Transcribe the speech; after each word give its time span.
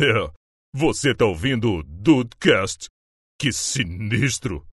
É, 0.00 0.30
você 0.74 1.14
tá 1.14 1.26
ouvindo 1.26 1.70
o 1.70 1.82
Dudecast? 1.82 2.88
Que 3.38 3.52
sinistro! 3.52 4.64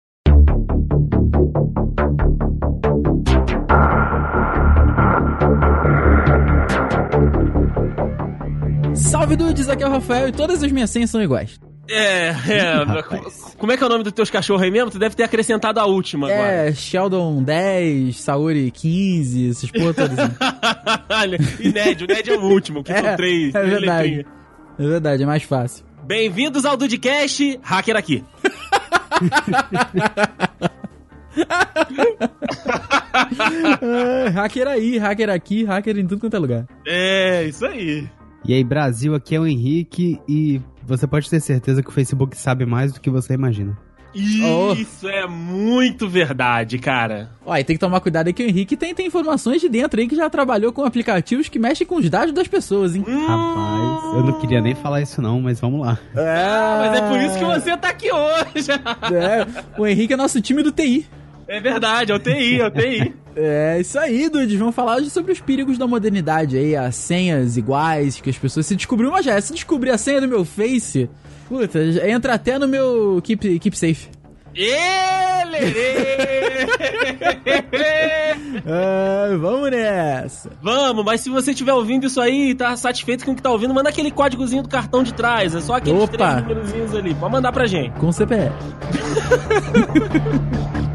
Salve 8.95 9.35
dudes, 9.35 9.67
aqui 9.67 9.83
é 9.83 9.87
o 9.87 9.91
Rafael 9.91 10.29
e 10.29 10.31
todas 10.31 10.63
as 10.63 10.71
minhas 10.71 10.89
senhas 10.89 11.09
são 11.09 11.21
iguais. 11.21 11.59
É, 11.89 12.27
é. 12.29 12.71
Rapaz. 12.85 13.55
Como 13.57 13.73
é 13.73 13.77
que 13.77 13.83
é 13.83 13.87
o 13.87 13.89
nome 13.89 14.05
dos 14.05 14.13
teus 14.13 14.29
cachorros 14.29 14.63
aí 14.63 14.71
mesmo? 14.71 14.89
Tu 14.89 14.99
deve 14.99 15.15
ter 15.17 15.23
acrescentado 15.23 15.81
a 15.81 15.85
última 15.85 16.27
agora. 16.27 16.69
É, 16.69 16.73
Sheldon 16.73 17.43
10, 17.43 18.15
Saori 18.15 18.71
15, 18.71 19.49
essas 19.49 19.69
porra 19.69 19.93
todas. 19.93 20.17
assim. 20.17 20.35
e 21.67 21.73
Ned, 21.73 22.05
o 22.05 22.07
Ned 22.07 22.31
é 22.31 22.37
o 22.37 22.41
último, 22.41 22.85
que 22.85 22.93
são 22.93 23.15
três. 23.17 23.53
É 23.53 23.59
três 23.59 23.69
verdade. 23.69 24.09
letrinhas. 24.15 24.38
É 24.79 24.87
verdade, 24.87 25.23
é 25.23 25.25
mais 25.25 25.43
fácil. 25.43 25.85
Bem-vindos 26.05 26.63
ao 26.63 26.77
Dudcast, 26.77 27.59
hacker 27.61 27.97
aqui. 27.97 28.23
É, 33.81 34.29
hacker 34.29 34.67
aí, 34.67 34.97
hacker 34.97 35.29
aqui, 35.29 35.63
hacker 35.65 35.97
em 35.97 36.07
tudo 36.07 36.21
quanto 36.21 36.35
é 36.35 36.39
lugar. 36.39 36.65
É, 36.87 37.43
isso 37.43 37.65
aí. 37.65 38.09
E 38.45 38.53
aí, 38.53 38.63
Brasil, 38.63 39.13
aqui 39.13 39.35
é 39.35 39.39
o 39.39 39.45
Henrique 39.45 40.17
e 40.27 40.61
você 40.81 41.05
pode 41.05 41.29
ter 41.29 41.41
certeza 41.41 41.83
que 41.83 41.89
o 41.89 41.93
Facebook 41.93 42.37
sabe 42.37 42.65
mais 42.65 42.93
do 42.93 43.01
que 43.01 43.09
você 43.09 43.33
imagina. 43.33 43.77
Oh. 44.15 44.73
Isso 44.73 45.07
é 45.07 45.27
muito 45.27 46.09
verdade, 46.09 46.79
cara. 46.79 47.29
Ó, 47.45 47.55
e 47.55 47.63
tem 47.63 47.75
que 47.75 47.79
tomar 47.79 47.99
cuidado 47.99 48.27
aí 48.27 48.33
que 48.33 48.43
o 48.43 48.47
Henrique 48.47 48.75
tem, 48.75 48.93
tem 48.93 49.07
informações 49.07 49.61
de 49.61 49.69
dentro 49.69 49.99
aí 49.99 50.07
que 50.07 50.15
já 50.15 50.29
trabalhou 50.29 50.73
com 50.73 50.83
aplicativos 50.83 51.47
que 51.47 51.59
mexem 51.59 51.85
com 51.85 51.95
os 51.95 52.09
dados 52.09 52.33
das 52.33 52.47
pessoas, 52.47 52.95
hein? 52.95 53.03
Rapaz, 53.07 54.15
eu 54.15 54.23
não 54.23 54.39
queria 54.39 54.61
nem 54.61 54.73
falar 54.75 55.01
isso 55.01 55.21
não, 55.21 55.39
mas 55.41 55.59
vamos 55.59 55.81
lá. 55.81 55.99
Mas 56.13 56.97
é 56.97 57.09
por 57.09 57.19
isso 57.19 57.37
que 57.37 57.45
você 57.45 57.77
tá 57.77 57.89
aqui 57.89 58.11
hoje. 58.11 58.71
É, 58.71 59.79
o 59.79 59.85
Henrique 59.85 60.13
é 60.13 60.17
nosso 60.17 60.41
time 60.41 60.63
do 60.63 60.71
TI. 60.71 61.05
É 61.47 61.59
verdade, 61.59 62.11
é 62.11 62.15
o 62.15 62.19
TI, 62.19 62.61
é 62.61 62.65
o 62.65 62.71
TI. 62.71 63.13
É 63.41 63.79
isso 63.79 63.97
aí, 63.97 64.27
dudes. 64.27 64.59
Vamos 64.59 64.75
falar 64.75 64.97
hoje 64.97 65.09
sobre 65.09 65.31
os 65.31 65.39
perigos 65.39 65.77
da 65.77 65.87
modernidade 65.87 66.57
aí, 66.57 66.75
as 66.75 66.95
senhas 66.95 67.55
iguais 67.55 68.19
que 68.19 68.29
as 68.29 68.37
pessoas 68.37 68.65
se 68.65 68.75
descobriu 68.75 69.09
uma 69.09 69.23
já. 69.23 69.39
Se 69.39 69.53
descobrir 69.53 69.91
a 69.91 69.97
senha 69.97 70.19
do 70.19 70.27
meu 70.27 70.43
Face, 70.43 71.09
puta, 71.49 71.79
entra 72.07 72.33
até 72.35 72.57
no 72.57 72.67
meu 72.67 73.19
Keep, 73.23 73.59
keep 73.59 73.77
Safe. 73.77 74.07
Ah, 78.65 79.35
vamos 79.39 79.71
nessa. 79.71 80.51
Vamos, 80.61 81.03
mas 81.05 81.21
se 81.21 81.29
você 81.29 81.51
estiver 81.51 81.73
ouvindo 81.73 82.05
isso 82.05 82.19
aí 82.19 82.51
e 82.51 82.55
tá 82.55 82.75
satisfeito 82.75 83.25
com 83.25 83.31
o 83.31 83.35
que 83.35 83.41
tá 83.41 83.49
ouvindo, 83.49 83.73
manda 83.73 83.89
aquele 83.89 84.11
códigozinho 84.11 84.63
do 84.63 84.69
cartão 84.69 85.03
de 85.03 85.13
trás. 85.13 85.55
É 85.55 85.61
só 85.61 85.75
aqueles 85.75 86.03
Opa. 86.03 86.17
três 86.17 86.41
númerozinhos 86.41 86.95
ali. 86.95 87.15
Pode 87.15 87.31
mandar 87.31 87.51
pra 87.51 87.65
gente. 87.65 87.97
Com 87.99 88.11
CPF. 88.11 88.49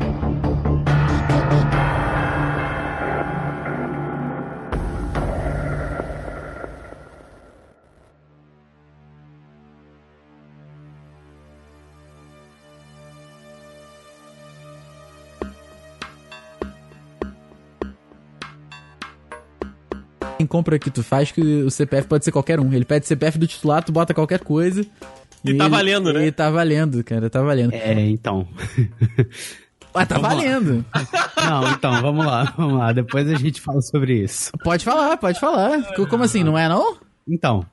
compra 20.55 20.78
que 20.78 20.88
tu 20.88 21.02
faz 21.02 21.33
que 21.33 21.41
o 21.41 21.69
CPF 21.69 22.06
pode 22.06 22.24
ser 22.24 22.30
qualquer 22.30 22.60
um. 22.60 22.72
Ele 22.72 22.84
pede 22.84 23.08
CPF 23.08 23.36
do 23.36 23.44
titular, 23.47 23.83
tu 23.83 23.91
bota 23.91 24.14
qualquer 24.14 24.38
coisa. 24.38 24.86
E 25.44 25.52
tá 25.55 25.66
valendo, 25.66 26.12
né? 26.12 26.27
E 26.28 26.30
tá 26.30 26.48
valendo, 26.48 27.02
cara, 27.02 27.28
tá 27.28 27.42
valendo. 27.42 27.72
É, 27.74 28.08
então. 28.08 28.47
Mas 29.92 30.06
tá 30.06 30.14
Vamos 30.16 30.28
lá. 30.28 30.34
valendo. 30.42 30.84
Não, 31.44 31.72
então, 31.72 32.00
vamos 32.00 32.25
lá, 32.25 32.54
vamos 32.56 32.78
lá. 32.78 32.92
Depois 32.92 33.28
a 33.28 33.34
gente 33.34 33.60
fala 33.60 33.81
sobre 33.82 34.22
isso. 34.22 34.53
Pode 34.62 34.84
falar, 34.84 35.16
pode 35.16 35.41
falar. 35.41 35.82
Como 36.09 36.22
assim, 36.22 36.44
não 36.44 36.56
é 36.56 36.69
não? 36.69 36.98
Então, 37.28 37.66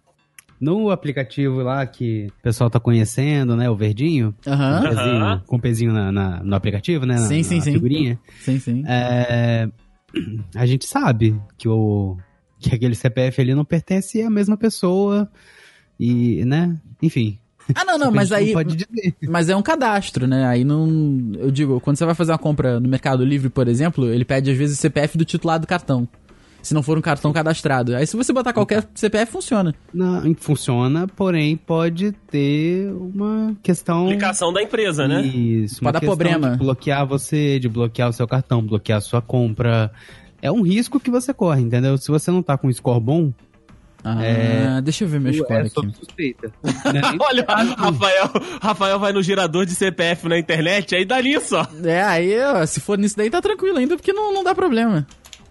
no 0.59 0.89
aplicativo 0.89 1.61
lá 1.61 1.85
que 1.85 2.27
o 2.39 2.43
pessoal 2.43 2.69
tá 2.69 2.79
conhecendo, 2.79 3.55
né, 3.55 3.69
o 3.69 3.75
verdinho, 3.75 4.33
Aham. 4.47 5.39
com 5.43 5.45
com 5.55 5.59
pezinho 5.59 5.93
na, 5.93 6.11
na- 6.11 6.43
no 6.43 6.55
aplicativo, 6.55 7.05
né, 7.05 7.13
na, 7.15 7.27
Sim, 7.27 7.43
sim, 7.43 7.57
na 7.57 7.61
sim. 7.63 7.73
figurinha, 7.73 8.19
Sim, 8.39 8.59
sim. 8.59 8.83
é, 8.87 9.67
a 10.55 10.65
gente 10.65 10.85
sabe 10.87 11.39
que 11.57 11.67
o 11.69 12.17
que 12.61 12.75
aquele 12.75 12.95
CPF 12.95 13.41
ali 13.41 13.53
não 13.55 13.65
pertence 13.65 14.21
à 14.21 14.29
mesma 14.29 14.55
pessoa 14.55 15.29
e, 15.99 16.45
né, 16.45 16.77
enfim. 17.01 17.37
Ah, 17.75 17.85
não, 17.85 17.97
não, 17.97 18.11
mas 18.13 18.31
aí. 18.31 18.47
não 18.47 18.53
pode 18.53 18.75
dizer. 18.75 19.15
Mas 19.27 19.49
é 19.49 19.55
um 19.55 19.61
cadastro, 19.61 20.27
né? 20.27 20.45
Aí 20.45 20.63
não. 20.63 21.31
Eu 21.37 21.51
digo, 21.51 21.79
quando 21.79 21.97
você 21.97 22.05
vai 22.05 22.15
fazer 22.15 22.31
uma 22.31 22.37
compra 22.37 22.79
no 22.79 22.87
Mercado 22.87 23.23
Livre, 23.23 23.49
por 23.49 23.67
exemplo, 23.67 24.07
ele 24.07 24.25
pede 24.25 24.51
às 24.51 24.57
vezes 24.57 24.77
o 24.77 24.81
CPF 24.81 25.17
do 25.17 25.25
titular 25.25 25.59
do 25.59 25.67
cartão. 25.67 26.07
Se 26.61 26.75
não 26.75 26.83
for 26.83 26.95
um 26.95 27.01
cartão 27.01 27.33
cadastrado. 27.33 27.95
Aí 27.95 28.05
se 28.05 28.15
você 28.15 28.31
botar 28.31 28.53
qualquer 28.53 28.87
CPF, 28.93 29.31
funciona. 29.31 29.73
Não, 29.91 30.21
funciona, 30.35 31.07
porém 31.07 31.57
pode 31.57 32.11
ter 32.29 32.91
uma 32.93 33.55
questão. 33.63 34.05
Aplicação 34.05 34.53
da 34.53 34.61
empresa, 34.61 35.07
né? 35.07 35.23
Isso, 35.23 35.75
Pode 35.79 35.85
uma 35.85 35.91
dar 35.91 35.99
questão 36.01 36.17
problema. 36.17 36.51
de 36.51 36.57
bloquear 36.59 37.07
você, 37.07 37.57
de 37.57 37.67
bloquear 37.67 38.09
o 38.09 38.13
seu 38.13 38.27
cartão, 38.27 38.61
bloquear 38.61 38.99
a 38.99 39.01
sua 39.01 39.23
compra. 39.23 39.91
É 40.41 40.51
um 40.51 40.61
risco 40.61 40.99
que 40.99 41.09
você 41.11 41.33
corre, 41.33 41.61
entendeu? 41.61 41.97
Se 41.97 42.09
você 42.09 42.31
não 42.31 42.41
tá 42.41 42.57
com 42.57 42.67
um 42.67 42.73
score 42.73 42.99
bom, 42.99 43.31
Ah, 44.03 44.81
deixa 44.83 45.03
eu 45.03 45.07
ver 45.07 45.19
meu 45.19 45.31
score 45.33 45.53
é 45.53 45.61
aqui. 45.61 45.95
suspeita. 45.99 46.51
Né? 46.91 47.01
Olha, 47.19 47.45
Rafael, 47.77 48.31
Rafael 48.61 48.99
vai 48.99 49.13
no 49.13 49.21
gerador 49.21 49.65
de 49.65 49.75
CPF 49.75 50.27
na 50.27 50.37
internet, 50.39 50.95
aí 50.95 51.05
dá 51.05 51.21
nisso, 51.21 51.55
ó. 51.55 51.65
É, 51.87 52.01
aí, 52.01 52.35
ó, 52.41 52.65
se 52.65 52.79
for 52.79 52.97
nisso 52.97 53.15
daí, 53.15 53.29
tá 53.29 53.39
tranquilo 53.41 53.77
ainda, 53.77 53.95
porque 53.95 54.11
não, 54.11 54.33
não 54.33 54.43
dá 54.43 54.55
problema. 54.55 55.05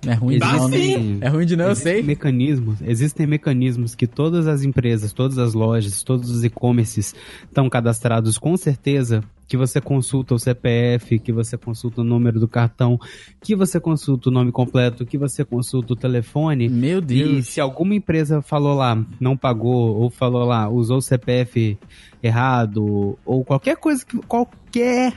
É 0.06 0.14
ruim 0.14 0.38
de 0.38 0.40
não, 0.40 0.68
né? 0.68 0.76
sim. 0.78 1.18
É 1.20 1.28
ruim 1.28 1.46
de 1.46 1.56
não, 1.56 1.66
eu 1.66 1.76
sei. 1.76 2.02
mecanismos, 2.02 2.80
existem 2.82 3.26
mecanismos 3.26 3.94
que 3.94 4.06
todas 4.06 4.46
as 4.46 4.62
empresas, 4.62 5.12
todas 5.12 5.38
as 5.38 5.52
lojas, 5.54 6.02
todos 6.02 6.30
os 6.30 6.42
e-commerces 6.44 7.14
estão 7.44 7.68
cadastrados 7.68 8.38
com 8.38 8.56
certeza 8.56 9.22
que 9.46 9.56
você 9.56 9.80
consulta 9.80 10.32
o 10.32 10.38
CPF, 10.38 11.18
que 11.18 11.32
você 11.32 11.58
consulta 11.58 12.02
o 12.02 12.04
número 12.04 12.38
do 12.38 12.46
cartão, 12.46 12.96
que 13.42 13.56
você 13.56 13.80
consulta 13.80 14.28
o 14.28 14.32
nome 14.32 14.52
completo, 14.52 15.04
que 15.04 15.18
você 15.18 15.44
consulta 15.44 15.92
o 15.92 15.96
telefone. 15.96 16.68
Meu 16.68 16.98
E 16.98 17.02
Deus. 17.02 17.48
se 17.48 17.60
alguma 17.60 17.94
empresa 17.96 18.40
falou 18.40 18.76
lá, 18.76 18.96
não 19.18 19.36
pagou, 19.36 19.96
ou 19.96 20.08
falou 20.08 20.44
lá, 20.44 20.68
usou 20.68 20.98
o 20.98 21.02
CPF 21.02 21.76
errado, 22.22 23.18
ou 23.24 23.44
qualquer 23.44 23.76
coisa 23.76 24.06
que. 24.06 24.18
qualquer 24.18 25.12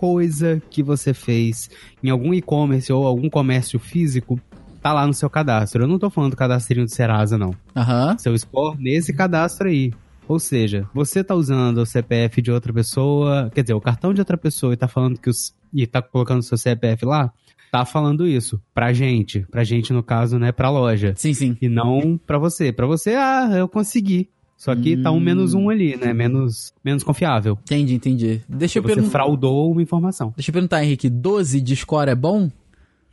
coisa 0.00 0.62
que 0.70 0.82
você 0.82 1.12
fez 1.12 1.68
em 2.02 2.08
algum 2.08 2.32
e-commerce 2.32 2.90
ou 2.90 3.06
algum 3.06 3.28
comércio 3.28 3.78
físico, 3.78 4.40
tá 4.80 4.94
lá 4.94 5.06
no 5.06 5.12
seu 5.12 5.28
cadastro. 5.28 5.82
Eu 5.84 5.86
não 5.86 5.98
tô 5.98 6.08
falando 6.08 6.30
do 6.30 6.38
cadastrinho 6.38 6.86
do 6.86 6.90
Serasa, 6.90 7.36
não. 7.36 7.54
Aham. 7.76 8.16
Seu 8.16 8.36
score 8.38 8.82
nesse 8.82 9.12
cadastro 9.12 9.68
aí. 9.68 9.92
Ou 10.26 10.38
seja, 10.38 10.88
você 10.94 11.22
tá 11.22 11.34
usando 11.34 11.76
o 11.78 11.84
CPF 11.84 12.40
de 12.40 12.50
outra 12.50 12.72
pessoa, 12.72 13.50
quer 13.54 13.60
dizer, 13.60 13.74
o 13.74 13.80
cartão 13.80 14.14
de 14.14 14.22
outra 14.22 14.38
pessoa 14.38 14.72
e 14.72 14.76
tá 14.76 14.88
falando 14.88 15.18
que 15.18 15.28
os. 15.28 15.54
e 15.70 15.86
tá 15.86 16.00
colocando 16.00 16.38
o 16.38 16.44
seu 16.44 16.56
CPF 16.56 17.04
lá, 17.04 17.30
tá 17.70 17.84
falando 17.84 18.26
isso 18.26 18.58
pra 18.72 18.94
gente. 18.94 19.40
Pra 19.50 19.64
gente, 19.64 19.92
no 19.92 20.02
caso, 20.02 20.38
né, 20.38 20.50
pra 20.50 20.70
loja. 20.70 21.12
Sim, 21.14 21.34
sim. 21.34 21.58
E 21.60 21.68
não 21.68 22.16
pra 22.16 22.38
você. 22.38 22.72
Pra 22.72 22.86
você, 22.86 23.16
ah, 23.16 23.50
eu 23.52 23.68
consegui. 23.68 24.30
Só 24.60 24.76
que 24.76 24.94
tá 24.94 25.10
um 25.10 25.16
Hum. 25.16 25.20
menos 25.20 25.54
um 25.54 25.70
ali, 25.70 25.96
né? 25.96 26.12
Menos, 26.12 26.74
menos 26.84 27.02
confiável. 27.02 27.58
Entendi, 27.62 27.94
entendi. 27.94 28.42
Deixa 28.46 28.78
eu 28.78 28.82
Você 28.82 28.88
perguntar. 28.88 29.10
fraudou 29.10 29.72
uma 29.72 29.80
informação. 29.80 30.34
Deixa 30.36 30.50
eu 30.50 30.52
perguntar, 30.52 30.84
Henrique, 30.84 31.08
12 31.08 31.62
de 31.62 31.74
score 31.76 32.10
é 32.10 32.14
bom? 32.14 32.50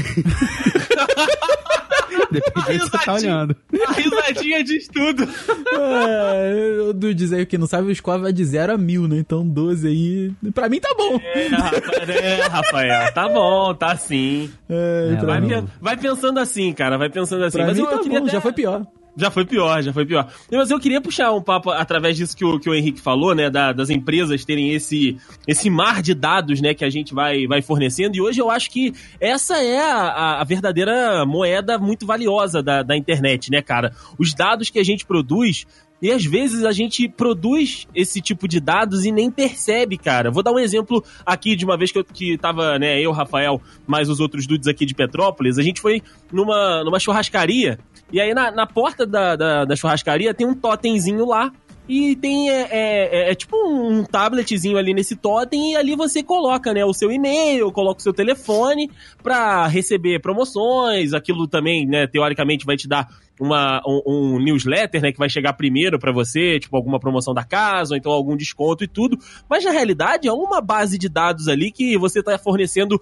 Depende 2.31 2.79
do 2.79 2.89
que 2.89 2.97
você 2.97 3.05
tá 3.05 3.13
olhando. 3.13 3.55
A 3.87 3.91
risadinha 3.93 4.63
diz 4.63 4.87
tudo. 4.87 5.23
É, 5.71 6.77
o 6.89 6.93
Dudes 6.93 7.31
aí 7.31 7.45
que 7.45 7.57
não 7.57 7.67
sabe, 7.67 7.89
o 7.91 7.95
score 7.95 8.19
vai 8.21 8.33
de 8.33 8.43
0 8.43 8.73
a 8.73 8.77
1000, 8.77 9.07
né? 9.07 9.17
Então 9.19 9.47
12 9.47 9.87
aí. 9.87 10.31
Pra 10.53 10.67
mim 10.67 10.79
tá 10.79 10.89
bom. 10.97 11.19
É, 11.23 11.47
Rafael, 11.47 12.09
é, 12.09 12.41
Rafael, 12.47 13.13
tá 13.13 13.29
bom, 13.29 13.73
tá 13.75 13.95
sim. 13.95 14.49
É, 14.67 15.15
É, 15.21 15.25
Vai, 15.25 15.41
pen- 15.41 15.67
vai 15.79 15.95
pensando 15.97 16.39
assim, 16.39 16.73
cara, 16.73 16.97
vai 16.97 17.09
pensando 17.09 17.43
assim. 17.45 17.57
pra 17.59 17.67
Mas 17.67 17.77
mim 17.77 17.83
eu, 17.83 17.89
tá 17.89 17.95
eu 17.95 17.99
queria 18.01 18.19
bom, 18.19 18.25
até- 18.25 18.33
já 18.33 18.41
foi 18.41 18.51
pior. 18.53 18.85
Já 19.19 19.31
foi 19.31 19.43
pior, 19.45 19.81
já 19.81 19.91
foi 19.91 20.05
pior. 20.05 20.31
Mas 20.51 20.69
eu 20.69 20.79
queria 20.79 21.01
puxar 21.01 21.31
um 21.33 21.41
papo 21.41 21.71
através 21.71 22.15
disso 22.15 22.37
que 22.37 22.45
o, 22.45 22.59
que 22.59 22.69
o 22.69 22.75
Henrique 22.75 23.01
falou, 23.01 23.33
né? 23.33 23.49
da- 23.49 23.73
das 23.73 23.89
empresas 23.89 24.45
terem 24.45 24.73
esse, 24.73 25.17
esse 25.47 25.69
mar 25.71 26.03
de 26.03 26.13
dados, 26.13 26.61
né? 26.61 26.73
Que 26.75 26.85
a 26.85 26.89
gente 26.89 27.13
vai, 27.15 27.47
vai 27.47 27.61
fornecendo. 27.63 28.15
E 28.15 28.21
hoje 28.21 28.39
eu 28.39 28.51
acho 28.51 28.69
que 28.69 28.93
essa 29.19 29.57
é 29.57 29.79
a, 29.81 30.39
a- 30.39 30.43
verdadeira 30.43 31.25
moeda 31.25 31.79
muito 31.79 32.05
valiosa 32.05 32.61
da, 32.61 32.83
da 32.83 32.95
internet, 32.95 33.49
né, 33.51 33.61
cara? 33.61 33.91
Os 34.19 34.33
dados 34.35 34.69
que 34.69 34.77
a 34.79 34.83
gente 34.83 35.03
produz. 35.05 35.65
E 36.01 36.11
às 36.11 36.23
vezes 36.23 36.63
a 36.63 36.71
gente 36.71 37.09
produz 37.09 37.87
esse 37.93 38.21
tipo 38.21 38.47
de 38.47 38.59
dados 38.59 39.05
e 39.05 39.11
nem 39.11 39.31
percebe, 39.31 39.97
cara. 39.97 40.29
Vou 40.29 40.43
dar 40.43 40.51
um 40.51 40.59
exemplo 40.59 41.03
aqui 41.25 41.55
de 41.55 41.65
uma 41.65 41.77
vez 41.77 41.91
que 41.91 41.99
eu 41.99 42.03
que 42.03 42.37
tava, 42.37 42.77
né, 42.77 43.01
eu, 43.01 43.11
Rafael, 43.11 43.61
mais 43.85 44.09
os 44.09 44.19
outros 44.19 44.45
dudes 44.45 44.67
aqui 44.67 44.85
de 44.85 44.93
Petrópolis. 44.93 45.57
A 45.57 45.63
gente 45.63 45.81
foi 45.81 46.01
numa, 46.31 46.83
numa 46.83 46.99
churrascaria 46.99 47.79
e 48.11 48.21
aí 48.21 48.33
na, 48.33 48.51
na 48.51 48.67
porta 48.67 49.05
da, 49.05 49.35
da, 49.35 49.65
da 49.65 49.75
churrascaria 49.75 50.33
tem 50.33 50.47
um 50.47 50.53
totemzinho 50.53 51.25
lá 51.25 51.51
e 51.87 52.15
tem 52.15 52.49
é, 52.49 52.67
é, 52.69 53.31
é, 53.31 53.35
tipo 53.35 53.55
um 53.55 54.03
tabletzinho 54.03 54.77
ali 54.77 54.93
nesse 54.93 55.15
totem 55.15 55.71
e 55.71 55.75
ali 55.75 55.95
você 55.95 56.21
coloca, 56.21 56.73
né, 56.73 56.83
o 56.83 56.93
seu 56.93 57.11
e-mail, 57.11 57.71
coloca 57.71 57.99
o 57.99 58.03
seu 58.03 58.13
telefone 58.13 58.91
para 59.23 59.67
receber 59.67 60.19
promoções, 60.19 61.13
aquilo 61.13 61.47
também, 61.47 61.85
né, 61.85 62.05
teoricamente 62.07 62.65
vai 62.65 62.75
te 62.75 62.87
dar 62.87 63.07
uma, 63.39 63.81
um, 63.87 64.01
um 64.05 64.39
newsletter, 64.39 65.01
né, 65.01 65.11
que 65.11 65.19
vai 65.19 65.29
chegar 65.29 65.53
primeiro 65.53 65.97
para 65.99 66.11
você, 66.11 66.59
tipo 66.59 66.75
alguma 66.75 66.99
promoção 66.99 67.33
da 67.33 67.43
casa, 67.43 67.93
ou 67.93 67.97
então 67.97 68.11
algum 68.11 68.35
desconto 68.35 68.83
e 68.83 68.87
tudo. 68.87 69.17
Mas 69.49 69.63
na 69.63 69.71
realidade 69.71 70.27
é 70.27 70.33
uma 70.33 70.59
base 70.59 70.97
de 70.97 71.07
dados 71.07 71.47
ali 71.47 71.71
que 71.71 71.97
você 71.97 72.19
está 72.19 72.37
fornecendo 72.37 72.99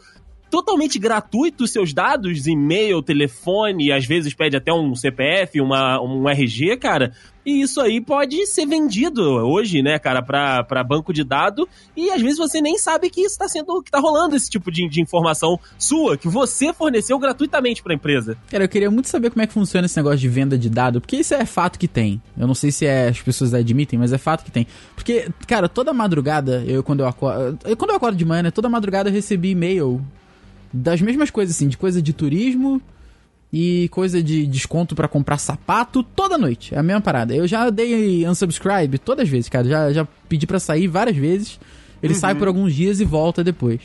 totalmente 0.50 1.00
gratuito 1.00 1.64
os 1.64 1.72
seus 1.72 1.94
dados, 1.94 2.48
e-mail, 2.48 3.02
telefone, 3.02 3.92
às 3.92 4.06
vezes 4.06 4.34
pede 4.34 4.56
até 4.56 4.72
um 4.72 4.96
CPF, 4.96 5.60
uma, 5.60 6.02
um 6.02 6.30
RG, 6.30 6.78
cara. 6.78 7.14
E 7.46 7.62
isso 7.62 7.80
aí 7.80 8.02
pode 8.02 8.46
ser 8.48 8.66
vendido 8.66 9.22
hoje, 9.22 9.84
né, 9.84 10.00
cara, 10.00 10.22
para 10.22 10.84
banco 10.84 11.14
de 11.14 11.24
dados. 11.24 11.68
E 11.96 12.10
às 12.10 12.22
vezes 12.22 12.38
você 12.38 12.60
nem 12.60 12.78
sabe 12.78 13.10
que 13.10 13.22
isso 13.22 13.38
tá 13.38 13.48
sendo, 13.48 13.84
que 13.84 13.92
tá 13.92 14.00
rolando 14.00 14.36
esse 14.36 14.50
tipo 14.50 14.72
de, 14.72 14.90
de 14.90 15.02
informação 15.02 15.60
sua, 15.78 16.18
que 16.18 16.28
você 16.28 16.74
forneceu 16.74 17.20
gratuitamente 17.20 17.84
pra 17.84 17.94
empresa. 17.94 18.38
Cara, 18.50 18.64
eu 18.64 18.70
queria 18.70 18.90
muito 18.90 19.10
saber 19.10 19.30
como 19.30 19.44
é 19.44 19.48
que 19.48 19.54
funciona 19.54 19.86
esse 19.86 19.96
negócio 19.96 20.18
de 20.18 20.28
venda 20.28 20.58
de 20.58 20.70
dado, 20.70 21.00
porque 21.00 21.18
isso 21.18 21.34
é 21.34 21.46
fato 21.46 21.78
que 21.78 21.88
tem. 21.88 22.22
Eu 22.38 22.48
não 22.48 22.56
sei 22.56 22.72
se 22.72 22.86
é, 22.86 23.10
as 23.10 23.22
pessoas 23.22 23.54
admitem, 23.54 24.00
mas 24.00 24.12
é 24.12 24.18
fato 24.18 24.44
que 24.44 24.52
tem. 24.52 24.66
Porque, 24.96 25.30
cara, 25.48 25.70
toda 25.70 25.94
madrugada, 25.94 26.64
eu 26.66 26.84
quando 26.84 27.02
eu 27.02 27.08
acordo. 27.08 27.60
Quando 27.78 27.92
eu 27.92 27.96
acordo 27.96 28.18
de 28.18 28.26
manhã, 28.26 28.44
né, 28.44 28.52
toda 28.52 28.68
madrugada 28.68 29.10
eu 29.10 29.14
recebi 29.14 29.52
e-mail 29.52 30.02
das 30.74 31.00
mesmas 31.00 31.30
coisas, 31.30 31.56
assim, 31.56 31.68
de 31.68 31.78
coisa 31.78 32.02
de 32.02 32.12
turismo 32.12 32.82
e 33.58 33.88
coisa 33.88 34.22
de 34.22 34.46
desconto 34.46 34.94
para 34.94 35.08
comprar 35.08 35.38
sapato 35.38 36.04
toda 36.04 36.38
noite. 36.38 36.76
É 36.76 36.78
a 36.78 36.84
mesma 36.84 37.00
parada. 37.00 37.34
Eu 37.34 37.48
já 37.48 37.70
dei 37.70 38.28
unsubscribe 38.28 38.98
todas 38.98 39.24
as 39.24 39.30
vezes, 39.30 39.48
cara. 39.48 39.66
Já, 39.66 39.94
já 39.94 40.08
pedi 40.28 40.46
para 40.46 40.60
sair 40.60 40.90
várias 40.90 41.16
vezes. 41.16 41.58
Ele 42.04 42.12
uhum. 42.12 42.20
sai 42.20 42.36
por 42.36 42.50
alguns 42.50 42.76
dias 42.76 43.00
e 43.00 43.06
volta 43.06 43.46
depois. 43.46 43.80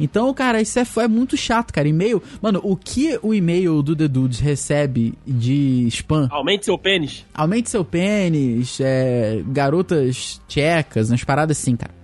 Então, 0.00 0.34
cara, 0.34 0.60
isso 0.60 0.80
é, 0.80 0.84
é 1.04 1.06
muito 1.06 1.36
chato, 1.36 1.72
cara. 1.72 1.86
E-mail. 1.86 2.20
Mano, 2.42 2.60
o 2.64 2.76
que 2.76 3.16
o 3.22 3.32
e-mail 3.32 3.80
do 3.80 3.94
The 3.94 4.08
Dudes 4.08 4.40
recebe 4.40 5.14
de 5.24 5.86
spam? 5.86 6.26
Aumente 6.32 6.64
seu 6.64 6.76
pênis. 6.76 7.24
Aumente 7.32 7.70
seu 7.70 7.84
pênis, 7.84 8.80
é, 8.80 9.40
garotas 9.46 10.42
tchecas, 10.48 11.10
umas 11.10 11.22
paradas 11.22 11.56
assim, 11.56 11.76
cara. 11.76 11.94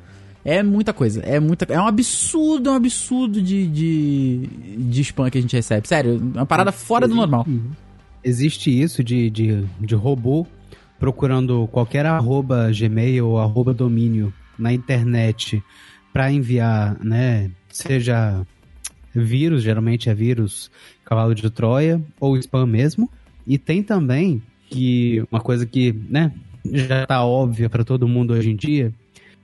É 0.45 0.63
muita 0.63 0.93
coisa. 0.93 1.21
É 1.23 1.39
muita 1.39 1.65
É 1.73 1.81
um 1.81 1.87
absurdo, 1.87 2.69
é 2.69 2.73
um 2.73 2.77
absurdo 2.77 3.41
de, 3.41 3.67
de, 3.67 4.47
de 4.77 5.01
spam 5.03 5.31
que 5.31 5.39
a 5.39 5.41
gente 5.41 5.55
recebe. 5.55 5.87
Sério, 5.87 6.21
é 6.35 6.39
uma 6.39 6.47
parada 6.47 6.73
fora 6.73 7.07
do 7.07 7.15
normal. 7.15 7.45
Uhum. 7.47 7.71
Existe 8.25 8.71
isso 8.71 9.03
de, 9.03 9.31
de, 9.31 9.65
de 9.81 9.95
robô 9.95 10.47
procurando 10.99 11.69
qualquer 11.73 12.07
arroba 12.07 12.71
Gmail 12.73 13.27
ou 13.27 13.39
arroba 13.39 13.75
domínio 13.75 14.33
na 14.59 14.73
internet 14.73 15.63
para 16.13 16.31
enviar, 16.31 16.97
né? 17.03 17.51
Seja 17.69 18.47
vírus, 19.15 19.63
geralmente 19.63 20.09
é 20.09 20.15
vírus 20.15 20.71
cavalo 21.05 21.35
de 21.35 21.49
Troia, 21.51 22.01
ou 22.21 22.37
spam 22.37 22.67
mesmo. 22.67 23.11
E 23.47 23.59
tem 23.59 23.83
também 23.83 24.43
que 24.71 25.25
uma 25.31 25.41
coisa 25.41 25.67
que, 25.67 25.93
né, 26.09 26.33
já 26.65 27.07
tá 27.07 27.25
óbvia 27.25 27.69
para 27.69 27.85
todo 27.85 28.09
mundo 28.09 28.33
hoje 28.33 28.51
em 28.51 28.57
dia, 28.57 28.93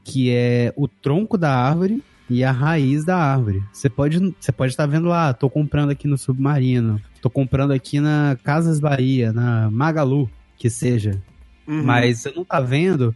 que 0.08 0.30
é 0.30 0.72
o 0.74 0.88
tronco 0.88 1.36
da 1.36 1.54
árvore 1.54 2.02
e 2.30 2.42
a 2.42 2.50
raiz 2.50 3.04
da 3.04 3.16
árvore. 3.16 3.62
Você 3.70 3.90
pode 3.90 4.18
você 4.40 4.50
pode 4.50 4.72
estar 4.72 4.86
vendo 4.86 5.06
lá, 5.06 5.34
tô 5.34 5.50
comprando 5.50 5.90
aqui 5.90 6.08
no 6.08 6.16
Submarino, 6.16 7.00
tô 7.20 7.28
comprando 7.28 7.72
aqui 7.72 8.00
na 8.00 8.38
Casas 8.42 8.80
Bahia, 8.80 9.32
na 9.34 9.70
Magalu, 9.70 10.30
que 10.56 10.70
seja. 10.70 11.22
Uhum. 11.66 11.82
Mas 11.84 12.20
você 12.20 12.32
não 12.34 12.42
tá 12.42 12.58
vendo 12.58 13.14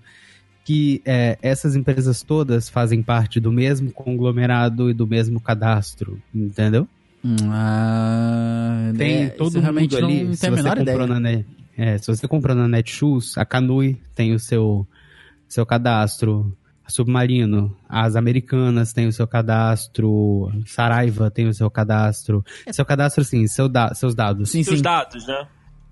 que 0.64 1.00
é, 1.06 1.38
essas 1.40 1.74
empresas 1.74 2.22
todas 2.22 2.68
fazem 2.68 3.02
parte 3.02 3.40
do 3.40 3.50
mesmo 3.50 3.90
conglomerado 3.90 4.90
e 4.90 4.94
do 4.94 5.06
mesmo 5.06 5.40
cadastro, 5.40 6.20
entendeu? 6.32 6.86
Hum, 7.24 7.36
ah, 7.48 8.92
tem 8.96 9.24
é, 9.24 9.28
todo 9.30 9.62
mundo 9.62 9.96
ali. 9.96 10.24
Não 10.24 10.34
se 10.34 10.50
você 10.50 10.62
comprou 10.76 11.06
na 11.06 11.20
Net, 11.20 11.46
é, 11.76 11.98
se 11.98 12.06
você 12.06 12.28
comprou 12.28 12.54
na 12.54 12.68
Netshoes, 12.68 13.38
a 13.38 13.46
Canui 13.46 13.98
tem 14.14 14.34
o 14.34 14.38
seu 14.38 14.86
seu 15.48 15.66
cadastro. 15.66 16.56
Submarino, 16.92 17.76
as 17.88 18.16
americanas 18.16 18.92
têm 18.92 19.06
o 19.06 19.12
seu 19.12 19.26
cadastro, 19.26 20.50
Saraiva 20.66 21.30
tem 21.30 21.48
o 21.48 21.54
seu 21.54 21.70
cadastro. 21.70 22.44
Seu 22.70 22.84
cadastro, 22.84 23.24
sim, 23.24 23.46
seu 23.46 23.68
da 23.68 23.94
seus 23.94 24.14
dados. 24.14 24.50
Sim, 24.50 24.62
seus 24.62 24.78
sim. 24.78 24.82
dados, 24.82 25.26
né? 25.26 25.46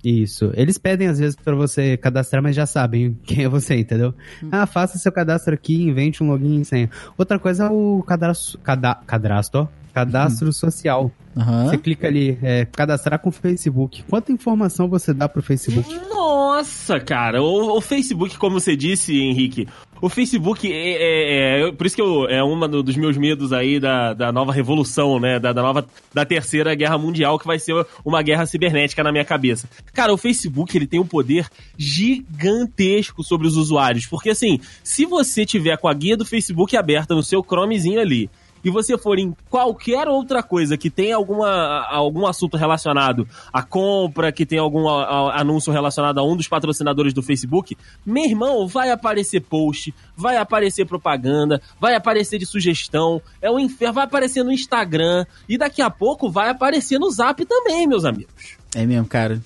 Isso. 0.04 0.50
Eles 0.54 0.78
pedem 0.78 1.08
às 1.08 1.18
vezes 1.18 1.36
para 1.36 1.54
você 1.54 1.96
cadastrar, 1.96 2.42
mas 2.42 2.56
já 2.56 2.66
sabem 2.66 3.18
quem 3.24 3.44
é 3.44 3.48
você, 3.48 3.76
entendeu? 3.76 4.14
Hum. 4.42 4.48
Ah, 4.50 4.66
faça 4.66 4.98
seu 4.98 5.12
cadastro 5.12 5.54
aqui, 5.54 5.82
invente 5.82 6.22
um 6.22 6.28
login 6.28 6.60
e 6.60 6.64
senha. 6.64 6.90
Outra 7.16 7.38
coisa 7.38 7.64
é 7.64 7.68
o 7.70 8.02
cadastro. 8.02 8.58
Cada, 8.60 8.94
cadastro, 8.94 9.62
ó. 9.62 9.79
Cadastro 9.92 10.48
hum. 10.48 10.52
social. 10.52 11.10
Uhum. 11.36 11.66
Você 11.66 11.78
clica 11.78 12.08
ali, 12.08 12.38
é, 12.42 12.64
cadastrar 12.64 13.18
com 13.18 13.28
o 13.28 13.32
Facebook. 13.32 14.02
Quanta 14.04 14.32
informação 14.32 14.88
você 14.88 15.14
dá 15.14 15.28
pro 15.28 15.42
Facebook? 15.42 15.88
Nossa, 16.08 16.98
cara. 16.98 17.40
O, 17.42 17.76
o 17.76 17.80
Facebook, 17.80 18.36
como 18.36 18.60
você 18.60 18.74
disse, 18.74 19.16
Henrique, 19.16 19.66
o 20.02 20.08
Facebook 20.08 20.70
é, 20.70 20.74
é, 20.74 21.68
é, 21.68 21.72
por 21.72 21.86
isso 21.86 21.94
que 21.94 22.02
eu, 22.02 22.26
é 22.26 22.42
um 22.42 22.58
dos 22.82 22.96
meus 22.96 23.16
medos 23.16 23.52
aí 23.52 23.78
da, 23.78 24.14
da 24.14 24.32
nova 24.32 24.52
revolução, 24.52 25.20
né? 25.20 25.38
Da, 25.38 25.52
da, 25.52 25.62
nova 25.62 25.86
da 26.12 26.24
terceira 26.24 26.74
guerra 26.74 26.96
mundial 26.96 27.38
que 27.38 27.46
vai 27.46 27.58
ser 27.58 27.86
uma 28.04 28.22
guerra 28.22 28.46
cibernética 28.46 29.04
na 29.04 29.12
minha 29.12 29.24
cabeça. 29.24 29.68
Cara, 29.92 30.12
o 30.12 30.16
Facebook 30.16 30.76
ele 30.76 30.86
tem 30.86 30.98
um 30.98 31.06
poder 31.06 31.46
gigantesco 31.76 33.22
sobre 33.22 33.46
os 33.46 33.56
usuários, 33.56 34.06
porque 34.06 34.30
assim, 34.30 34.58
se 34.82 35.04
você 35.04 35.44
tiver 35.44 35.76
com 35.76 35.88
a 35.88 35.94
guia 35.94 36.16
do 36.16 36.24
Facebook 36.24 36.76
aberta 36.76 37.14
no 37.14 37.22
seu 37.22 37.42
Chromezinho 37.42 38.00
ali 38.00 38.30
e 38.64 38.70
você 38.70 38.96
for 38.98 39.18
em 39.18 39.34
qualquer 39.48 40.08
outra 40.08 40.42
coisa 40.42 40.76
que 40.76 40.90
tenha 40.90 41.16
alguma, 41.16 41.86
algum 41.86 42.26
assunto 42.26 42.56
relacionado 42.56 43.26
à 43.52 43.62
compra, 43.62 44.32
que 44.32 44.46
tenha 44.46 44.60
algum 44.60 44.88
a, 44.88 45.04
a, 45.04 45.40
anúncio 45.40 45.72
relacionado 45.72 46.18
a 46.18 46.24
um 46.24 46.36
dos 46.36 46.48
patrocinadores 46.48 47.12
do 47.12 47.22
Facebook, 47.22 47.76
meu 48.04 48.24
irmão, 48.24 48.66
vai 48.66 48.90
aparecer 48.90 49.40
post, 49.40 49.94
vai 50.16 50.36
aparecer 50.36 50.84
propaganda, 50.84 51.60
vai 51.80 51.94
aparecer 51.94 52.38
de 52.38 52.46
sugestão, 52.46 53.20
é 53.40 53.50
o 53.50 53.58
inferno, 53.58 53.94
vai 53.94 54.04
aparecer 54.04 54.42
no 54.42 54.52
Instagram 54.52 55.24
e 55.48 55.56
daqui 55.56 55.82
a 55.82 55.90
pouco 55.90 56.30
vai 56.30 56.48
aparecer 56.50 56.98
no 56.98 57.10
Zap 57.10 57.44
também, 57.44 57.86
meus 57.86 58.04
amigos. 58.04 58.56
É 58.74 58.86
mesmo, 58.86 59.06
cara. 59.06 59.40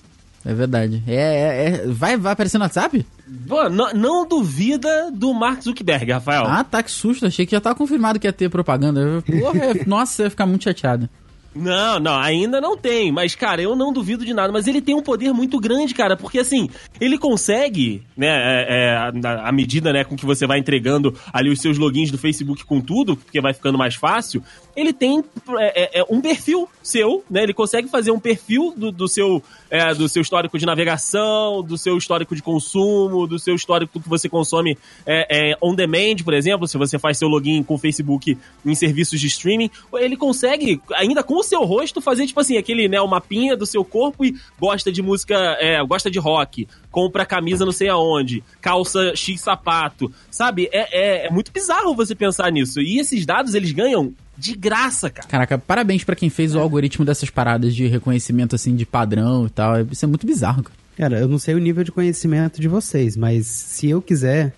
É 0.45 0.53
verdade. 0.53 1.03
É, 1.07 1.15
é, 1.15 1.65
é, 1.65 1.87
vai, 1.87 2.15
vai 2.17 2.33
aparecer 2.33 2.59
no 2.59 2.63
WhatsApp? 2.63 3.05
Pô, 3.47 3.69
não, 3.69 3.91
não, 3.93 4.27
duvida 4.27 5.11
do 5.11 5.33
Mark 5.33 5.61
Zuckerberg, 5.61 6.11
Rafael. 6.11 6.45
Ah, 6.45 6.63
tá, 6.63 6.83
que 6.83 6.91
susto. 6.91 7.25
Achei 7.25 7.45
que 7.45 7.53
já 7.53 7.61
tava 7.61 7.75
confirmado 7.75 8.19
que 8.19 8.27
ia 8.27 8.33
ter 8.33 8.49
propaganda. 8.49 9.23
Porra, 9.25 9.73
nossa, 9.87 10.21
eu 10.21 10.25
ia 10.25 10.29
ficar 10.29 10.45
muito 10.45 10.63
chateado. 10.63 11.09
Não, 11.55 11.99
não, 12.01 12.19
ainda 12.19 12.59
não 12.59 12.75
tem. 12.75 13.11
Mas, 13.13 13.33
cara, 13.33 13.61
eu 13.61 13.75
não 13.75 13.93
duvido 13.93 14.25
de 14.25 14.33
nada. 14.33 14.51
Mas 14.51 14.67
ele 14.67 14.81
tem 14.81 14.93
um 14.93 15.01
poder 15.01 15.31
muito 15.31 15.57
grande, 15.59 15.93
cara, 15.93 16.17
porque 16.17 16.39
assim, 16.39 16.69
ele 16.99 17.17
consegue, 17.17 18.03
né, 18.15 18.27
é, 18.27 18.65
é, 18.67 18.97
à 19.41 19.51
medida, 19.53 19.93
né, 19.93 20.03
com 20.03 20.17
que 20.17 20.25
você 20.25 20.45
vai 20.45 20.59
entregando 20.59 21.17
ali 21.31 21.49
os 21.49 21.61
seus 21.61 21.77
logins 21.77 22.11
do 22.11 22.17
Facebook 22.17 22.65
com 22.65 22.81
tudo, 22.81 23.15
porque 23.15 23.39
vai 23.39 23.53
ficando 23.53 23.77
mais 23.77 23.95
fácil, 23.95 24.43
ele 24.75 24.91
tem 24.91 25.23
é, 25.57 25.99
é, 25.99 26.01
é 26.01 26.05
um 26.09 26.19
perfil 26.21 26.67
seu, 26.83 27.23
né? 27.29 27.43
Ele 27.43 27.53
consegue 27.53 27.87
fazer 27.87 28.11
um 28.11 28.19
perfil 28.19 28.73
do, 28.75 28.91
do 28.91 29.07
seu 29.07 29.41
é, 29.69 29.93
do 29.93 30.07
seu 30.07 30.21
histórico 30.21 30.57
de 30.57 30.65
navegação, 30.65 31.63
do 31.63 31.77
seu 31.77 31.97
histórico 31.97 32.35
de 32.35 32.41
consumo, 32.41 33.25
do 33.25 33.39
seu 33.39 33.55
histórico 33.55 33.99
que 33.99 34.09
você 34.09 34.29
consome 34.29 34.77
é, 35.05 35.51
é, 35.51 35.57
on 35.61 35.73
demand, 35.73 36.17
por 36.23 36.33
exemplo, 36.33 36.67
se 36.67 36.77
você 36.77 36.99
faz 36.99 37.17
seu 37.17 37.27
login 37.27 37.63
com 37.63 37.75
o 37.75 37.77
Facebook 37.77 38.37
em 38.65 38.75
serviços 38.75 39.19
de 39.19 39.27
streaming, 39.27 39.69
ele 39.95 40.15
consegue, 40.15 40.81
ainda 40.95 41.23
com 41.23 41.35
o 41.35 41.43
seu 41.43 41.63
rosto, 41.63 42.01
fazer, 42.01 42.27
tipo 42.27 42.39
assim, 42.39 42.57
aquele, 42.57 42.87
né, 42.87 42.99
o 43.01 43.07
mapinha 43.07 43.55
do 43.55 43.65
seu 43.65 43.83
corpo 43.83 44.23
e 44.23 44.35
gosta 44.59 44.91
de 44.91 45.01
música, 45.01 45.57
gosta 45.87 46.09
de 46.11 46.19
rock, 46.19 46.67
compra 46.91 47.25
camisa 47.25 47.65
não 47.65 47.71
sei 47.71 47.89
aonde, 47.89 48.43
calça 48.61 49.15
X 49.15 49.41
sapato, 49.41 50.11
sabe? 50.29 50.69
É 50.71 51.29
muito 51.31 51.51
bizarro 51.51 51.95
você 51.95 52.15
pensar 52.15 52.51
nisso. 52.51 52.79
E 52.79 52.99
esses 52.99 53.25
dados, 53.25 53.53
eles 53.55 53.71
ganham 53.71 54.13
de 54.37 54.55
graça, 54.55 55.09
cara. 55.09 55.27
Caraca, 55.27 55.57
parabéns 55.57 56.03
para 56.03 56.15
quem 56.15 56.29
fez 56.29 56.55
o 56.55 56.59
algoritmo 56.59 57.05
dessas 57.05 57.29
paradas 57.29 57.75
de 57.75 57.87
reconhecimento, 57.87 58.55
assim, 58.55 58.75
de 58.75 58.85
padrão 58.85 59.47
e 59.47 59.49
tal. 59.49 59.81
Isso 59.81 60.05
é 60.05 60.07
muito 60.07 60.25
bizarro, 60.25 60.63
cara. 60.63 60.77
Cara, 60.97 61.19
eu 61.19 61.27
não 61.27 61.37
sei 61.37 61.55
o 61.55 61.59
nível 61.59 61.83
de 61.83 61.91
conhecimento 61.91 62.61
de 62.61 62.67
vocês, 62.67 63.17
mas 63.17 63.47
se 63.47 63.89
eu 63.89 64.01
quiser, 64.01 64.53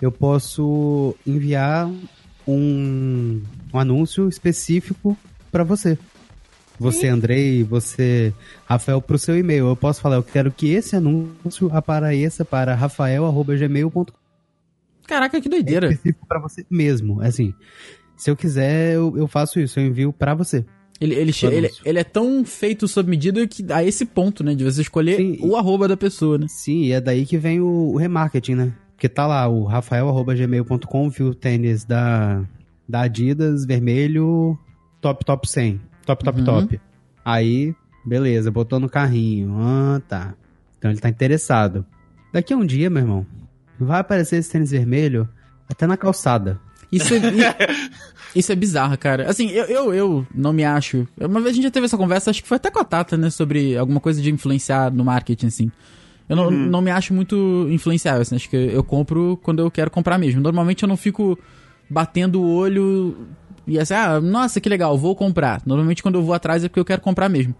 eu 0.00 0.12
posso 0.12 1.14
enviar 1.26 1.90
um, 2.46 3.42
um 3.72 3.78
anúncio 3.78 4.28
específico 4.28 5.16
para 5.50 5.64
você. 5.64 5.98
Você, 6.78 7.08
Andrei, 7.08 7.64
você, 7.64 8.34
Rafael, 8.66 9.00
pro 9.00 9.18
seu 9.18 9.36
e-mail. 9.36 9.66
Eu 9.66 9.76
posso 9.76 10.00
falar, 10.00 10.16
eu 10.16 10.22
quero 10.22 10.52
que 10.52 10.68
esse 10.68 10.94
anúncio 10.94 11.70
apareça 11.72 12.44
para 12.44 12.74
rafael.gmail.com. 12.74 14.04
Caraca, 15.06 15.40
que 15.40 15.48
doideira. 15.48 15.86
É 15.86 15.90
específico 15.90 16.26
pra 16.26 16.38
você 16.38 16.66
mesmo. 16.68 17.22
Assim, 17.22 17.54
se 18.16 18.30
eu 18.30 18.36
quiser, 18.36 18.94
eu, 18.94 19.16
eu 19.16 19.26
faço 19.26 19.60
isso, 19.60 19.78
eu 19.78 19.86
envio 19.86 20.12
para 20.12 20.34
você. 20.34 20.64
Ele, 20.98 21.14
ele, 21.14 21.32
ele, 21.42 21.70
ele, 21.84 21.98
é 21.98 22.04
tão 22.04 22.42
feito 22.44 22.88
sob 22.88 23.10
medida 23.10 23.46
que 23.46 23.64
a 23.70 23.84
esse 23.84 24.06
ponto, 24.06 24.42
né? 24.42 24.54
De 24.54 24.64
você 24.64 24.80
escolher 24.80 25.16
Sim, 25.16 25.38
o 25.42 25.54
arroba 25.54 25.86
da 25.86 25.96
pessoa, 25.96 26.38
né? 26.38 26.46
Sim, 26.48 26.84
e 26.84 26.92
é 26.92 27.00
daí 27.00 27.26
que 27.26 27.36
vem 27.36 27.60
o, 27.60 27.66
o 27.92 27.96
remarketing, 27.98 28.54
né? 28.54 28.72
Porque 28.94 29.08
tá 29.08 29.26
lá, 29.26 29.46
o 29.46 29.64
rafael.gmail.com 29.64 31.10
viu 31.10 31.26
o 31.28 31.34
tênis 31.34 31.84
da, 31.84 32.42
da 32.88 33.02
Adidas, 33.02 33.66
vermelho, 33.66 34.58
top, 35.02 35.22
top 35.24 35.46
100. 35.46 35.80
Top, 36.06 36.24
top, 36.24 36.38
Uhum. 36.38 36.44
top. 36.44 36.80
Aí, 37.22 37.74
beleza, 38.04 38.50
botou 38.50 38.80
no 38.80 38.88
carrinho. 38.88 39.54
Ah, 39.58 40.00
tá. 40.08 40.34
Então 40.78 40.90
ele 40.90 41.00
tá 41.00 41.10
interessado. 41.10 41.84
Daqui 42.32 42.54
a 42.54 42.56
um 42.56 42.64
dia, 42.64 42.88
meu 42.88 43.02
irmão, 43.02 43.26
vai 43.78 44.00
aparecer 44.00 44.36
esse 44.36 44.50
tênis 44.50 44.70
vermelho 44.70 45.28
até 45.68 45.86
na 45.86 45.96
calçada. 45.98 46.58
Isso 46.90 47.14
é, 47.14 47.18
isso 48.34 48.52
é 48.52 48.54
bizarro, 48.54 48.96
cara. 48.98 49.28
Assim, 49.28 49.50
eu, 49.50 49.64
eu, 49.64 49.94
eu 49.94 50.26
não 50.34 50.52
me 50.52 50.64
acho. 50.64 51.06
Uma 51.20 51.40
vez 51.40 51.52
a 51.52 51.54
gente 51.54 51.64
já 51.64 51.70
teve 51.70 51.86
essa 51.86 51.96
conversa, 51.96 52.30
acho 52.30 52.42
que 52.42 52.48
foi 52.48 52.56
até 52.56 52.70
com 52.70 52.78
a 52.78 52.84
Tata, 52.84 53.16
né? 53.16 53.30
Sobre 53.30 53.76
alguma 53.76 54.00
coisa 54.00 54.20
de 54.20 54.30
influenciar 54.30 54.92
no 54.92 55.04
marketing, 55.04 55.46
assim. 55.46 55.72
Eu 56.28 56.36
não, 56.36 56.50
não 56.50 56.80
me 56.80 56.90
acho 56.90 57.14
muito 57.14 57.68
influenciável, 57.70 58.22
assim. 58.22 58.36
Acho 58.36 58.50
que 58.50 58.56
eu 58.56 58.82
compro 58.82 59.38
quando 59.42 59.60
eu 59.60 59.70
quero 59.70 59.90
comprar 59.90 60.18
mesmo. 60.18 60.40
Normalmente 60.40 60.82
eu 60.82 60.88
não 60.88 60.96
fico 60.96 61.38
batendo 61.88 62.40
o 62.40 62.54
olho 62.54 63.26
e 63.66 63.78
assim, 63.78 63.94
ah, 63.94 64.20
nossa, 64.20 64.60
que 64.60 64.68
legal, 64.68 64.96
vou 64.96 65.16
comprar. 65.16 65.60
Normalmente 65.66 66.02
quando 66.02 66.16
eu 66.16 66.22
vou 66.22 66.34
atrás 66.34 66.62
é 66.62 66.68
porque 66.68 66.80
eu 66.80 66.84
quero 66.84 67.02
comprar 67.02 67.28
mesmo. 67.28 67.54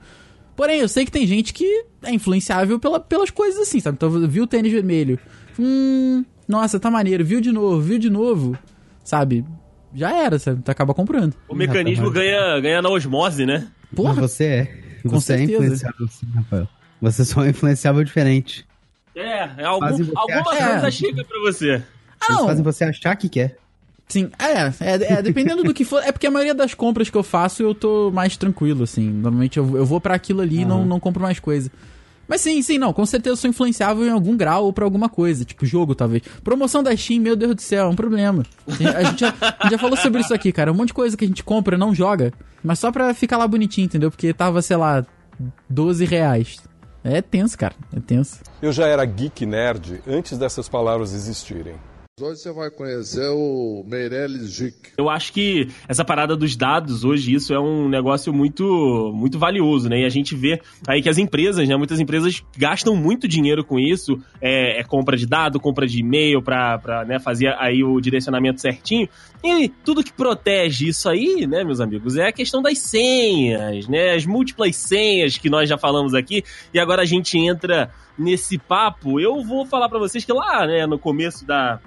Porém, 0.54 0.80
eu 0.80 0.88
sei 0.88 1.04
que 1.04 1.10
tem 1.10 1.26
gente 1.26 1.52
que 1.52 1.84
é 2.02 2.14
influenciável 2.14 2.78
pela, 2.78 2.98
pelas 2.98 3.30
coisas 3.30 3.60
assim, 3.60 3.78
sabe? 3.80 3.96
Então, 3.96 4.10
viu 4.26 4.44
o 4.44 4.46
tênis 4.46 4.72
vermelho. 4.72 5.18
Hum, 5.58 6.24
nossa, 6.48 6.80
tá 6.80 6.90
maneiro. 6.90 7.24
Viu 7.24 7.40
de 7.40 7.52
novo, 7.52 7.80
viu 7.80 7.98
de 7.98 8.08
novo. 8.08 8.56
Sabe? 9.06 9.44
Já 9.94 10.12
era, 10.12 10.36
sabe? 10.36 10.60
Tu 10.62 10.68
acaba 10.70 10.92
comprando. 10.92 11.32
O 11.48 11.54
mecanismo 11.54 12.08
Rapaz. 12.08 12.24
ganha, 12.24 12.60
ganha 12.60 12.82
na 12.82 12.88
osmose, 12.90 13.46
né? 13.46 13.68
Porra, 13.94 14.14
Mas 14.14 14.32
você 14.32 14.44
é. 14.44 14.64
Com 15.04 15.10
você 15.10 15.34
é 15.34 15.36
certeza. 15.38 15.62
influenciável 15.62 16.08
sim, 16.08 16.26
Rafael. 16.34 16.68
Você 17.00 17.24
só 17.24 17.44
é 17.44 17.50
influenciável 17.50 18.02
diferente. 18.02 18.66
É, 19.14 19.48
é 19.58 19.64
algum, 19.64 19.86
alguma 19.86 20.50
achar. 20.52 20.70
coisa 20.72 20.90
chega 20.90 21.24
pra 21.24 21.38
você. 21.40 21.80
Ah, 22.20 22.26
Eles 22.28 22.38
não. 22.40 22.46
fazem 22.48 22.64
você 22.64 22.84
achar 22.84 23.14
que 23.14 23.28
quer. 23.28 23.56
Sim, 24.08 24.28
é, 24.40 24.84
é, 24.84 25.12
é, 25.18 25.22
dependendo 25.22 25.62
do 25.62 25.72
que 25.72 25.84
for. 25.84 26.02
É 26.02 26.10
porque 26.10 26.26
a 26.26 26.30
maioria 26.30 26.54
das 26.54 26.74
compras 26.74 27.08
que 27.08 27.16
eu 27.16 27.22
faço 27.22 27.62
eu 27.62 27.72
tô 27.74 28.10
mais 28.10 28.36
tranquilo, 28.36 28.82
assim. 28.82 29.08
Normalmente 29.08 29.56
eu, 29.56 29.76
eu 29.76 29.86
vou 29.86 30.00
pra 30.00 30.14
aquilo 30.14 30.40
ali 30.40 30.62
e 30.62 30.64
não, 30.64 30.84
não 30.84 30.98
compro 30.98 31.22
mais 31.22 31.38
coisa. 31.38 31.70
Mas 32.28 32.40
sim, 32.40 32.60
sim, 32.62 32.78
não, 32.78 32.92
com 32.92 33.06
certeza 33.06 33.32
eu 33.32 33.36
sou 33.36 33.50
influenciável 33.50 34.04
em 34.04 34.10
algum 34.10 34.36
grau 34.36 34.64
ou 34.64 34.72
pra 34.72 34.84
alguma 34.84 35.08
coisa, 35.08 35.44
tipo 35.44 35.64
jogo 35.64 35.94
talvez. 35.94 36.22
Promoção 36.42 36.82
da 36.82 36.96
Steam, 36.96 37.20
meu 37.20 37.36
Deus 37.36 37.54
do 37.54 37.62
céu, 37.62 37.86
é 37.86 37.88
um 37.88 37.96
problema. 37.96 38.42
A 38.66 39.04
gente, 39.04 39.20
já, 39.20 39.34
a 39.40 39.62
gente 39.62 39.72
já 39.72 39.78
falou 39.78 39.96
sobre 39.96 40.20
isso 40.20 40.34
aqui, 40.34 40.52
cara. 40.52 40.72
Um 40.72 40.74
monte 40.74 40.88
de 40.88 40.94
coisa 40.94 41.16
que 41.16 41.24
a 41.24 41.28
gente 41.28 41.44
compra, 41.44 41.78
não 41.78 41.94
joga, 41.94 42.32
mas 42.62 42.78
só 42.78 42.90
pra 42.90 43.14
ficar 43.14 43.36
lá 43.36 43.46
bonitinho, 43.46 43.84
entendeu? 43.86 44.10
Porque 44.10 44.32
tava, 44.32 44.60
sei 44.62 44.76
lá, 44.76 45.04
12 45.68 46.04
reais. 46.04 46.58
É 47.04 47.22
tenso, 47.22 47.56
cara, 47.56 47.74
é 47.96 48.00
tenso. 48.00 48.40
Eu 48.60 48.72
já 48.72 48.86
era 48.86 49.04
geek 49.04 49.46
nerd 49.46 50.02
antes 50.06 50.36
dessas 50.36 50.68
palavras 50.68 51.12
existirem. 51.14 51.76
Hoje 52.18 52.40
você 52.40 52.50
vai 52.50 52.70
conhecer 52.70 53.28
o 53.28 53.84
Meirelles 53.86 54.50
Gic. 54.50 54.74
Eu 54.96 55.10
acho 55.10 55.30
que 55.34 55.68
essa 55.86 56.02
parada 56.02 56.34
dos 56.34 56.56
dados 56.56 57.04
hoje, 57.04 57.34
isso 57.34 57.52
é 57.52 57.60
um 57.60 57.90
negócio 57.90 58.32
muito 58.32 59.12
muito 59.14 59.38
valioso, 59.38 59.86
né? 59.90 60.00
E 60.00 60.06
a 60.06 60.08
gente 60.08 60.34
vê 60.34 60.58
aí 60.88 61.02
que 61.02 61.10
as 61.10 61.18
empresas, 61.18 61.68
né? 61.68 61.76
Muitas 61.76 62.00
empresas 62.00 62.42
gastam 62.56 62.96
muito 62.96 63.28
dinheiro 63.28 63.62
com 63.62 63.78
isso. 63.78 64.18
É, 64.40 64.80
é 64.80 64.82
compra 64.82 65.14
de 65.14 65.26
dado, 65.26 65.60
compra 65.60 65.86
de 65.86 66.00
e-mail 66.00 66.40
pra 66.40 67.04
né, 67.06 67.18
fazer 67.18 67.54
aí 67.58 67.84
o 67.84 68.00
direcionamento 68.00 68.62
certinho. 68.62 69.06
E 69.44 69.68
tudo 69.68 70.02
que 70.02 70.10
protege 70.10 70.88
isso 70.88 71.10
aí, 71.10 71.46
né, 71.46 71.64
meus 71.64 71.80
amigos, 71.80 72.16
é 72.16 72.28
a 72.28 72.32
questão 72.32 72.62
das 72.62 72.78
senhas, 72.78 73.86
né? 73.88 74.14
As 74.14 74.24
múltiplas 74.24 74.74
senhas 74.74 75.36
que 75.36 75.50
nós 75.50 75.68
já 75.68 75.76
falamos 75.76 76.14
aqui. 76.14 76.42
E 76.72 76.80
agora 76.80 77.02
a 77.02 77.06
gente 77.06 77.36
entra 77.36 77.90
nesse 78.18 78.56
papo. 78.56 79.20
Eu 79.20 79.44
vou 79.44 79.66
falar 79.66 79.90
pra 79.90 79.98
vocês 79.98 80.24
que 80.24 80.32
lá, 80.32 80.66
né, 80.66 80.86
no 80.86 80.98
começo 80.98 81.46
da, 81.46 81.78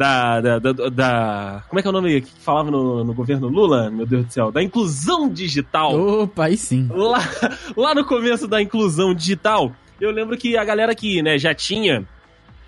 da, 0.00 0.40
da, 0.40 0.58
da, 0.58 0.88
da- 0.88 1.62
Como 1.68 1.78
é 1.78 1.82
que 1.82 1.88
é 1.88 1.90
o 1.90 1.92
nome 1.92 2.20
que 2.22 2.30
falava 2.40 2.70
no, 2.70 3.04
no 3.04 3.12
governo 3.12 3.48
Lula? 3.48 3.90
Meu 3.90 4.06
Deus 4.06 4.24
do 4.26 4.32
céu. 4.32 4.50
Da 4.50 4.62
inclusão 4.62 5.28
digital. 5.28 5.94
Opa, 5.94 6.46
aí 6.46 6.56
sim. 6.56 6.88
Lá, 6.90 7.18
lá 7.76 7.94
no 7.94 8.04
começo 8.04 8.48
da 8.48 8.62
inclusão 8.62 9.14
digital, 9.14 9.70
eu 10.00 10.10
lembro 10.10 10.38
que 10.38 10.56
a 10.56 10.64
galera 10.64 10.94
que 10.94 11.22
né, 11.22 11.36
já 11.38 11.54
tinha 11.54 12.06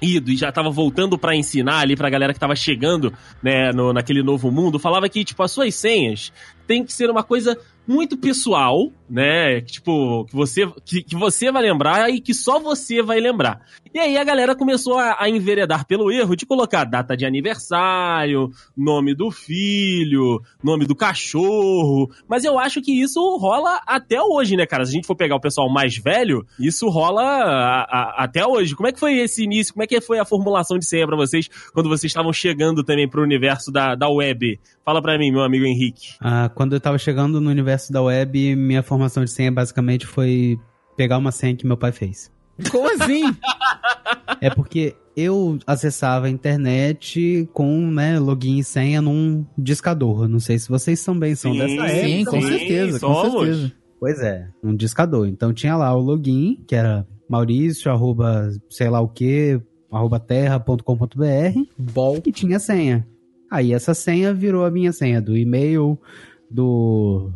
ido 0.01 0.31
e 0.33 0.37
já 0.37 0.51
tava 0.53 0.69
voltando 0.69 1.17
pra 1.17 1.35
ensinar 1.35 1.79
ali 1.79 1.95
pra 1.97 2.11
galera 2.11 2.35
que 2.35 2.41
tava 2.41 2.57
chegando 2.57 3.13
né, 3.43 3.71
no, 3.73 3.93
naquele 3.93 4.23
novo 4.23 4.51
mundo, 4.51 4.79
falava 4.79 5.09
que, 5.09 5.25
tipo, 5.25 5.43
as 5.43 5.53
suas 5.53 5.75
senhas 5.77 6.33
tem 6.67 6.85
que 6.85 6.93
ser 6.93 7.09
uma 7.09 7.23
coisa 7.23 7.57
muito 7.87 8.17
pessoal, 8.17 8.91
né? 9.09 9.61
Que, 9.61 9.73
tipo, 9.73 10.25
que 10.27 10.35
você, 10.35 10.67
que, 10.85 11.03
que 11.03 11.15
você 11.17 11.51
vai 11.53 11.63
lembrar 11.63 12.11
e 12.11 12.21
que 12.21 12.35
só 12.35 12.59
você 12.59 13.01
vai 13.03 13.21
lembrar. 13.21 13.61
E 13.95 13.99
aí 13.99 14.17
a 14.17 14.25
galera 14.25 14.55
começou 14.57 14.99
a, 14.99 15.17
a 15.19 15.29
enveredar 15.29 15.87
pelo 15.87 16.11
erro 16.11 16.35
de 16.35 16.47
colocar 16.47 16.85
data 16.85 17.15
de 17.17 17.27
aniversário, 17.27 18.51
nome 18.77 19.15
do 19.15 19.31
filho, 19.31 20.41
nome 20.63 20.87
do 20.87 20.95
cachorro. 20.97 22.11
Mas 22.29 22.45
eu 22.45 22.59
acho 22.59 22.81
que 22.81 22.93
isso 22.93 23.21
rola 23.39 23.81
até 23.87 24.21
hoje, 24.23 24.57
né, 24.57 24.65
cara? 24.67 24.85
Se 24.85 24.93
a 24.93 24.95
gente 24.95 25.07
for 25.07 25.15
pegar 25.17 25.37
o 25.37 25.41
pessoal 25.41 25.69
mais 25.71 25.97
velho, 25.97 26.45
isso 26.59 26.89
rola 26.89 27.23
a- 27.23 27.83
a- 27.83 28.25
até 28.25 28.47
hoje. 28.47 28.75
Como 28.75 28.89
é 28.89 28.93
que 28.93 28.99
foi 29.01 29.19
esse 29.19 29.45
início? 29.45 29.75
Como 29.75 29.85
é 29.85 29.87
que 29.87 30.01
foi 30.01 30.19
a 30.19 30.25
formulação 30.25 30.79
de 30.79 30.87
senha 30.87 31.07
pra 31.07 31.17
vocês 31.17 31.49
quando 31.75 31.89
vocês 31.89 32.11
estavam 32.11 32.33
chegando 32.33 32.83
também 32.83 33.09
pro 33.09 33.23
universo 33.23 33.71
da, 33.71 33.95
da 33.95 34.09
web? 34.09 34.59
Fala 34.85 35.03
pra 35.03 35.19
mim, 35.19 35.31
meu 35.31 35.43
amigo 35.43 35.65
Henrique. 35.65 36.15
Ah, 36.21 36.51
quando 36.55 36.73
eu 36.75 36.81
tava 36.81 36.99
chegando 36.99 37.41
no 37.41 37.51
universo 37.51 37.93
da 37.93 38.03
web, 38.03 38.57
minha 38.57 38.83
formação 38.83 39.23
de 39.25 39.31
senha 39.31 39.53
basicamente 39.53 40.07
foi 40.07 40.59
pegar 40.97 41.19
uma 41.19 41.31
senha 41.31 41.55
que 41.55 41.67
meu 41.67 41.77
pai 41.77 41.93
fez. 41.93 42.31
Como 42.71 42.89
assim? 43.03 43.25
É 44.41 44.51
porque 44.51 44.95
eu 45.17 45.59
acessava 45.67 46.27
a 46.27 46.31
internet 46.31 47.49
com 47.53 47.91
né, 47.91 48.19
login 48.19 48.59
e 48.59 48.65
senha 48.65 49.01
num 49.03 49.45
discador. 49.57 50.29
Não 50.29 50.41
sei 50.41 50.59
se 50.59 50.69
vocês 50.69 51.05
também 51.05 51.35
são 51.35 51.53
Sim, 51.53 51.59
dessa 51.59 51.87
época. 51.87 52.07
Sim, 52.07 52.25
com 52.25 52.41
sim, 52.41 52.49
certeza, 52.49 53.01
com 53.01 53.15
somos. 53.15 53.33
certeza. 53.33 53.73
Pois 54.01 54.21
é, 54.21 54.49
um 54.63 54.75
discador. 54.75 55.29
Então 55.29 55.53
tinha 55.53 55.77
lá 55.77 55.95
o 55.95 56.01
login, 56.01 56.63
que 56.67 56.75
era 56.75 57.07
maurício, 57.29 57.91
arroba, 57.91 58.51
sei 58.69 58.91
lá 58.91 59.01
o 59.01 59.09
que, 59.09 59.61
arroba 59.91 60.19
terra.com.br, 60.19 61.61
Bol. 61.79 62.21
e 62.27 62.33
tinha 62.33 62.57
a 62.57 62.61
senha. 62.61 63.07
Aí 63.51 63.73
essa 63.73 63.95
senha 63.95 64.33
virou 64.35 64.65
a 64.65 64.71
minha 64.71 64.93
senha 64.93 65.21
do 65.21 65.37
e-mail, 65.37 65.99
do, 66.51 67.31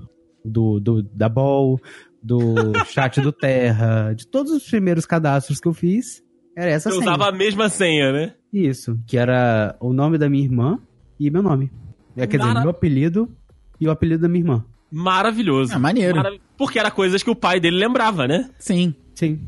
do, 0.45 0.81
do 0.81 1.03
da 1.03 1.29
Ball, 1.29 1.79
do 2.27 2.55
chat 2.87 3.21
do 3.21 3.33
Terra, 3.33 4.13
de 4.15 4.27
todos 4.27 4.53
os 4.53 4.65
primeiros 4.69 5.07
cadastros 5.07 5.61
que 5.61 5.69
eu 5.69 5.75
fiz, 5.75 6.23
era 6.57 6.71
essa 6.71 6.91
Você 6.91 6.99
senha. 6.99 7.11
usava 7.11 7.29
a 7.29 7.33
mesma 7.33 7.69
senha, 7.69 8.13
né? 8.13 8.35
Isso, 8.53 8.99
que 9.07 9.17
era 9.17 9.77
o 9.81 9.93
nome 9.93 10.19
da 10.19 10.29
minha 10.29 10.45
irmã 10.45 10.79
e 11.21 11.31
meu 11.31 11.43
nome. 11.43 11.71
É, 12.17 12.27
quer 12.27 12.39
Mara- 12.39 12.51
dizer, 12.53 12.61
meu 12.63 12.71
apelido 12.71 13.29
e 13.81 13.87
o 13.87 13.91
apelido 13.91 14.23
da 14.23 14.29
minha 14.29 14.41
irmã. 14.43 14.65
Maravilhoso. 14.91 15.75
É 15.75 15.79
maneiro. 15.79 16.17
Marav- 16.17 16.39
Porque 16.57 16.79
era 16.79 16.91
coisas 16.91 17.23
que 17.23 17.31
o 17.31 17.37
pai 17.37 17.61
dele 17.61 17.77
lembrava, 17.77 18.27
né? 18.27 18.49
Sim. 18.59 18.95
Sim. 19.15 19.41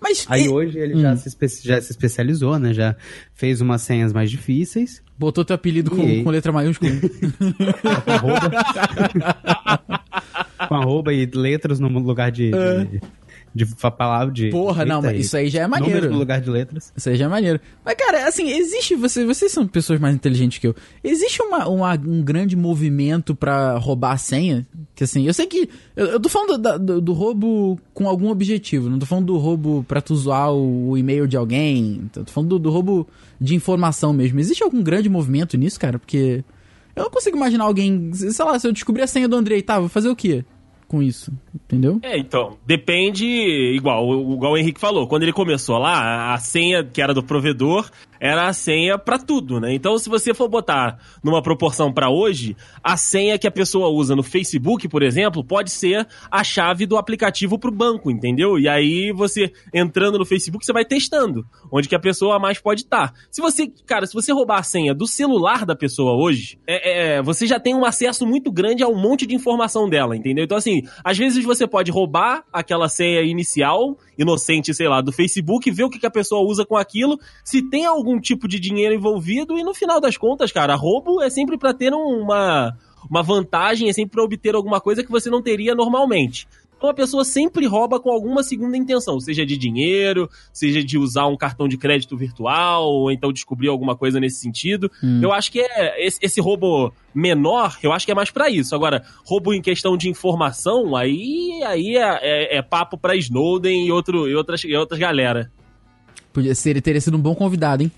Mas 0.00 0.24
Aí 0.28 0.44
e- 0.44 0.48
hoje 0.48 0.78
ele 0.78 0.94
Hum. 0.94 1.00
já, 1.00 1.16
se 1.16 1.28
espe- 1.28 1.48
já 1.48 1.80
se 1.80 1.90
especializou, 1.90 2.58
né? 2.60 2.72
Já 2.72 2.94
fez 3.32 3.60
umas 3.60 3.82
senhas 3.82 4.12
mais 4.12 4.30
difíceis. 4.30 5.02
botou 5.18 5.44
teu 5.44 5.54
apelido 5.54 5.90
com, 5.90 6.02
E 6.02 6.22
com 6.24 6.30
letra 6.30 6.52
maiúscula. 6.52 6.90
Com 10.68 10.74
arroba. 10.74 11.12
e 11.12 11.26
letras 11.26 11.78
no 11.80 11.88
lugar 11.88 12.30
de. 12.30 12.50
de, 12.50 13.00
de, 13.54 13.64
fa- 13.66 13.90
palavra 13.90 14.32
de. 14.32 14.50
Porra, 14.50 14.84
não, 14.84 15.00
mas 15.00 15.26
isso 15.26 15.36
aí 15.36 15.48
já 15.48 15.62
é 15.62 15.66
maneiro. 15.66 16.10
no 16.10 16.18
lugar 16.18 16.40
de 16.40 16.50
letras. 16.50 16.92
Isso 16.96 17.08
aí 17.08 17.16
já 17.16 17.26
é 17.26 17.28
maneiro. 17.28 17.60
Mas, 17.84 17.94
cara, 17.96 18.26
assim, 18.26 18.50
existe. 18.50 18.94
Você, 18.96 19.24
vocês 19.24 19.52
são 19.52 19.66
pessoas 19.66 20.00
mais 20.00 20.14
inteligentes 20.14 20.58
que 20.58 20.66
eu. 20.66 20.74
Existe 21.02 21.40
uma, 21.42 21.68
uma- 21.68 21.94
um 21.94 22.22
grande 22.22 22.56
movimento 22.56 23.34
pra 23.34 23.76
roubar 23.78 24.12
a 24.12 24.16
senha? 24.16 24.66
Que 24.94 25.04
assim, 25.04 25.26
eu 25.26 25.34
sei 25.34 25.46
que. 25.46 25.68
Eu, 25.94 26.06
eu 26.06 26.20
tô 26.20 26.28
falando 26.28 26.58
da- 26.58 26.76
do, 26.78 27.00
do 27.00 27.12
roubo 27.12 27.78
com 27.92 28.08
algum 28.08 28.28
objetivo. 28.30 28.88
Não 28.90 28.98
tô 28.98 29.06
falando 29.06 29.26
do 29.26 29.36
roubo 29.38 29.84
pra 29.86 30.00
tu 30.00 30.14
zoar 30.16 30.52
o, 30.52 30.90
o 30.90 30.98
e-mail 30.98 31.26
de 31.28 31.36
alguém. 31.36 32.08
Tô 32.12 32.24
falando 32.26 32.50
do, 32.50 32.58
do 32.58 32.70
roubo 32.70 33.06
de 33.40 33.54
informação 33.54 34.12
mesmo. 34.12 34.40
Existe 34.40 34.62
algum 34.62 34.82
grande 34.82 35.08
movimento 35.08 35.56
nisso, 35.56 35.78
cara? 35.78 35.98
Porque. 35.98 36.42
Eu 36.96 37.04
não 37.04 37.10
consigo 37.10 37.36
imaginar 37.36 37.64
alguém. 37.64 38.12
Sei 38.14 38.44
lá, 38.44 38.58
se 38.58 38.66
eu 38.66 38.72
descobrir 38.72 39.02
a 39.02 39.06
senha 39.06 39.28
do 39.28 39.36
Andrei, 39.36 39.62
tá, 39.62 39.80
vou 39.80 39.88
fazer 39.88 40.08
o 40.08 40.16
quê 40.16 40.44
com 40.86 41.02
isso? 41.02 41.32
Entendeu? 41.54 42.00
É, 42.02 42.18
então, 42.18 42.58
depende, 42.66 43.24
igual, 43.24 44.04
igual 44.32 44.52
o 44.52 44.56
Henrique 44.56 44.80
falou, 44.80 45.06
quando 45.06 45.22
ele 45.22 45.32
começou 45.32 45.78
lá, 45.78 46.34
a 46.34 46.38
senha 46.38 46.82
que 46.82 47.00
era 47.00 47.14
do 47.14 47.22
provedor 47.22 47.88
era 48.24 48.48
a 48.48 48.54
senha 48.54 48.96
pra 48.96 49.18
tudo, 49.18 49.60
né? 49.60 49.74
Então, 49.74 49.98
se 49.98 50.08
você 50.08 50.32
for 50.32 50.48
botar 50.48 50.98
numa 51.22 51.42
proporção 51.42 51.92
pra 51.92 52.08
hoje, 52.08 52.56
a 52.82 52.96
senha 52.96 53.38
que 53.38 53.46
a 53.46 53.50
pessoa 53.50 53.90
usa 53.90 54.16
no 54.16 54.22
Facebook, 54.22 54.88
por 54.88 55.02
exemplo, 55.02 55.44
pode 55.44 55.70
ser 55.70 56.08
a 56.30 56.42
chave 56.42 56.86
do 56.86 56.96
aplicativo 56.96 57.58
pro 57.58 57.70
banco, 57.70 58.10
entendeu? 58.10 58.58
E 58.58 58.66
aí 58.66 59.12
você 59.12 59.52
entrando 59.74 60.18
no 60.18 60.24
Facebook, 60.24 60.64
você 60.64 60.72
vai 60.72 60.86
testando 60.86 61.44
onde 61.70 61.86
que 61.86 61.94
a 61.94 62.00
pessoa 62.00 62.38
mais 62.38 62.58
pode 62.58 62.82
estar. 62.82 63.12
Se 63.30 63.42
você, 63.42 63.70
cara, 63.84 64.06
se 64.06 64.14
você 64.14 64.32
roubar 64.32 64.60
a 64.60 64.62
senha 64.62 64.94
do 64.94 65.06
celular 65.06 65.66
da 65.66 65.76
pessoa 65.76 66.14
hoje, 66.14 66.58
é, 66.66 67.16
é, 67.16 67.22
você 67.22 67.46
já 67.46 67.60
tem 67.60 67.74
um 67.74 67.84
acesso 67.84 68.26
muito 68.26 68.50
grande 68.50 68.82
a 68.82 68.88
um 68.88 68.98
monte 68.98 69.26
de 69.26 69.34
informação 69.34 69.86
dela, 69.86 70.16
entendeu? 70.16 70.44
Então, 70.44 70.56
assim, 70.56 70.80
às 71.04 71.18
vezes 71.18 71.43
você 71.46 71.66
pode 71.66 71.90
roubar 71.90 72.44
aquela 72.52 72.88
senha 72.88 73.22
inicial, 73.22 73.96
inocente, 74.18 74.74
sei 74.74 74.88
lá, 74.88 75.00
do 75.00 75.12
Facebook, 75.12 75.70
ver 75.70 75.84
o 75.84 75.90
que, 75.90 75.98
que 75.98 76.06
a 76.06 76.10
pessoa 76.10 76.46
usa 76.48 76.64
com 76.64 76.76
aquilo. 76.76 77.18
Se 77.44 77.62
tem 77.62 77.86
algum 77.86 78.20
tipo 78.20 78.46
de 78.48 78.58
dinheiro 78.58 78.94
envolvido 78.94 79.58
e 79.58 79.62
no 79.62 79.74
final 79.74 80.00
das 80.00 80.16
contas, 80.16 80.52
cara, 80.52 80.74
roubo 80.74 81.22
é 81.22 81.30
sempre 81.30 81.58
pra 81.58 81.74
ter 81.74 81.92
uma, 81.92 82.76
uma 83.10 83.22
vantagem, 83.22 83.88
é 83.88 83.92
sempre 83.92 84.12
pra 84.12 84.24
obter 84.24 84.54
alguma 84.54 84.80
coisa 84.80 85.02
que 85.02 85.10
você 85.10 85.30
não 85.30 85.42
teria 85.42 85.74
normalmente. 85.74 86.46
Então 86.76 86.90
a 86.90 86.94
pessoa 86.94 87.24
sempre 87.24 87.66
rouba 87.66 87.98
com 87.98 88.10
alguma 88.10 88.42
segunda 88.42 88.76
intenção, 88.76 89.18
seja 89.18 89.46
de 89.46 89.56
dinheiro, 89.56 90.28
seja 90.52 90.84
de 90.84 90.98
usar 90.98 91.26
um 91.26 91.36
cartão 91.36 91.66
de 91.66 91.78
crédito 91.78 92.16
virtual, 92.16 92.84
ou 92.84 93.10
então 93.10 93.32
descobrir 93.32 93.68
alguma 93.68 93.96
coisa 93.96 94.20
nesse 94.20 94.40
sentido. 94.40 94.90
Hum. 95.02 95.20
Eu 95.22 95.32
acho 95.32 95.50
que 95.50 95.60
é 95.60 96.06
esse, 96.06 96.18
esse 96.20 96.40
roubo 96.40 96.92
menor, 97.14 97.78
eu 97.82 97.92
acho 97.92 98.04
que 98.04 98.12
é 98.12 98.14
mais 98.14 98.30
pra 98.30 98.50
isso. 98.50 98.74
Agora, 98.74 99.02
roubo 99.24 99.54
em 99.54 99.62
questão 99.62 99.96
de 99.96 100.10
informação, 100.10 100.94
aí, 100.94 101.62
aí 101.64 101.96
é, 101.96 102.18
é- 102.56 102.58
é 102.58 102.62
papo 102.62 102.98
pra 102.98 103.16
Snowden 103.16 103.86
e, 103.86 103.90
outro, 103.92 104.28
e, 104.28 104.34
outras, 104.34 104.62
e 104.64 104.74
outras 104.76 104.98
galera. 105.00 105.50
Podia 106.32 106.54
ser, 106.54 106.70
ele 106.70 106.80
teria 106.82 107.00
sido 107.00 107.16
um 107.16 107.20
bom 107.20 107.34
convidado, 107.34 107.82
hein? 107.82 107.92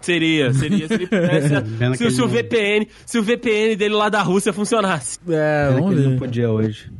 Seria, 0.00 0.52
seria 0.52 0.86
se 0.88 0.94
ele 0.94 1.06
pudesse. 1.06 1.96
Se, 1.96 2.10
se 2.10 2.22
o 2.22 2.28
VPN, 2.28 2.86
se 3.04 3.18
o 3.18 3.22
VPN 3.22 3.76
dele 3.76 3.94
lá 3.94 4.08
da 4.08 4.22
Rússia 4.22 4.52
funcionasse. 4.52 5.18
É, 5.28 5.70
vamos 5.72 5.92
ele 5.92 6.02
não 6.04 6.10
ver. 6.12 6.18
podia 6.18 6.50
hoje. 6.50 6.90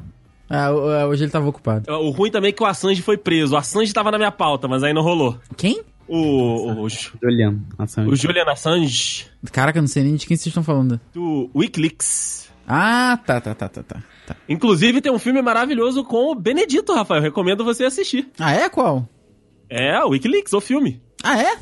Ah, 0.48 0.68
é, 0.68 1.04
hoje 1.06 1.24
ele 1.24 1.30
tava 1.30 1.48
ocupado. 1.48 1.90
O 1.92 2.10
ruim 2.10 2.30
também 2.30 2.50
é 2.50 2.52
que 2.52 2.62
o 2.62 2.66
Assange 2.66 3.02
foi 3.02 3.16
preso. 3.16 3.54
O 3.54 3.56
Assange 3.58 3.92
tava 3.92 4.10
na 4.10 4.18
minha 4.18 4.32
pauta, 4.32 4.68
mas 4.68 4.82
aí 4.82 4.92
não 4.92 5.02
rolou. 5.02 5.38
Quem? 5.56 5.82
O, 6.08 6.82
o, 6.84 6.88
Juliano, 6.88 7.66
ação. 7.76 8.06
o 8.06 8.14
Julian 8.14 8.44
Assange, 8.44 9.26
Caraca, 9.50 9.78
eu 9.78 9.82
não 9.82 9.88
sei 9.88 10.04
nem 10.04 10.14
de 10.14 10.24
quem 10.24 10.36
vocês 10.36 10.46
estão 10.46 10.62
falando. 10.62 11.00
do 11.12 11.50
Wikileaks. 11.52 12.48
Ah, 12.68 13.18
tá, 13.24 13.40
tá, 13.40 13.54
tá, 13.54 13.68
tá, 13.68 13.82
tá. 13.82 14.02
tá. 14.26 14.36
Inclusive 14.48 15.00
tem 15.00 15.10
um 15.10 15.18
filme 15.18 15.42
maravilhoso 15.42 16.04
com 16.04 16.30
o 16.30 16.34
Benedito, 16.34 16.92
Rafael. 16.92 17.22
Recomendo 17.22 17.64
você 17.64 17.84
assistir. 17.84 18.28
Ah, 18.38 18.52
é? 18.52 18.68
Qual? 18.68 19.08
É, 19.68 20.02
o 20.04 20.10
Wikileaks, 20.10 20.52
o 20.52 20.60
filme. 20.60 21.00
Ah, 21.24 21.40
é? 21.40 21.58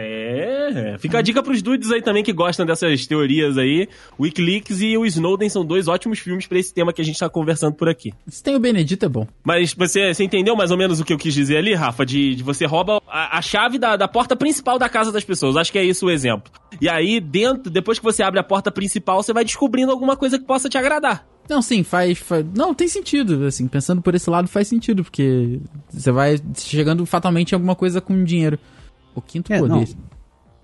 É, 0.00 0.96
fica 0.98 1.18
a 1.18 1.22
dica 1.22 1.42
pros 1.42 1.60
dudes 1.60 1.90
aí 1.90 2.00
também 2.00 2.22
que 2.22 2.32
gostam 2.32 2.64
dessas 2.64 3.04
teorias 3.06 3.58
aí. 3.58 3.88
O 4.16 4.22
Wikileaks 4.22 4.80
e 4.80 4.96
o 4.96 5.04
Snowden 5.04 5.48
são 5.48 5.64
dois 5.64 5.88
ótimos 5.88 6.20
filmes 6.20 6.46
pra 6.46 6.58
esse 6.58 6.72
tema 6.72 6.92
que 6.92 7.02
a 7.02 7.04
gente 7.04 7.18
tá 7.18 7.28
conversando 7.28 7.74
por 7.74 7.88
aqui. 7.88 8.12
Se 8.28 8.42
tem 8.42 8.54
o 8.54 8.60
Benedito, 8.60 9.04
é 9.04 9.08
bom. 9.08 9.26
Mas 9.44 9.74
você, 9.74 10.14
você 10.14 10.22
entendeu 10.22 10.54
mais 10.54 10.70
ou 10.70 10.76
menos 10.78 11.00
o 11.00 11.04
que 11.04 11.12
eu 11.12 11.18
quis 11.18 11.34
dizer 11.34 11.56
ali, 11.56 11.74
Rafa? 11.74 12.06
De, 12.06 12.36
de 12.36 12.42
você 12.44 12.64
rouba 12.64 13.02
a, 13.08 13.38
a 13.38 13.42
chave 13.42 13.76
da, 13.78 13.96
da 13.96 14.06
porta 14.06 14.36
principal 14.36 14.78
da 14.78 14.88
casa 14.88 15.10
das 15.10 15.24
pessoas. 15.24 15.56
Acho 15.56 15.72
que 15.72 15.78
é 15.78 15.84
isso 15.84 16.06
o 16.06 16.10
exemplo. 16.10 16.52
E 16.80 16.88
aí, 16.88 17.18
dentro, 17.20 17.70
depois 17.70 17.98
que 17.98 18.04
você 18.04 18.22
abre 18.22 18.38
a 18.38 18.44
porta 18.44 18.70
principal, 18.70 19.20
você 19.22 19.32
vai 19.32 19.44
descobrindo 19.44 19.90
alguma 19.90 20.16
coisa 20.16 20.38
que 20.38 20.44
possa 20.44 20.68
te 20.68 20.78
agradar. 20.78 21.26
Não, 21.48 21.62
sim, 21.62 21.82
faz, 21.82 22.18
faz- 22.18 22.44
Não, 22.54 22.74
tem 22.74 22.86
sentido. 22.86 23.46
Assim, 23.46 23.66
pensando 23.66 24.00
por 24.02 24.14
esse 24.14 24.28
lado, 24.30 24.46
faz 24.46 24.68
sentido, 24.68 25.02
porque 25.02 25.58
você 25.88 26.12
vai 26.12 26.36
chegando 26.56 27.04
fatalmente 27.06 27.52
em 27.52 27.54
alguma 27.54 27.74
coisa 27.74 28.00
com 28.00 28.22
dinheiro. 28.22 28.58
O 29.18 29.22
quinto 29.22 29.52
É, 29.52 29.58
poder. 29.58 29.72
não. 29.72 29.84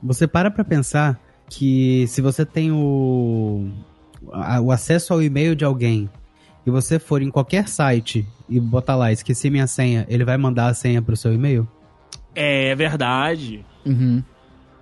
Você 0.02 0.26
para 0.26 0.50
pra 0.50 0.64
pensar 0.64 1.18
que 1.48 2.06
se 2.08 2.20
você 2.20 2.44
tem 2.44 2.70
o, 2.72 3.68
a- 4.32 4.60
o 4.60 4.70
acesso 4.70 5.12
ao 5.12 5.22
e-mail 5.22 5.54
de 5.54 5.64
alguém 5.64 6.08
e 6.66 6.70
você 6.70 6.98
for 6.98 7.20
em 7.22 7.30
qualquer 7.30 7.68
site 7.68 8.26
e 8.48 8.58
botar 8.60 8.96
lá, 8.96 9.12
esqueci 9.12 9.50
minha 9.50 9.66
senha, 9.66 10.04
ele 10.08 10.24
vai 10.24 10.36
mandar 10.36 10.68
a 10.68 10.74
senha 10.74 11.00
pro 11.02 11.16
seu 11.16 11.32
e-mail? 11.34 11.66
É 12.34 12.74
verdade. 12.74 13.64
Uhum. 13.84 14.22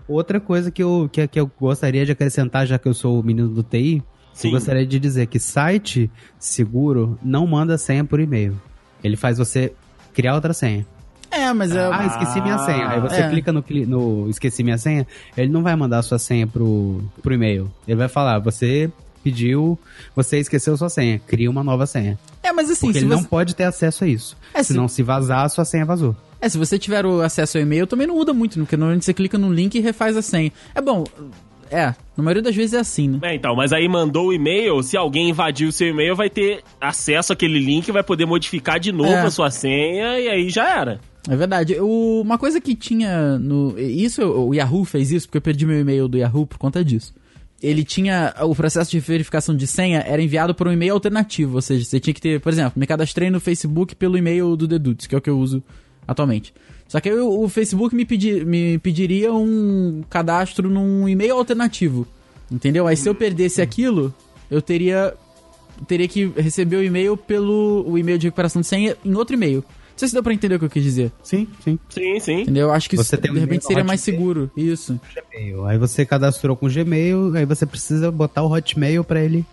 Outra 0.09 0.41
coisa 0.41 0.71
que 0.71 0.83
eu, 0.83 1.09
que, 1.11 1.27
que 1.29 1.39
eu 1.41 1.51
gostaria 1.61 2.05
de 2.05 2.13
acrescentar, 2.13 2.67
já 2.67 2.79
que 2.79 2.89
eu 2.89 2.95
sou 2.95 3.21
o 3.21 3.23
menino 3.23 3.49
do 3.49 3.63
TI, 3.63 4.03
Sim. 4.33 4.49
eu 4.49 4.53
gostaria 4.55 4.87
de 4.87 4.99
dizer 4.99 5.27
que 5.27 5.39
site 5.39 6.11
seguro 6.39 7.19
não 7.23 7.47
manda 7.47 7.79
senha 7.79 8.05
por 8.05 8.19
e-mail. 8.21 8.61
Ele 9.05 9.17
faz 9.17 9.39
você 9.39 9.73
criar 10.13 10.35
outra 10.35 10.53
senha. 10.53 10.87
É, 11.33 11.53
mas 11.53 11.75
é. 11.75 11.81
Ah, 11.91 12.07
esqueci 12.07 12.41
minha 12.41 12.59
senha. 12.59 12.89
Aí 12.89 13.01
você 13.01 13.17
É. 13.23 13.29
clica 13.31 13.51
no, 13.53 13.65
no 13.87 14.29
esqueci 14.29 14.63
minha 14.63 14.77
senha, 14.79 15.07
ele 15.37 15.51
não 15.51 15.63
vai 15.63 15.75
mandar 15.75 15.99
a 15.99 16.03
sua 16.03 16.19
senha 16.19 16.47
pro, 16.47 17.03
pro 17.23 17.33
e-mail. 17.35 17.71
Ele 17.89 17.97
vai 17.97 18.09
falar, 18.09 18.39
você 18.39 18.91
pediu, 19.25 19.79
você 20.15 20.39
esqueceu 20.39 20.77
sua 20.77 20.89
senha, 20.89 21.19
cria 21.27 21.51
uma 21.51 21.63
nova 21.65 21.87
senha. 21.87 22.19
É, 22.43 22.53
mas 22.53 22.71
assim, 22.71 22.87
Porque 22.89 22.99
se 22.99 23.05
ele 23.05 23.15
você. 23.15 23.21
não 23.23 23.25
pode 23.25 23.55
ter 23.57 23.65
acesso 23.65 24.05
a 24.05 24.07
isso. 24.09 24.37
É, 24.53 24.63
se- 24.63 24.73
Senão 24.73 24.89
se 24.89 25.03
vazar, 25.03 25.45
a 25.45 25.49
sua 25.49 25.65
senha 25.65 25.85
vazou. 25.85 26.15
É, 26.41 26.49
se 26.49 26.59
você 26.59 26.77
tiver 26.79 27.07
o 27.07 27.23
acesso 27.23 27.57
ao 27.57 27.63
e-mail, 27.63 27.87
também 27.87 28.07
não 28.07 28.17
muda 28.17 28.33
muito, 28.35 28.59
porque 28.59 28.77
normalmente 28.77 29.05
você 29.05 29.15
clica 29.15 29.39
no 29.39 29.53
link 29.53 29.77
e 29.77 29.81
refaz 29.81 30.17
a 30.17 30.23
senha. 30.23 30.53
É 30.75 30.81
bom, 30.81 31.05
é, 31.71 31.95
na 32.17 32.25
maioria 32.25 32.43
das 32.43 32.55
vezes 32.55 32.75
é 32.75 32.81
assim, 32.81 33.09
né? 33.09 33.19
É, 33.23 33.35
então, 33.37 33.55
mas 33.55 33.73
aí 33.73 33.89
mandou 33.89 34.27
o 34.27 34.33
e-mail, 34.33 34.83
se 34.83 34.97
alguém 34.97 35.31
invadir 35.31 35.69
o 35.69 35.73
seu 35.73 35.87
e-mail, 35.89 36.17
vai 36.17 36.29
ter 36.29 36.63
acesso 36.81 37.33
àquele 37.33 37.61
link, 37.61 37.91
vai 37.93 38.03
poder 38.03 38.27
modificar 38.27 38.81
de 38.81 38.91
novo 38.91 39.09
É. 39.13 39.23
a 39.23 39.31
sua 39.31 39.51
senha 39.53 40.19
e 40.19 40.29
aí 40.29 40.51
já 40.51 40.69
era. 40.81 41.01
É 41.29 41.37
verdade. 41.37 41.77
O- 41.81 42.21
uma 42.23 42.37
coisa 42.39 42.61
que 42.61 42.75
tinha 42.75 43.39
no. 43.39 43.79
Isso, 43.79 44.23
o 44.23 44.55
Yahoo 44.55 44.85
fez 44.85 45.11
isso, 45.13 45.27
porque 45.29 45.39
eu 45.39 45.43
perdi 45.43 45.65
meu 45.65 45.81
e-mail 45.81 46.09
do 46.09 46.19
Yahoo 46.19 46.47
por 46.47 46.59
conta 46.59 46.85
disso. 46.85 47.15
Ele 47.63 47.85
tinha. 47.85 48.35
O 48.43 48.55
processo 48.57 48.91
de 48.91 48.99
verificação 48.99 49.55
de 49.57 49.67
senha 49.67 50.01
era 50.01 50.21
enviado 50.21 50.53
por 50.55 50.67
um 50.67 50.73
e-mail 50.73 50.95
alternativo. 50.95 51.55
Ou 51.57 51.63
seja, 51.63 51.85
você 51.85 52.01
tinha 52.01 52.13
que 52.13 52.21
ter. 52.21 52.41
Por 52.41 52.53
exemplo, 52.53 52.73
me 52.75 52.87
cadastrei 52.89 53.31
no 53.31 53.39
Facebook 53.39 53.95
pelo 53.95 54.19
e-mail 54.19 54.57
do 54.57 54.67
Deduts, 54.67 55.07
que 55.07 55.15
é 55.15 55.19
o 55.19 55.21
que 55.21 55.31
eu 55.31 55.39
uso 55.39 55.63
atualmente. 56.09 56.53
Só 56.89 56.99
que 57.01 57.11
o, 57.13 57.49
Facebook 57.49 57.95
me, 57.95 58.05
me 58.45 58.79
pediria 58.79 59.33
um 59.33 60.03
cadastro 60.11 60.69
num 60.69 61.09
e-mail 61.09 61.37
alternativo. 61.37 62.07
Entendeu? 62.51 62.87
Aí 62.87 62.97
se 62.97 63.09
eu 63.09 63.15
perdesse 63.15 63.63
aquilo, 63.63 64.13
eu 64.51 64.61
teria. 64.61 65.15
Teria 65.87 66.07
que 66.07 66.27
receber 66.37 66.77
o 66.77 66.85
e-mail 66.85 67.17
pelo 67.17 67.85
o 67.89 67.97
e-mail 67.97 68.19
de 68.19 68.27
recuperação 68.27 68.61
de 68.61 68.67
senha 68.69 68.97
em 69.05 69.15
outro 69.15 69.35
e-mail. 69.37 69.65
Não 69.93 69.99
sei 69.99 70.09
se 70.09 70.15
deu 70.15 70.23
pra 70.23 70.33
entender 70.33 70.55
o 70.55 70.59
que 70.59 70.65
eu 70.65 70.71
quis 70.71 70.83
dizer. 70.83 71.13
Sim, 71.23 71.47
sim. 71.63 71.79
Sim, 71.89 72.21
sim. 72.21 72.41
Entendeu? 72.43 72.69
Eu 72.69 72.73
acho 72.73 72.89
que 72.89 72.97
Você 72.97 73.15
isso, 73.15 73.23
tem 73.23 73.31
um 73.31 73.35
de 73.35 73.41
repente 73.41 73.65
seria 73.65 73.85
mais 73.85 74.01
seguro. 74.01 74.51
Isso. 74.57 74.99
Gmail. 75.33 75.67
Aí 75.67 75.79
você 75.79 76.05
cadastrou 76.05 76.57
com 76.57 76.67
o 76.67 76.71
Gmail, 76.71 77.35
aí 77.37 77.45
você 77.45 77.65
precisa 77.67 78.11
botar 78.11 78.43
o 78.43 78.53
Hotmail 78.53 79.05
pra 79.05 79.21
ele 79.21 79.45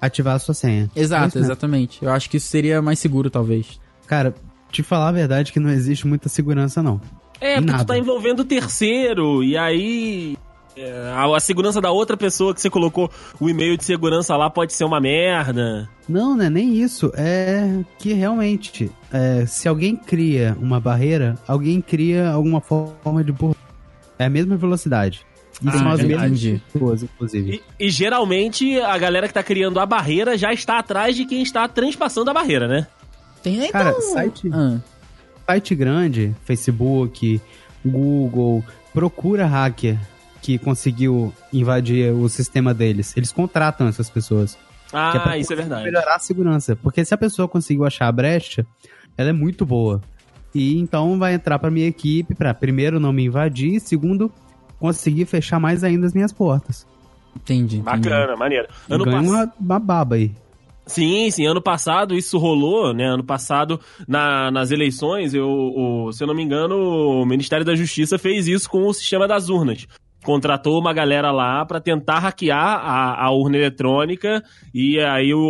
ativar 0.00 0.34
a 0.34 0.38
sua 0.38 0.54
senha. 0.54 0.90
É 0.96 1.00
Exato, 1.00 1.36
mesmo. 1.38 1.40
exatamente. 1.40 2.02
Eu 2.02 2.10
acho 2.10 2.28
que 2.28 2.36
isso 2.38 2.48
seria 2.48 2.82
mais 2.82 2.98
seguro, 2.98 3.30
talvez. 3.30 3.78
Cara, 4.06 4.34
te 4.70 4.82
falar 4.82 5.08
a 5.08 5.12
verdade 5.12 5.52
que 5.52 5.60
não 5.60 5.70
existe 5.70 6.06
muita 6.06 6.28
segurança, 6.28 6.82
não. 6.82 7.00
É, 7.40 7.56
porque 7.56 7.70
Nada. 7.72 7.84
tu 7.84 7.88
tá 7.88 7.98
envolvendo 7.98 8.40
o 8.40 8.44
terceiro, 8.44 9.42
e 9.44 9.56
aí. 9.56 10.36
É, 10.76 11.12
a, 11.14 11.36
a 11.36 11.40
segurança 11.40 11.80
da 11.80 11.90
outra 11.90 12.16
pessoa 12.16 12.54
que 12.54 12.60
você 12.60 12.70
colocou 12.70 13.10
o 13.40 13.48
e-mail 13.48 13.76
de 13.76 13.84
segurança 13.84 14.36
lá 14.36 14.48
pode 14.50 14.72
ser 14.72 14.84
uma 14.84 15.00
merda. 15.00 15.88
Não, 16.08 16.36
não 16.36 16.44
é 16.44 16.50
nem 16.50 16.74
isso. 16.76 17.12
É 17.14 17.80
que 17.98 18.12
realmente, 18.12 18.90
é, 19.12 19.44
se 19.46 19.68
alguém 19.68 19.94
cria 19.96 20.56
uma 20.60 20.80
barreira, 20.80 21.36
alguém 21.46 21.80
cria 21.80 22.30
alguma 22.30 22.60
forma 22.60 23.22
de 23.24 23.32
burro. 23.32 23.56
É 24.18 24.26
a 24.26 24.30
mesma 24.30 24.56
velocidade. 24.56 25.24
E 25.62 25.68
Ah, 25.68 25.72
são 25.72 25.88
as 25.90 26.02
mesmas 26.02 26.60
pessoas, 26.72 27.02
inclusive. 27.02 27.62
E, 27.78 27.86
e 27.86 27.90
geralmente 27.90 28.80
a 28.80 28.96
galera 28.98 29.28
que 29.28 29.34
tá 29.34 29.42
criando 29.42 29.78
a 29.78 29.86
barreira 29.86 30.36
já 30.36 30.52
está 30.52 30.78
atrás 30.78 31.14
de 31.14 31.24
quem 31.24 31.42
está 31.42 31.68
transpassando 31.68 32.30
a 32.30 32.34
barreira, 32.34 32.66
né? 32.66 32.86
Tem 33.42 33.56
então... 33.58 33.70
Cara, 33.70 34.00
site- 34.00 34.50
Ah, 34.52 34.78
Site 35.46 35.74
grande, 35.74 36.34
Facebook, 36.44 37.40
Google, 37.84 38.64
procura 38.94 39.44
hacker 39.46 39.98
que 40.42 40.58
conseguiu 40.58 41.32
invadir 41.52 42.12
o 42.12 42.28
sistema 42.28 42.74
deles. 42.74 43.16
Eles 43.16 43.32
contratam 43.32 43.86
essas 43.88 44.10
pessoas. 44.10 44.58
Ah, 44.92 45.18
pra 45.20 45.38
isso 45.38 45.52
é 45.52 45.56
verdade. 45.56 45.84
melhorar 45.84 46.16
a 46.16 46.18
segurança. 46.18 46.76
Porque 46.76 47.02
se 47.04 47.14
a 47.14 47.16
pessoa 47.16 47.48
conseguiu 47.48 47.86
achar 47.86 48.08
a 48.08 48.12
brecha, 48.12 48.66
ela 49.16 49.30
é 49.30 49.32
muito 49.32 49.64
boa. 49.64 50.02
E 50.54 50.76
então 50.78 51.18
vai 51.18 51.32
entrar 51.32 51.58
pra 51.58 51.70
minha 51.70 51.86
equipe 51.86 52.34
pra 52.34 52.52
primeiro 52.52 53.00
não 53.00 53.10
me 53.12 53.24
invadir, 53.24 53.80
segundo 53.80 54.30
conseguir 54.78 55.24
fechar 55.24 55.58
mais 55.58 55.82
ainda 55.82 56.06
as 56.06 56.12
minhas 56.12 56.32
portas. 56.32 56.86
entendi. 57.34 57.78
entendi. 57.78 57.82
Bacana, 57.82 58.36
maneiro. 58.36 58.68
Ano 58.90 59.04
Ganha 59.04 59.16
pass- 59.18 59.28
uma, 59.30 59.52
uma 59.58 59.78
baba 59.78 60.16
aí. 60.16 60.32
Sim, 60.84 61.30
sim. 61.30 61.46
Ano 61.46 61.62
passado 61.62 62.14
isso 62.14 62.36
rolou, 62.36 62.92
né? 62.92 63.06
Ano 63.06 63.22
passado, 63.24 63.80
na- 64.06 64.50
nas 64.50 64.72
eleições, 64.72 65.32
eu, 65.32 65.48
o- 65.48 66.12
se 66.12 66.22
eu 66.22 66.26
não 66.26 66.34
me 66.34 66.42
engano, 66.42 66.74
o 66.76 67.24
Ministério 67.24 67.64
da 67.64 67.74
Justiça 67.76 68.18
fez 68.18 68.46
isso 68.48 68.68
com 68.68 68.84
o 68.86 68.92
sistema 68.92 69.26
das 69.28 69.48
urnas. 69.48 69.86
Contratou 70.24 70.78
uma 70.78 70.92
galera 70.92 71.32
lá 71.32 71.64
pra 71.66 71.80
tentar 71.80 72.20
hackear 72.20 72.58
a, 72.58 73.24
a 73.26 73.30
urna 73.32 73.56
eletrônica 73.56 74.42
e 74.72 75.00
aí 75.00 75.34
o, 75.34 75.40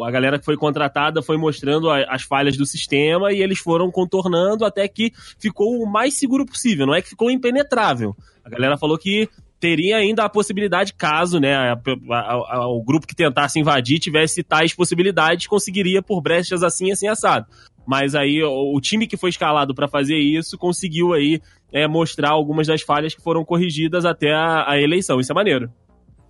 o- 0.00 0.04
a 0.04 0.10
galera 0.10 0.38
que 0.38 0.44
foi 0.44 0.56
contratada 0.56 1.22
foi 1.22 1.36
mostrando 1.36 1.88
a- 1.88 2.04
as 2.08 2.22
falhas 2.22 2.56
do 2.56 2.66
sistema 2.66 3.32
e 3.32 3.40
eles 3.40 3.58
foram 3.60 3.90
contornando 3.92 4.64
até 4.64 4.88
que 4.88 5.12
ficou 5.38 5.80
o 5.82 5.86
mais 5.90 6.14
seguro 6.14 6.44
possível. 6.44 6.84
Não 6.86 6.94
é 6.94 7.00
que 7.00 7.08
ficou 7.10 7.30
impenetrável. 7.30 8.16
A 8.44 8.50
galera 8.50 8.76
falou 8.76 8.98
que 8.98 9.28
teria 9.60 9.96
ainda 9.96 10.24
a 10.24 10.28
possibilidade, 10.28 10.94
caso 10.94 11.38
né, 11.38 11.54
a- 11.54 11.78
a- 12.10 12.56
a- 12.58 12.68
o 12.68 12.82
grupo 12.82 13.06
que 13.06 13.14
tentasse 13.14 13.58
invadir 13.60 13.98
tivesse 14.00 14.42
tais 14.42 14.74
possibilidades, 14.74 15.46
conseguiria 15.46 16.02
por 16.02 16.20
brechas 16.20 16.62
assim, 16.62 16.90
assim, 16.90 17.06
assado. 17.08 17.46
Mas 17.88 18.14
aí 18.14 18.42
o, 18.42 18.76
o 18.76 18.80
time 18.82 19.06
que 19.06 19.16
foi 19.16 19.30
escalado 19.30 19.74
para 19.74 19.88
fazer 19.88 20.18
isso 20.18 20.58
conseguiu 20.58 21.14
aí 21.14 21.40
é, 21.72 21.88
mostrar 21.88 22.28
algumas 22.28 22.66
das 22.66 22.82
falhas 22.82 23.14
que 23.14 23.22
foram 23.22 23.42
corrigidas 23.46 24.04
até 24.04 24.30
a, 24.30 24.72
a 24.72 24.78
eleição. 24.78 25.18
Isso 25.18 25.32
é 25.32 25.34
maneiro. 25.34 25.72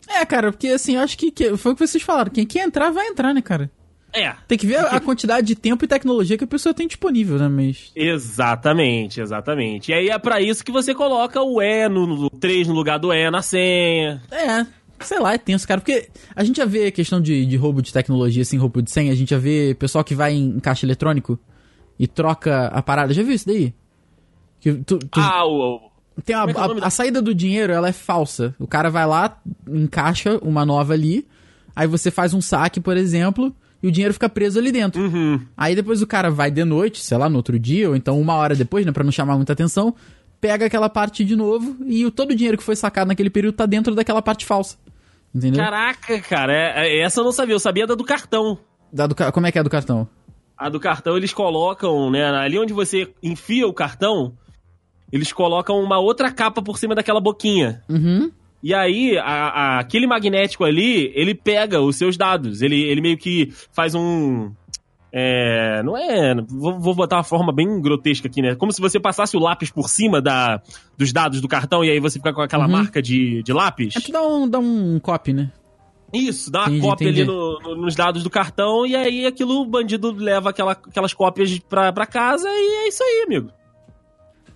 É, 0.07 0.25
cara, 0.25 0.53
porque 0.53 0.69
assim, 0.69 0.95
eu 0.95 1.03
acho 1.03 1.19
que, 1.19 1.33
que 1.33 1.57
foi 1.57 1.73
o 1.73 1.75
que 1.75 1.85
vocês 1.85 2.01
falaram. 2.01 2.31
Quem 2.31 2.47
quer 2.47 2.63
entrar, 2.65 2.93
vai 2.93 3.09
entrar, 3.09 3.35
né, 3.35 3.43
cara? 3.43 3.69
É. 4.13 4.33
Tem 4.47 4.57
que 4.57 4.69
ver 4.69 4.79
a, 4.79 5.01
quantidade 5.01 5.49
de 5.49 5.57
tempo 5.57 5.85
e 5.85 5.89
tecnologia 5.89 6.39
que 6.39 6.45
a 6.45 6.47
pessoa 6.47 6.73
tem 6.73 6.87
disponível, 6.87 7.39
né? 7.39 7.49
Mas. 7.49 7.91
Exatamente, 7.95 9.21
exatamente. 9.21 9.91
E 9.91 9.95
aí 9.95 10.09
é 10.11 10.19
pra 10.19 10.41
isso 10.41 10.65
que 10.65 10.71
você 10.71 10.95
coloca 10.95 11.43
o 11.43 11.61
E 11.61 11.89
no, 11.89 12.07
no 12.07 12.31
3 12.31 12.69
no 12.69 12.75
lugar 12.75 12.99
do 12.99 13.13
E 13.13 13.31
na 13.31 13.43
senha. 13.43 14.23
É, 14.31 14.65
sei 15.01 15.19
lá, 15.19 15.35
é 15.35 15.39
tenso, 15.39 15.67
cara. 15.67 15.81
Porque 15.81 16.09
a 16.35 16.43
gente 16.45 16.57
já 16.57 16.65
vê 16.65 16.91
questão 16.91 17.21
de, 17.21 17.45
de 17.47 17.57
roubo 17.57 17.81
de 17.83 17.93
tecnologia, 17.93 18.43
assim, 18.43 18.57
roubo 18.57 18.81
de 18.83 18.91
senha. 18.91 19.13
A 19.13 19.15
gente 19.15 19.31
já 19.31 19.39
vê 19.39 19.75
pessoal 19.79 20.03
que 20.05 20.15
vai 20.15 20.33
em, 20.35 20.51
em 20.57 20.61
caixa 20.61 20.85
eletrônico 20.87 21.39
e 21.99 22.07
troca 22.07 22.67
a 22.69 22.83
parada. 22.83 23.13
Já 23.15 23.23
viu 23.23 23.33
isso 23.35 23.47
daí? 23.47 23.73
Que 24.61 24.75
tu, 24.75 24.99
tu- 24.99 25.21
Ah, 25.21 25.45
o. 25.47 25.81
tem 26.25 26.35
a, 26.35 26.41
é 26.45 26.49
é 26.49 26.51
a, 26.51 26.67
da- 26.69 26.87
a 26.87 26.91
saída 26.91 27.23
do 27.23 27.35
dinheiro, 27.35 27.73
ela 27.73 27.89
é 27.89 27.93
falsa. 27.93 28.55
O 28.59 28.67
cara 28.67 28.91
vai 28.91 29.07
lá, 29.07 29.39
encaixa 29.69 30.39
uma 30.43 30.65
nova 30.67 30.93
ali, 30.95 31.27
aí 31.77 31.87
você 31.87 32.11
faz 32.11 32.35
um 32.35 32.41
saque, 32.41 32.81
por 32.81 32.97
exemplo, 32.97 33.55
e 33.83 33.87
o 33.87 33.93
dinheiro 33.93 34.13
fica 34.15 34.29
preso 34.29 34.59
ali 34.59 34.73
dentro. 34.73 35.01
Uhum. 35.01 35.41
Aí 35.57 35.75
depois 35.77 36.03
o 36.03 36.07
cara 36.07 36.31
vai 36.31 36.51
de 36.51 36.65
noite, 36.65 37.01
sei 37.03 37.17
lá, 37.17 37.29
no 37.29 37.37
outro 37.37 37.59
dia, 37.59 37.89
ou 37.89 37.95
então 37.97 38.21
uma 38.21 38.35
hora 38.35 38.55
depois, 38.57 38.85
né, 38.85 38.91
pra 38.93 39.05
não 39.05 39.13
chamar 39.13 39.37
muita 39.37 39.53
atenção, 39.53 39.95
pega 40.41 40.67
aquela 40.67 40.89
parte 40.89 41.25
de 41.25 41.35
novo 41.37 41.77
e 41.87 42.05
o, 42.05 42.11
todo 42.11 42.31
o 42.31 42.35
dinheiro 42.35 42.57
que 42.59 42.63
foi 42.65 42.75
sacado 42.77 43.09
naquele 43.09 43.31
período 43.31 43.55
tá 43.55 43.67
dentro 43.67 43.95
daquela 43.95 44.21
parte 44.23 44.45
falsa. 44.47 44.77
Entendeu? 45.35 45.63
Caraca, 45.63 46.21
cara, 46.21 46.53
é- 46.53 46.89
é- 46.89 47.01
essa 47.03 47.21
eu 47.21 47.25
não 47.25 47.33
sabia. 47.33 47.55
Eu 47.55 47.61
sabia 47.61 47.87
da 47.87 47.95
do 47.95 48.05
cartão. 48.05 48.59
Da 48.93 49.07
do 49.07 49.15
como 49.33 49.47
é 49.47 49.53
que 49.53 49.59
é 49.59 49.63
do 49.63 49.71
cartão? 49.71 50.09
A 50.57 50.69
do 50.69 50.81
cartão 50.81 51.17
eles 51.17 51.33
colocam, 51.33 52.11
né? 52.11 52.25
Ali 52.25 52.59
onde 52.59 52.73
você 52.73 53.09
enfia 53.23 53.67
o 53.69 53.73
cartão, 53.73 54.33
eles 55.13 55.33
colocam 55.33 55.81
uma 55.81 55.99
outra 55.99 56.33
capa 56.33 56.61
por 56.63 56.79
cima 56.79 56.95
daquela 56.95 57.21
boquinha. 57.21 57.83
Uhum. 57.89 58.31
E 58.61 58.75
aí, 58.75 59.17
a- 59.19 59.23
a- 59.25 59.79
aquele 59.79 60.07
magnético 60.07 60.65
ali, 60.65 61.13
ele 61.15 61.33
pega 61.35 61.81
os 61.81 61.95
seus 61.95 62.17
dados. 62.17 62.61
Ele, 62.61 62.81
ele 62.83 63.01
meio 63.01 63.17
que 63.17 63.53
faz 63.73 63.95
um. 63.95 64.51
É, 65.13 65.83
não 65.83 65.97
é. 65.97 66.35
Vou, 66.49 66.79
vou 66.79 66.95
botar 66.95 67.17
uma 67.17 67.25
forma 67.25 67.53
bem 67.53 67.81
grotesca 67.81 68.29
aqui, 68.29 68.43
né? 68.43 68.55
Como 68.55 68.73
se 68.73 68.81
você 68.81 69.01
passasse 69.01 69.37
o 69.37 69.41
lápis 69.41 69.71
por 69.71 69.89
cima 69.89 70.21
da, 70.21 70.61
dos 70.99 71.13
dados 71.13 71.41
do 71.41 71.49
cartão 71.49 71.83
e 71.85 71.91
aí 71.91 71.99
você 72.01 72.19
fica 72.19 72.33
com 72.33 72.43
aquela 72.43 72.67
Uhum. 72.67 72.73
marca 72.73 73.01
de, 73.01 73.43
de 73.43 73.53
lápis. 73.53 73.97
É 73.97 74.01
tu 74.01 74.13
dá 74.13 74.23
um, 74.23 74.49
dá 74.49 74.59
um 74.59 74.99
copy, 75.01 75.33
né? 75.33 75.51
Isso, 76.13 76.51
dá 76.51 76.61
uma 76.61 76.69
Entendi, 76.69 76.81
cópia 76.87 77.05
entendi. 77.07 77.21
ali 77.23 77.31
no- 77.31 77.59
no- 77.61 77.77
nos 77.83 77.95
dados 77.95 78.23
do 78.23 78.31
cartão 78.31 78.87
e 78.87 78.97
aí 78.97 79.27
aquilo 79.27 79.61
o 79.61 79.67
bandido 79.67 80.11
leva 80.13 80.51
aquela- 80.51 80.73
aquelas 80.73 81.13
cópias 81.13 81.59
pra, 81.59 81.93
pra 81.93 82.07
casa 82.07 82.49
e 82.49 82.85
é 82.85 82.89
isso 82.89 83.03
aí, 83.03 83.25
amigo. 83.27 83.51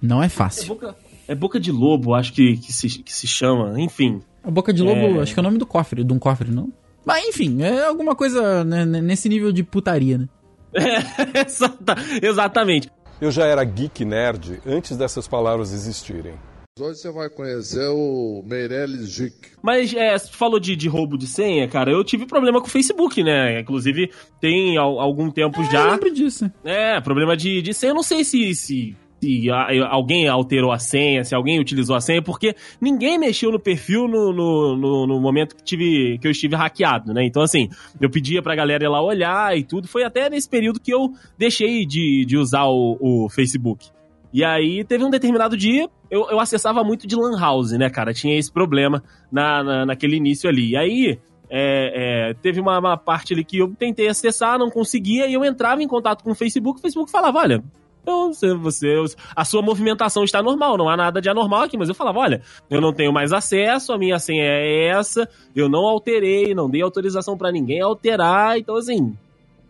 Não 0.00 0.22
é 0.22 0.26
É 0.26 0.28
fácil. 0.30 0.68
boca, 0.68 0.96
é 1.28 1.34
boca 1.34 1.60
de 1.60 1.70
lobo, 1.70 2.14
acho 2.14 2.32
que, 2.32 2.56
que, 2.56 2.72
se, 2.72 2.88
que 3.02 3.12
se 3.12 3.26
chama, 3.26 3.78
enfim. 3.80 4.20
A 4.42 4.50
boca 4.50 4.72
de 4.72 4.82
lobo, 4.82 5.18
É. 5.18 5.22
acho 5.22 5.32
que 5.34 5.38
é 5.40 5.42
o 5.42 5.44
nome 5.44 5.58
do 5.58 5.66
cofre, 5.66 6.02
de 6.02 6.12
um 6.12 6.18
cofre, 6.18 6.50
não? 6.50 6.72
Mas 7.04 7.24
enfim, 7.26 7.62
é 7.62 7.84
alguma 7.84 8.14
coisa 8.16 8.64
né, 8.64 8.84
nesse 8.84 9.28
nível 9.28 9.52
de 9.52 9.62
putaria, 9.62 10.18
né? 10.18 10.28
É, 10.74 11.40
exata- 11.46 11.96
exatamente. 12.22 12.90
Eu 13.20 13.30
já 13.30 13.46
era 13.46 13.62
geek 13.64 14.04
nerd 14.04 14.60
antes 14.66 14.96
dessas 14.96 15.28
palavras 15.28 15.72
existirem. 15.72 16.34
Hoje 16.80 17.00
você 17.00 17.12
vai 17.12 17.28
conhecer 17.28 17.86
o 17.90 18.42
Meirelles 18.46 19.10
Gic. 19.10 19.34
Mas 19.62 19.92
é, 19.92 20.16
você 20.16 20.28
falou 20.32 20.58
de, 20.58 20.74
de 20.74 20.88
roubo 20.88 21.18
de 21.18 21.26
senha, 21.26 21.68
cara. 21.68 21.92
Eu 21.92 22.02
tive 22.02 22.24
problema 22.24 22.60
com 22.62 22.66
o 22.66 22.70
Facebook, 22.70 23.22
né? 23.22 23.60
Inclusive, 23.60 24.10
tem 24.40 24.78
al- 24.78 24.98
algum 24.98 25.30
tempo 25.30 25.60
eu 25.60 25.70
já. 25.70 25.90
lembro 25.90 26.10
disso. 26.10 26.50
É, 26.64 26.98
problema 27.02 27.36
de, 27.36 27.60
de 27.60 27.74
senha. 27.74 27.90
Eu 27.90 27.94
não 27.96 28.02
sei 28.02 28.24
se, 28.24 28.54
se, 28.54 28.96
se 29.22 29.48
alguém 29.88 30.26
alterou 30.26 30.72
a 30.72 30.78
senha, 30.78 31.22
se 31.22 31.32
alguém 31.34 31.60
utilizou 31.60 31.94
a 31.94 32.00
senha, 32.00 32.20
porque 32.20 32.56
ninguém 32.80 33.18
mexeu 33.18 33.52
no 33.52 33.60
perfil 33.60 34.08
no, 34.08 34.32
no, 34.32 34.76
no, 34.76 35.06
no 35.06 35.20
momento 35.20 35.54
que, 35.54 35.62
tive, 35.62 36.18
que 36.18 36.26
eu 36.26 36.32
estive 36.32 36.56
hackeado, 36.56 37.14
né? 37.14 37.24
Então, 37.24 37.40
assim, 37.42 37.68
eu 38.00 38.10
pedia 38.10 38.42
pra 38.42 38.56
galera 38.56 38.84
ir 38.84 38.88
lá 38.88 39.00
olhar 39.00 39.56
e 39.56 39.62
tudo. 39.62 39.86
Foi 39.86 40.02
até 40.02 40.28
nesse 40.28 40.48
período 40.48 40.80
que 40.80 40.92
eu 40.92 41.12
deixei 41.38 41.86
de, 41.86 42.24
de 42.26 42.36
usar 42.36 42.64
o, 42.64 42.98
o 43.00 43.28
Facebook. 43.28 43.90
E 44.32 44.42
aí, 44.44 44.82
teve 44.82 45.04
um 45.04 45.10
determinado 45.10 45.56
dia, 45.56 45.88
eu, 46.10 46.28
eu 46.28 46.40
acessava 46.40 46.82
muito 46.82 47.06
de 47.06 47.14
Lan 47.14 47.38
House, 47.38 47.72
né, 47.72 47.88
cara? 47.90 48.12
Tinha 48.12 48.36
esse 48.36 48.50
problema 48.50 49.02
na, 49.30 49.62
na, 49.62 49.86
naquele 49.86 50.16
início 50.16 50.48
ali. 50.48 50.70
E 50.70 50.76
aí, 50.76 51.18
é, 51.48 52.30
é, 52.30 52.34
teve 52.34 52.60
uma, 52.60 52.78
uma 52.78 52.96
parte 52.96 53.34
ali 53.34 53.44
que 53.44 53.58
eu 53.58 53.72
tentei 53.78 54.08
acessar, 54.08 54.58
não 54.58 54.70
conseguia, 54.70 55.28
e 55.28 55.34
eu 55.34 55.44
entrava 55.44 55.82
em 55.82 55.86
contato 55.86 56.24
com 56.24 56.32
o 56.32 56.34
Facebook, 56.34 56.78
o 56.78 56.82
Facebook 56.82 57.10
falava, 57.10 57.38
olha, 57.38 57.62
eu, 58.06 58.32
você, 58.32 58.54
você, 58.54 58.94
a 59.34 59.44
sua 59.44 59.62
movimentação 59.62 60.24
está 60.24 60.42
normal, 60.42 60.76
não 60.76 60.88
há 60.88 60.96
nada 60.96 61.20
de 61.20 61.28
anormal 61.28 61.62
aqui, 61.62 61.76
mas 61.76 61.88
eu 61.88 61.94
falava, 61.94 62.18
olha, 62.18 62.42
eu 62.70 62.80
não 62.80 62.92
tenho 62.92 63.12
mais 63.12 63.32
acesso, 63.32 63.92
a 63.92 63.98
minha 63.98 64.18
senha 64.18 64.42
é 64.44 64.88
essa, 64.88 65.28
eu 65.54 65.68
não 65.68 65.80
alterei, 65.80 66.54
não 66.54 66.68
dei 66.68 66.82
autorização 66.82 67.36
pra 67.36 67.52
ninguém 67.52 67.80
alterar, 67.80 68.58
então 68.58 68.76
assim, 68.76 69.16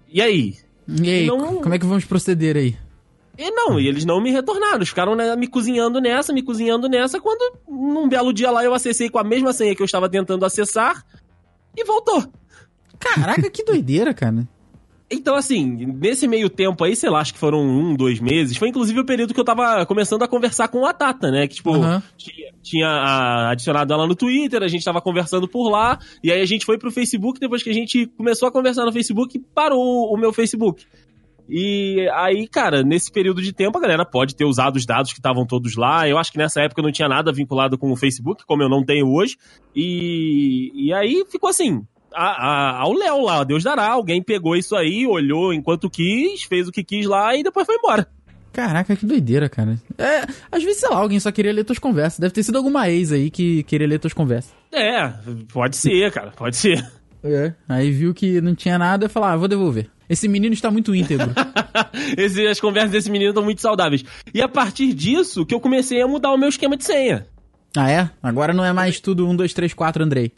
e 0.09 0.21
aí? 0.23 0.55
E 0.88 1.11
aí, 1.11 1.27
Não- 1.27 1.57
como 1.61 1.75
é 1.75 1.79
que 1.79 1.87
vamos 1.87 2.05
proceder 2.05 2.57
aí? 2.57 2.77
E 3.38 3.51
não, 3.51 3.81
e 3.81 3.88
eles 3.88 4.05
não 4.05 4.21
me 4.21 4.31
retornaram, 4.31 4.77
eles 4.77 4.90
ficaram 4.90 5.14
né, 5.14 5.35
me 5.37 5.47
cozinhando 5.47 6.01
nessa, 6.01 6.33
me 6.33 6.42
cozinhando 6.42 6.88
nessa, 6.88 7.18
quando 7.21 7.57
num 7.66 8.09
belo 8.09 8.33
dia 8.33 8.51
lá 8.51 8.62
eu 8.62 8.75
acessei 8.75 9.09
com 9.09 9.18
a 9.18 9.25
mesma 9.25 9.53
senha 9.53 9.75
que 9.75 9.81
eu 9.81 9.87
estava 9.87 10.09
tentando 10.09 10.45
acessar, 10.45 11.03
e 11.77 11.85
voltou. 11.85 12.23
Caraca, 12.99 13.51
que 13.51 13.64
doideira, 13.64 14.12
cara. 14.12 14.47
Então, 15.12 15.35
assim, 15.35 15.66
nesse 15.66 16.27
meio 16.27 16.48
tempo 16.48 16.83
aí, 16.83 16.96
sei 16.96 17.11
lá, 17.11 17.20
acho 17.20 17.35
que 17.35 17.38
foram 17.38 17.61
um, 17.61 17.94
dois 17.94 18.18
meses, 18.18 18.57
foi 18.57 18.68
inclusive 18.68 18.98
o 19.01 19.05
período 19.05 19.35
que 19.35 19.40
eu 19.40 19.44
tava 19.44 19.85
começando 19.85 20.22
a 20.22 20.29
conversar 20.29 20.68
com 20.68 20.87
a 20.87 20.92
Tata, 20.94 21.31
né? 21.31 21.46
Que, 21.46 21.57
tipo, 21.57 21.75
Aham. 21.75 22.03
tinha, 22.16 22.53
tinha 22.62 22.88
ah, 22.88 23.51
adicionado 23.51 23.92
ela 23.92 24.07
no 24.07 24.14
Twitter, 24.14 24.62
a 24.62 24.68
gente 24.68 24.85
tava 24.85 25.01
conversando 25.01 25.46
por 25.46 25.68
lá, 25.68 25.98
e 26.25 26.33
aí 26.33 26.40
a 26.40 26.46
gente 26.46 26.64
foi 26.64 26.79
pro 26.79 26.90
Facebook, 26.90 27.38
depois 27.38 27.62
que 27.62 27.70
a 27.70 27.75
gente 27.75 28.07
começou 28.16 28.48
a 28.48 28.53
conversar 28.53 28.85
no 28.87 28.92
Facebook, 28.92 29.38
parou 29.55 30.12
o 30.12 30.16
meu 30.16 30.33
Facebook. 30.33 30.85
E 31.48 32.09
aí, 32.14 32.48
cara, 32.48 32.83
nesse 32.83 33.12
período 33.12 33.42
de 33.42 33.53
tempo, 33.53 33.77
a 33.77 33.81
galera 33.81 34.07
pode 34.07 34.35
ter 34.35 34.44
usado 34.44 34.77
os 34.77 34.87
dados 34.87 35.12
que 35.12 35.18
estavam 35.18 35.44
todos 35.44 35.77
lá. 35.77 36.09
Eu 36.09 36.16
acho 36.16 36.33
que 36.33 36.38
nessa 36.38 36.62
época 36.62 36.81
não 36.81 36.92
tinha 36.92 37.09
nada 37.09 37.33
vinculado 37.33 37.77
com 37.77 37.90
o 37.90 37.96
Facebook, 37.96 38.44
como 38.46 38.62
eu 38.62 38.68
não 38.68 38.85
tenho 38.85 39.12
hoje. 39.12 39.37
E, 39.75 40.70
e 40.75 40.94
aí 40.94 41.25
ficou 41.31 41.51
assim. 41.51 41.85
A, 42.14 42.27
a- 42.31 42.79
ao 42.81 42.92
Léo 42.92 43.22
lá, 43.22 43.44
Deus 43.44 43.62
dará. 43.64 43.87
Alguém 43.88 44.22
pegou 44.22 44.57
isso 44.57 44.75
aí, 44.77 45.07
olhou 45.07 45.53
enquanto 45.53 45.88
quis, 45.90 46.42
fez 46.44 46.68
o 46.68 46.72
que 46.72 46.83
quis 46.85 47.07
lá 47.07 47.35
e 47.37 47.42
depois 47.42 47.66
foi 47.66 47.77
embora. 47.77 48.07
Caraca, 48.53 48.94
que 48.94 49.07
doideira, 49.07 49.48
cara. 49.48 49.79
É, 49.96 50.20
às 50.51 50.62
vezes, 50.62 50.81
sei 50.81 50.90
lá, 50.90 50.96
alguém 50.98 51.18
só 51.18 51.33
queria 51.33 51.53
ler 51.53 51.64
tuas 51.64 51.79
conversas. 51.79 52.18
Deve 52.18 52.35
ter 52.35 52.42
sido 52.42 52.57
alguma 52.59 52.88
ex 52.90 53.11
aí 53.11 53.31
que 53.31 53.62
queria 53.62 53.87
ler 53.87 53.98
tuas 53.98 54.12
conversas. 54.12 54.53
É, 54.70 55.09
pode 55.53 55.75
ser, 55.77 56.12
cara, 56.12 56.33
pode 56.37 56.57
ser. 56.57 56.85
É. 57.25 57.55
Aí 57.68 57.90
viu 57.90 58.12
que 58.12 58.40
não 58.42 58.55
tinha 58.55 58.77
nada 58.79 59.07
e 59.07 59.09
falou, 59.09 59.29
ah, 59.31 59.37
vou 59.37 59.48
devolver. 59.48 59.88
Esse 60.09 60.29
menino 60.29 60.53
está 60.53 60.70
muito 60.70 60.94
íntegro. 60.94 61.31
Esse- 62.18 62.46
as 62.46 62.61
conversas 62.61 62.90
desse 62.90 63.11
menino 63.11 63.31
estão 63.31 63.42
muito 63.44 63.62
saudáveis. 63.62 64.05
E 64.35 64.42
a 64.42 64.48
partir 64.48 64.92
disso 64.92 65.46
que 65.46 65.55
eu 65.55 65.61
comecei 65.61 66.03
a 66.03 66.07
mudar 66.09 66.33
o 66.33 66.37
meu 66.37 66.48
esquema 66.51 66.77
de 66.77 66.85
senha. 66.85 67.27
ah, 67.77 67.90
é? 67.90 68.11
Agora 68.22 68.53
não 68.53 68.64
é 68.64 68.72
mais 68.72 69.01
tudo 69.01 69.27
1, 69.29 69.35
2, 69.37 69.55
3, 69.55 69.72
4, 69.72 70.05
Andrei. 70.05 70.33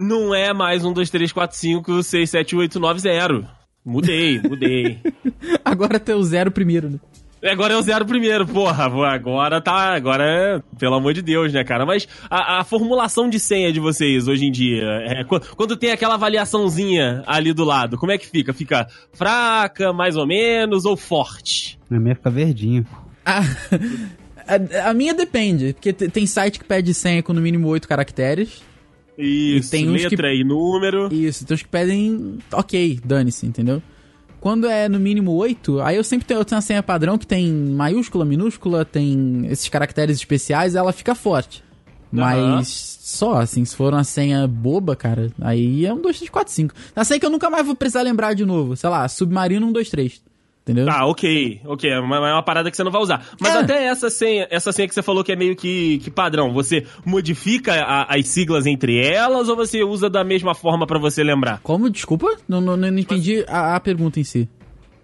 Não 0.00 0.34
é 0.34 0.52
mais 0.54 0.84
um, 0.84 0.92
dois, 0.92 1.10
três, 1.10 1.30
quatro, 1.30 1.56
cinco, 1.56 2.02
seis, 2.02 2.30
sete, 2.30 2.56
oito, 2.56 2.80
nove, 2.80 2.98
zero. 3.00 3.46
Mudei, 3.84 4.40
mudei. 4.40 4.98
Agora 5.64 6.00
tem 6.00 6.14
o 6.14 6.22
zero 6.22 6.50
primeiro, 6.50 6.88
né? 6.90 6.98
Agora 7.42 7.72
é 7.72 7.76
o 7.76 7.82
zero 7.82 8.04
primeiro, 8.04 8.46
porra. 8.46 8.86
vou- 8.88 9.04
Agora 9.04 9.60
tá. 9.62 9.94
Agora 9.94 10.24
é. 10.24 10.62
Pelo 10.78 10.94
amor 10.96 11.14
de 11.14 11.22
Deus, 11.22 11.52
né, 11.52 11.64
cara? 11.64 11.86
Mas 11.86 12.06
a, 12.28 12.60
a 12.60 12.64
formulação 12.64 13.30
de 13.30 13.38
senha 13.40 13.72
de 13.72 13.80
vocês 13.80 14.28
hoje 14.28 14.44
em 14.44 14.50
dia, 14.52 14.84
é, 15.06 15.24
quando, 15.24 15.46
quando 15.56 15.76
tem 15.76 15.90
aquela 15.90 16.14
avaliaçãozinha 16.14 17.22
ali 17.26 17.52
do 17.54 17.64
lado, 17.64 17.96
como 17.96 18.12
é 18.12 18.18
que 18.18 18.26
fica? 18.26 18.52
Fica 18.52 18.86
fraca, 19.14 19.90
mais 19.92 20.16
ou 20.16 20.26
menos, 20.26 20.84
ou 20.84 20.96
forte? 20.98 21.78
Na 21.88 21.98
minha 21.98 22.14
fica 22.14 22.28
verdinho. 22.30 22.86
A, 23.24 23.40
a- 24.84 24.90
a 24.90 24.94
minha 24.94 25.14
depende, 25.14 25.72
porque 25.72 25.92
te- 25.94 26.08
tem 26.10 26.26
site 26.26 26.58
que 26.58 26.64
pede 26.66 26.92
senha 26.92 27.22
com 27.22 27.32
no 27.32 27.40
mínimo 27.40 27.68
8 27.68 27.88
caracteres. 27.88 28.62
Isso, 29.20 29.70
tem 29.70 29.88
uns 29.88 29.96
que- 30.04 30.08
letra 30.10 30.34
e 30.34 30.42
número. 30.44 31.12
Isso, 31.12 31.44
tem 31.44 31.54
os 31.54 31.62
que 31.62 31.68
pedem 31.68 32.38
ok, 32.52 33.00
dane-se, 33.04 33.46
entendeu? 33.46 33.82
Quando 34.40 34.66
é 34.66 34.88
no 34.88 34.98
mínimo 34.98 35.32
8, 35.32 35.80
aí 35.82 35.96
eu 35.96 36.04
sempre 36.04 36.26
tenho, 36.26 36.40
eu 36.40 36.44
tenho 36.44 36.56
uma 36.56 36.62
senha 36.62 36.82
padrão 36.82 37.18
que 37.18 37.26
tem 37.26 37.52
maiúscula, 37.52 38.24
minúscula, 38.24 38.84
tem 38.84 39.46
esses 39.50 39.68
caracteres 39.68 40.16
especiais, 40.16 40.74
ela 40.74 40.92
fica 40.92 41.14
forte. 41.14 41.62
Mas 42.10 42.98
só, 43.02 43.34
assim, 43.40 43.64
se 43.64 43.76
for 43.76 43.92
uma 43.92 44.02
senha 44.02 44.46
boba, 44.48 44.96
cara, 44.96 45.30
aí 45.40 45.84
é 45.86 45.92
um 45.92 46.00
2, 46.00 46.16
3, 46.16 46.30
4, 46.30 46.52
5. 46.52 46.74
A 46.96 47.04
senha 47.04 47.20
que 47.20 47.26
eu 47.26 47.30
nunca 47.30 47.48
mais 47.50 47.64
vou 47.64 47.74
precisar 47.76 48.02
lembrar 48.02 48.34
de 48.34 48.44
novo. 48.44 48.74
Sei 48.76 48.88
lá, 48.90 49.06
submarino 49.08 49.66
1, 49.66 49.72
2, 49.72 49.90
3. 49.90 50.20
Entendeu? 50.62 50.86
Tá, 50.86 51.06
ok, 51.06 51.60
ok, 51.64 51.90
é 51.90 51.98
uma, 51.98 52.16
é 52.16 52.32
uma 52.34 52.42
parada 52.42 52.70
que 52.70 52.76
você 52.76 52.84
não 52.84 52.92
vai 52.92 53.00
usar. 53.00 53.26
Mas 53.40 53.54
É. 53.54 53.58
até 53.58 53.84
essa 53.86 54.10
senha, 54.10 54.46
essa 54.50 54.70
senha 54.72 54.86
que 54.86 54.94
você 54.94 55.02
falou 55.02 55.24
que 55.24 55.32
é 55.32 55.36
meio 55.36 55.56
que, 55.56 55.98
que 55.98 56.10
padrão, 56.10 56.52
você 56.52 56.84
modifica 57.04 57.72
a- 57.82 58.14
as 58.14 58.28
siglas 58.28 58.66
entre 58.66 58.98
elas 59.02 59.48
ou 59.48 59.56
você 59.56 59.82
usa 59.82 60.08
da 60.10 60.22
mesma 60.22 60.54
forma 60.54 60.86
pra 60.86 60.98
você 60.98 61.24
lembrar? 61.24 61.60
Como? 61.62 61.88
Desculpa? 61.90 62.28
Não, 62.48 62.60
não, 62.60 62.76
não 62.76 62.98
entendi 62.98 63.44
a, 63.48 63.74
a 63.76 63.80
pergunta 63.80 64.20
em 64.20 64.24
si. 64.24 64.48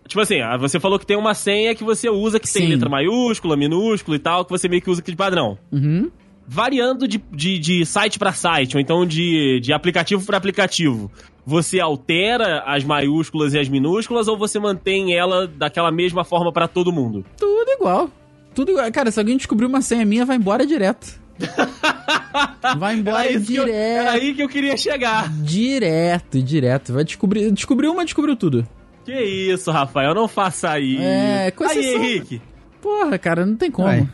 Tipo 0.06 0.20
assim, 0.20 0.40
ah, 0.40 0.56
você 0.56 0.78
falou 0.78 0.98
que 1.00 1.06
tem 1.06 1.16
uma 1.16 1.34
senha 1.34 1.74
que 1.74 1.82
você 1.82 2.08
usa 2.08 2.38
que 2.38 2.52
tem 2.52 2.62
Sim. 2.64 2.68
letra 2.68 2.88
maiúscula, 2.88 3.56
minúscula 3.56 4.16
e 4.16 4.20
tal, 4.20 4.44
que 4.44 4.50
você 4.50 4.68
meio 4.68 4.80
que 4.82 4.90
usa 4.90 5.00
aqui 5.00 5.10
de 5.10 5.16
padrão. 5.16 5.58
Uhum. 5.72 6.10
Variando 6.46 7.08
de, 7.08 7.20
de, 7.32 7.58
de 7.58 7.84
site 7.84 8.18
pra 8.20 8.32
site, 8.32 8.76
ou 8.76 8.80
então 8.80 9.04
de, 9.04 9.58
de 9.60 9.72
aplicativo 9.72 10.24
pra 10.24 10.36
aplicativo. 10.36 11.10
Você 11.46 11.78
altera 11.80 12.64
as 12.66 12.82
maiúsculas 12.84 13.54
e 13.54 13.58
as 13.58 13.68
minúsculas 13.68 14.26
ou 14.28 14.36
você 14.36 14.58
mantém 14.58 15.14
ela 15.16 15.46
daquela 15.46 15.92
mesma 15.92 16.24
forma 16.24 16.52
pra 16.52 16.66
todo 16.66 16.92
mundo? 16.92 17.24
Tudo 17.38 17.70
igual. 17.70 18.10
Tudo 18.54 18.72
igual. 18.72 18.90
Cara, 18.90 19.10
se 19.12 19.18
alguém 19.20 19.36
descobrir 19.36 19.66
uma 19.66 19.80
senha 19.80 20.04
minha, 20.04 20.24
vai 20.26 20.36
embora 20.36 20.66
direto. 20.66 21.24
Vai 22.78 22.96
embora 22.96 23.28
que 23.28 23.34
eu- 23.34 23.40
direto. 23.40 23.70
era 23.74 24.10
aí 24.12 24.34
que 24.34 24.42
eu 24.42 24.48
queria 24.48 24.76
chegar. 24.76 25.30
Direto, 25.42 26.42
direto. 26.42 26.92
Vai 26.92 27.04
descobrir. 27.04 27.50
Descobriu 27.52 27.92
uma, 27.92 28.04
descobriu 28.04 28.34
tudo. 28.36 28.66
Que 29.04 29.12
isso, 29.22 29.70
Rafael, 29.70 30.14
não 30.14 30.26
faça 30.26 30.78
isso. 30.80 31.00
É, 31.02 31.50
com 31.52 31.64
aí, 31.64 31.94
Henrique. 31.94 32.42
Porra, 32.82 33.18
cara, 33.18 33.46
não 33.46 33.54
tem 33.56 33.70
como. 33.70 33.86
Vai. 33.88 34.08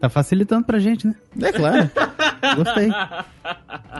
Tá 0.00 0.08
facilitando 0.08 0.64
pra 0.64 0.78
gente, 0.78 1.06
né? 1.06 1.14
É 1.42 1.52
claro. 1.52 1.90
Gostei. 2.56 2.88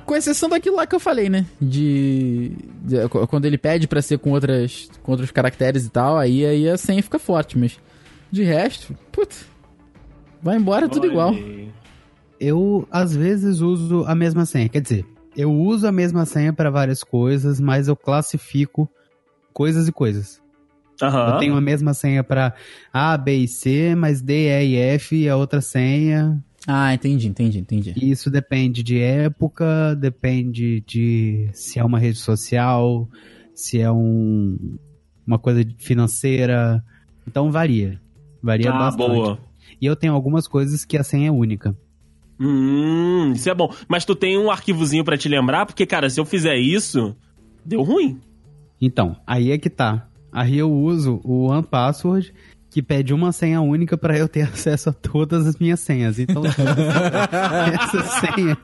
Com 0.04 0.16
exceção 0.16 0.48
daquilo 0.48 0.76
lá 0.76 0.86
que 0.86 0.94
eu 0.94 1.00
falei, 1.00 1.28
né? 1.28 1.46
De. 1.60 2.52
de- 2.82 3.08
quando 3.28 3.44
ele 3.44 3.58
pede 3.58 3.86
pra 3.88 4.02
ser 4.02 4.18
com 4.18 4.30
outras. 4.32 4.88
com 5.02 5.12
outros 5.12 5.30
caracteres 5.30 5.84
e 5.86 5.90
tal, 5.90 6.16
aí, 6.18 6.44
aí 6.44 6.68
a 6.68 6.76
senha 6.76 7.02
fica 7.02 7.18
forte, 7.18 7.58
mas. 7.58 7.78
De 8.30 8.42
resto, 8.42 8.94
puta. 9.10 9.34
Vai 10.42 10.56
embora 10.56 10.88
tudo 10.88 11.04
Olha 11.04 11.10
igual. 11.10 11.34
Eu, 12.40 12.86
às 12.90 13.14
vezes, 13.16 13.60
uso 13.60 14.04
a 14.06 14.14
mesma 14.14 14.44
senha. 14.46 14.68
Quer 14.68 14.80
dizer, 14.80 15.04
eu 15.36 15.52
uso 15.52 15.86
a 15.86 15.92
mesma 15.92 16.24
senha 16.24 16.52
pra 16.52 16.70
várias 16.70 17.02
coisas, 17.02 17.58
mas 17.60 17.88
eu 17.88 17.96
classifico 17.96 18.88
coisas 19.52 19.88
e 19.88 19.92
coisas. 19.92 20.40
Aham. 21.02 21.32
Eu 21.34 21.38
tenho 21.38 21.56
a 21.56 21.60
mesma 21.60 21.94
senha 21.94 22.22
pra 22.22 22.54
A, 22.92 23.16
B 23.16 23.38
e 23.38 23.48
C, 23.48 23.94
mas 23.96 24.20
D, 24.20 24.48
E 24.48 24.66
e 24.74 24.76
F 24.76 25.26
é 25.26 25.34
outra 25.34 25.60
senha. 25.60 26.38
Ah, 26.66 26.92
entendi, 26.92 27.28
entendi, 27.28 27.58
entendi. 27.58 27.94
E 27.96 28.10
isso 28.10 28.30
depende 28.30 28.82
de 28.82 28.98
época, 29.00 29.94
depende 29.94 30.80
de 30.86 31.48
se 31.52 31.78
é 31.78 31.84
uma 31.84 31.98
rede 31.98 32.18
social, 32.18 33.08
se 33.54 33.80
é 33.80 33.90
um, 33.90 34.76
uma 35.26 35.38
coisa 35.38 35.64
financeira. 35.78 36.82
Então 37.26 37.50
varia. 37.50 38.00
Varia 38.42 38.70
Ah, 38.70 38.78
bastante. 38.78 39.08
boa. 39.08 39.38
E 39.80 39.86
eu 39.86 39.96
tenho 39.96 40.12
algumas 40.12 40.46
coisas 40.46 40.84
que 40.84 40.96
a 40.96 41.02
senha 41.04 41.28
é 41.28 41.32
única. 41.32 41.74
Hum, 42.40 43.32
isso 43.34 43.48
é 43.50 43.54
bom. 43.54 43.72
Mas 43.88 44.04
tu 44.04 44.14
tem 44.14 44.38
um 44.38 44.50
arquivozinho 44.50 45.04
pra 45.04 45.18
te 45.18 45.28
lembrar? 45.28 45.66
Porque, 45.66 45.84
cara, 45.86 46.08
se 46.08 46.20
eu 46.20 46.24
fizer 46.24 46.56
isso, 46.56 47.16
deu 47.64 47.82
ruim. 47.82 48.20
Então, 48.80 49.16
aí 49.26 49.50
é 49.50 49.58
que 49.58 49.68
tá. 49.68 50.08
Aí 50.30 50.56
eu 50.58 50.72
uso 50.72 51.20
o 51.24 51.46
OnePassword, 51.46 52.32
que 52.78 52.82
pede 52.82 53.12
uma 53.12 53.32
senha 53.32 53.60
única 53.60 53.98
pra 53.98 54.16
eu 54.16 54.28
ter 54.28 54.42
acesso 54.54 54.90
a 54.90 54.92
todas 54.92 55.48
as 55.48 55.56
minhas 55.56 55.80
senhas. 55.80 56.16
Então, 56.20 56.44
essa 56.46 58.20
senha. 58.20 58.56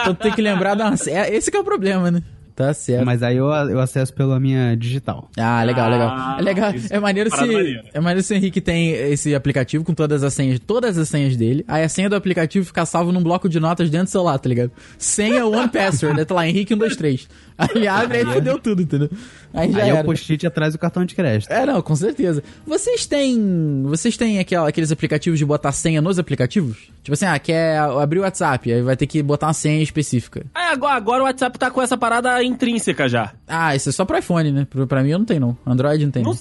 Então 0.00 0.14
tem 0.14 0.32
que 0.32 0.40
lembrar 0.40 0.74
da. 0.74 0.94
É, 1.06 1.34
esse 1.34 1.54
é 1.54 1.60
o 1.60 1.64
problema, 1.64 2.10
né? 2.10 2.22
Tá 2.58 2.74
certo. 2.74 3.06
Mas 3.06 3.22
aí 3.22 3.36
eu, 3.36 3.46
eu 3.46 3.78
acesso 3.78 4.12
pela 4.12 4.40
minha 4.40 4.76
digital. 4.76 5.30
Ah, 5.38 5.62
legal, 5.62 5.88
legal. 5.88 6.08
Ah, 6.10 6.36
É 6.40 6.42
legal. 6.42 6.72
É 6.90 6.98
maneiro 6.98 7.30
se. 7.30 7.36
maneira. 7.36 7.84
É 7.94 8.00
maneiro 8.00 8.22
se 8.24 8.34
o 8.34 8.36
Henrique 8.36 8.60
tem 8.60 8.90
esse 8.90 9.32
aplicativo 9.32 9.84
com 9.84 9.94
todas 9.94 10.24
as 10.24 10.34
senhas, 10.34 10.58
todas 10.58 10.98
as 10.98 11.08
senhas 11.08 11.36
dele. 11.36 11.64
Aí 11.68 11.84
a 11.84 11.88
senha 11.88 12.10
do 12.10 12.16
aplicativo 12.16 12.66
fica 12.66 12.84
salvo 12.84 13.12
num 13.12 13.22
bloco 13.22 13.48
de 13.48 13.60
notas 13.60 13.88
dentro 13.90 14.06
do 14.06 14.10
celular, 14.10 14.38
tá 14.40 14.48
ligado? 14.48 14.72
Senha 14.98 15.46
One 15.46 15.68
Password, 15.68 16.24
tá 16.24 16.34
lá, 16.34 16.48
Henrique 16.48 16.74
123. 16.74 17.28
Aí 17.58 17.86
abre 17.88 18.18
e 18.18 18.20
aí 18.26 18.34
fudeu 18.34 18.58
tudo, 18.58 18.82
entendeu? 18.82 19.08
Aí 19.54 19.70
já 19.72 19.78
Aí 19.82 19.88
é 19.90 19.92
era. 19.92 20.00
o 20.02 20.04
post-it 20.04 20.46
atrás 20.46 20.72
do 20.72 20.78
cartão 20.78 21.04
de 21.04 21.14
crédito. 21.14 21.50
É, 21.50 21.64
não, 21.64 21.80
com 21.80 21.94
certeza. 21.96 22.42
Vocês 22.66 23.06
têm. 23.06 23.82
Vocês 23.84 24.16
têm 24.16 24.38
aquela- 24.40 24.68
aqueles 24.68 24.90
aplicativos 24.92 25.38
de 25.38 25.44
botar 25.44 25.70
senha 25.72 26.02
nos 26.02 26.18
aplicativos? 26.18 26.76
Tipo 27.02 27.14
assim, 27.14 27.24
ah, 27.26 27.38
quer 27.38 27.78
abrir 27.78 28.18
o 28.18 28.22
WhatsApp, 28.22 28.70
aí 28.72 28.82
vai 28.82 28.96
ter 28.96 29.06
que 29.06 29.22
botar 29.22 29.46
uma 29.46 29.52
senha 29.54 29.82
específica. 29.82 30.44
É, 30.56 30.72
agora, 30.72 30.94
agora 30.96 31.22
o 31.22 31.26
WhatsApp 31.26 31.58
tá 31.58 31.70
com 31.70 31.80
essa 31.80 31.96
parada 31.96 32.42
intrínseca 32.48 33.08
já. 33.08 33.32
Ah, 33.46 33.74
isso 33.76 33.88
é 33.88 33.92
só 33.92 34.04
pro 34.04 34.18
iPhone, 34.18 34.50
né? 34.52 34.66
Pra 34.88 35.02
mim 35.02 35.10
eu 35.10 35.18
não 35.18 35.26
tenho, 35.26 35.40
não. 35.40 35.56
Android 35.66 36.04
não 36.04 36.10
tem. 36.12 36.22
Não, 36.22 36.34